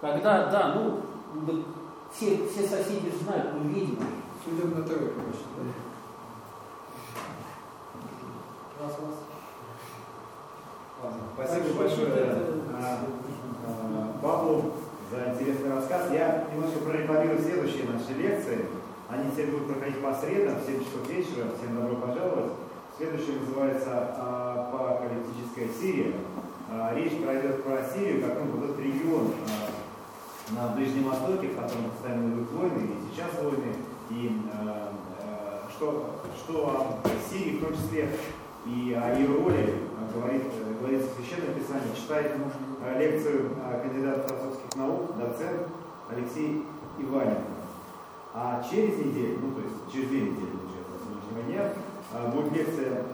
Когда, 0.00 0.50
да, 0.50 0.74
ну, 0.74 1.00
все, 2.12 2.46
все 2.48 2.66
соседи 2.66 3.12
знают, 3.22 3.54
мы 3.54 3.72
ведьмы. 3.72 4.06
Судебная 4.44 4.82
ТВ, 4.82 4.88
короче, 4.88 5.44
да? 5.56 5.62
Вас, 8.84 8.98
вас. 9.00 9.16
Ладно, 11.02 11.20
спасибо 11.34 11.78
большое 11.78 12.36
Павлу 14.22 14.72
за 15.10 15.32
интересный 15.32 15.74
рассказ. 15.74 16.10
Я 16.12 16.46
немножко 16.52 16.78
прорекламирую 16.80 17.40
следующие 17.40 17.84
наши 17.88 18.12
лекции. 18.14 18.66
Они 19.08 19.30
все 19.30 19.46
будут 19.46 19.68
проходить 19.68 20.02
по 20.02 20.14
средам, 20.14 20.58
в 20.58 20.64
7 20.66 20.84
часов 20.84 21.08
вечера. 21.08 21.46
Всем 21.56 21.76
добро 21.76 21.96
пожаловать. 21.96 22.52
Следующее 22.96 23.40
называется 23.40 24.14
«Апокалиптическая 24.18 25.68
Сирия». 25.68 26.14
А, 26.76 26.92
речь 26.92 27.22
пройдет 27.22 27.62
про 27.62 27.84
Сирию, 27.84 28.20
как 28.20 28.36
ну, 28.40 28.58
вот 28.58 28.64
этот 28.64 28.80
регион 28.80 29.30
а, 29.46 30.54
на 30.54 30.74
Ближнем 30.74 31.04
Востоке, 31.04 31.48
в 31.48 31.54
котором 31.54 31.90
постоянно 31.90 32.34
идут 32.34 32.50
войны, 32.50 32.82
и 32.82 33.12
сейчас 33.14 33.30
войны, 33.40 33.76
и 34.10 34.40
а, 34.52 34.92
что, 35.70 36.20
что 36.36 37.00
о 37.04 37.08
Сирии 37.30 37.58
в 37.58 37.64
том 37.64 37.74
числе 37.74 38.10
и 38.66 38.92
о 39.00 39.16
ее 39.16 39.28
роли 39.28 39.74
говорит, 40.12 40.42
говорится 40.80 41.10
в 41.10 41.14
Священном 41.14 41.54
Писании, 41.54 41.94
читает 41.94 42.32
лекцию 42.98 43.50
кандидата 43.80 44.28
философских 44.28 44.76
наук, 44.76 45.16
доцент 45.16 45.68
Алексей 46.10 46.64
Иваненко. 46.98 47.42
А 48.34 48.64
через 48.68 48.98
неделю, 48.98 49.38
ну 49.42 49.52
то 49.52 49.60
есть 49.60 49.92
через 49.92 50.08
две 50.08 50.20
недели, 50.22 50.58
получается, 50.58 50.94
сегодняшнего 50.98 51.52
дня, 51.52 52.30
будет 52.32 52.52
лекция 52.52 53.04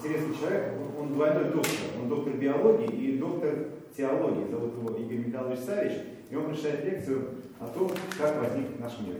интересный 0.00 0.34
человек, 0.34 0.72
он 0.98 1.12
двойной 1.12 1.44
доктор, 1.52 1.74
он 2.00 2.08
доктор 2.08 2.32
биологии 2.34 2.90
и 2.90 3.18
доктор 3.18 3.68
теологии, 3.94 4.50
зовут 4.50 4.74
его 4.78 4.96
Игорь 4.96 5.26
Михайлович 5.26 5.60
Савич, 5.60 5.92
и 6.30 6.36
он 6.36 6.46
прочитает 6.46 6.84
лекцию 6.84 7.28
о 7.58 7.66
том, 7.66 7.90
как 8.16 8.40
возник 8.40 8.78
наш 8.78 8.98
мир. 9.00 9.16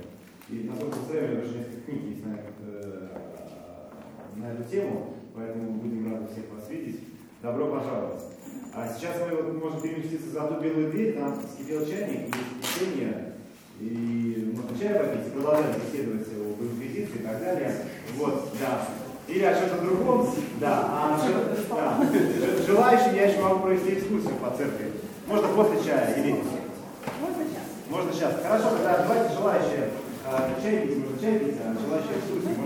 И 0.48 0.66
на 0.66 0.76
том 0.76 0.90
составе 0.92 1.36
даже 1.36 1.58
несколько 1.58 1.80
книг 1.82 2.02
есть 2.08 2.26
на, 2.26 2.36
э, 2.66 3.08
на 4.36 4.52
эту 4.52 4.64
тему, 4.70 5.14
поэтому 5.34 5.72
будем 5.72 6.12
рады 6.12 6.26
всех 6.32 6.44
вас 6.52 6.68
видеть. 6.70 7.00
Добро 7.42 7.66
пожаловать. 7.66 8.22
А 8.74 8.88
сейчас 8.88 9.16
мы 9.20 9.36
вот 9.36 9.62
можем 9.62 9.80
переместиться 9.80 10.30
за 10.30 10.46
ту 10.46 10.60
белую 10.60 10.90
дверь, 10.90 11.14
там 11.14 11.40
вскипел 11.40 11.86
чайник, 11.86 12.28
и 12.28 12.62
течение, 12.62 13.32
и 13.80 14.54
можно 14.54 14.78
чай 14.78 14.98
попить, 14.98 15.32
продолжать 15.32 15.76
беседовать 15.76 16.26
об 16.28 16.62
инквизиции 16.62 17.20
и 17.20 17.22
так 17.22 17.40
далее. 17.40 17.74
Вот, 18.16 18.48
да. 18.60 18.88
Или 19.30 19.44
о 19.44 19.54
чем-то 19.54 19.80
другом, 19.82 20.28
да. 20.58 20.84
А, 20.88 21.20
да. 21.70 22.06
Желающим 22.66 23.14
я 23.14 23.28
еще 23.30 23.40
могу 23.40 23.60
провести 23.60 23.94
экскурсию 23.94 24.34
по 24.36 24.50
церкви. 24.56 24.92
Можно 25.26 25.48
после 25.48 25.84
чая 25.84 26.14
или... 26.16 26.32
Можно 26.32 27.44
сейчас? 27.44 27.66
Можно 27.88 28.12
сейчас. 28.12 28.34
Хорошо, 28.42 28.70
тогда 28.70 28.98
давайте 29.06 29.32
желающие 29.34 29.90
э, 30.26 30.62
чай 30.62 30.86
пить, 30.86 30.98
можно 30.98 31.20
чай 31.20 31.38
пить, 31.38 31.56
а 31.64 31.76
желающие 31.78 32.18
экскурсию 32.18 32.56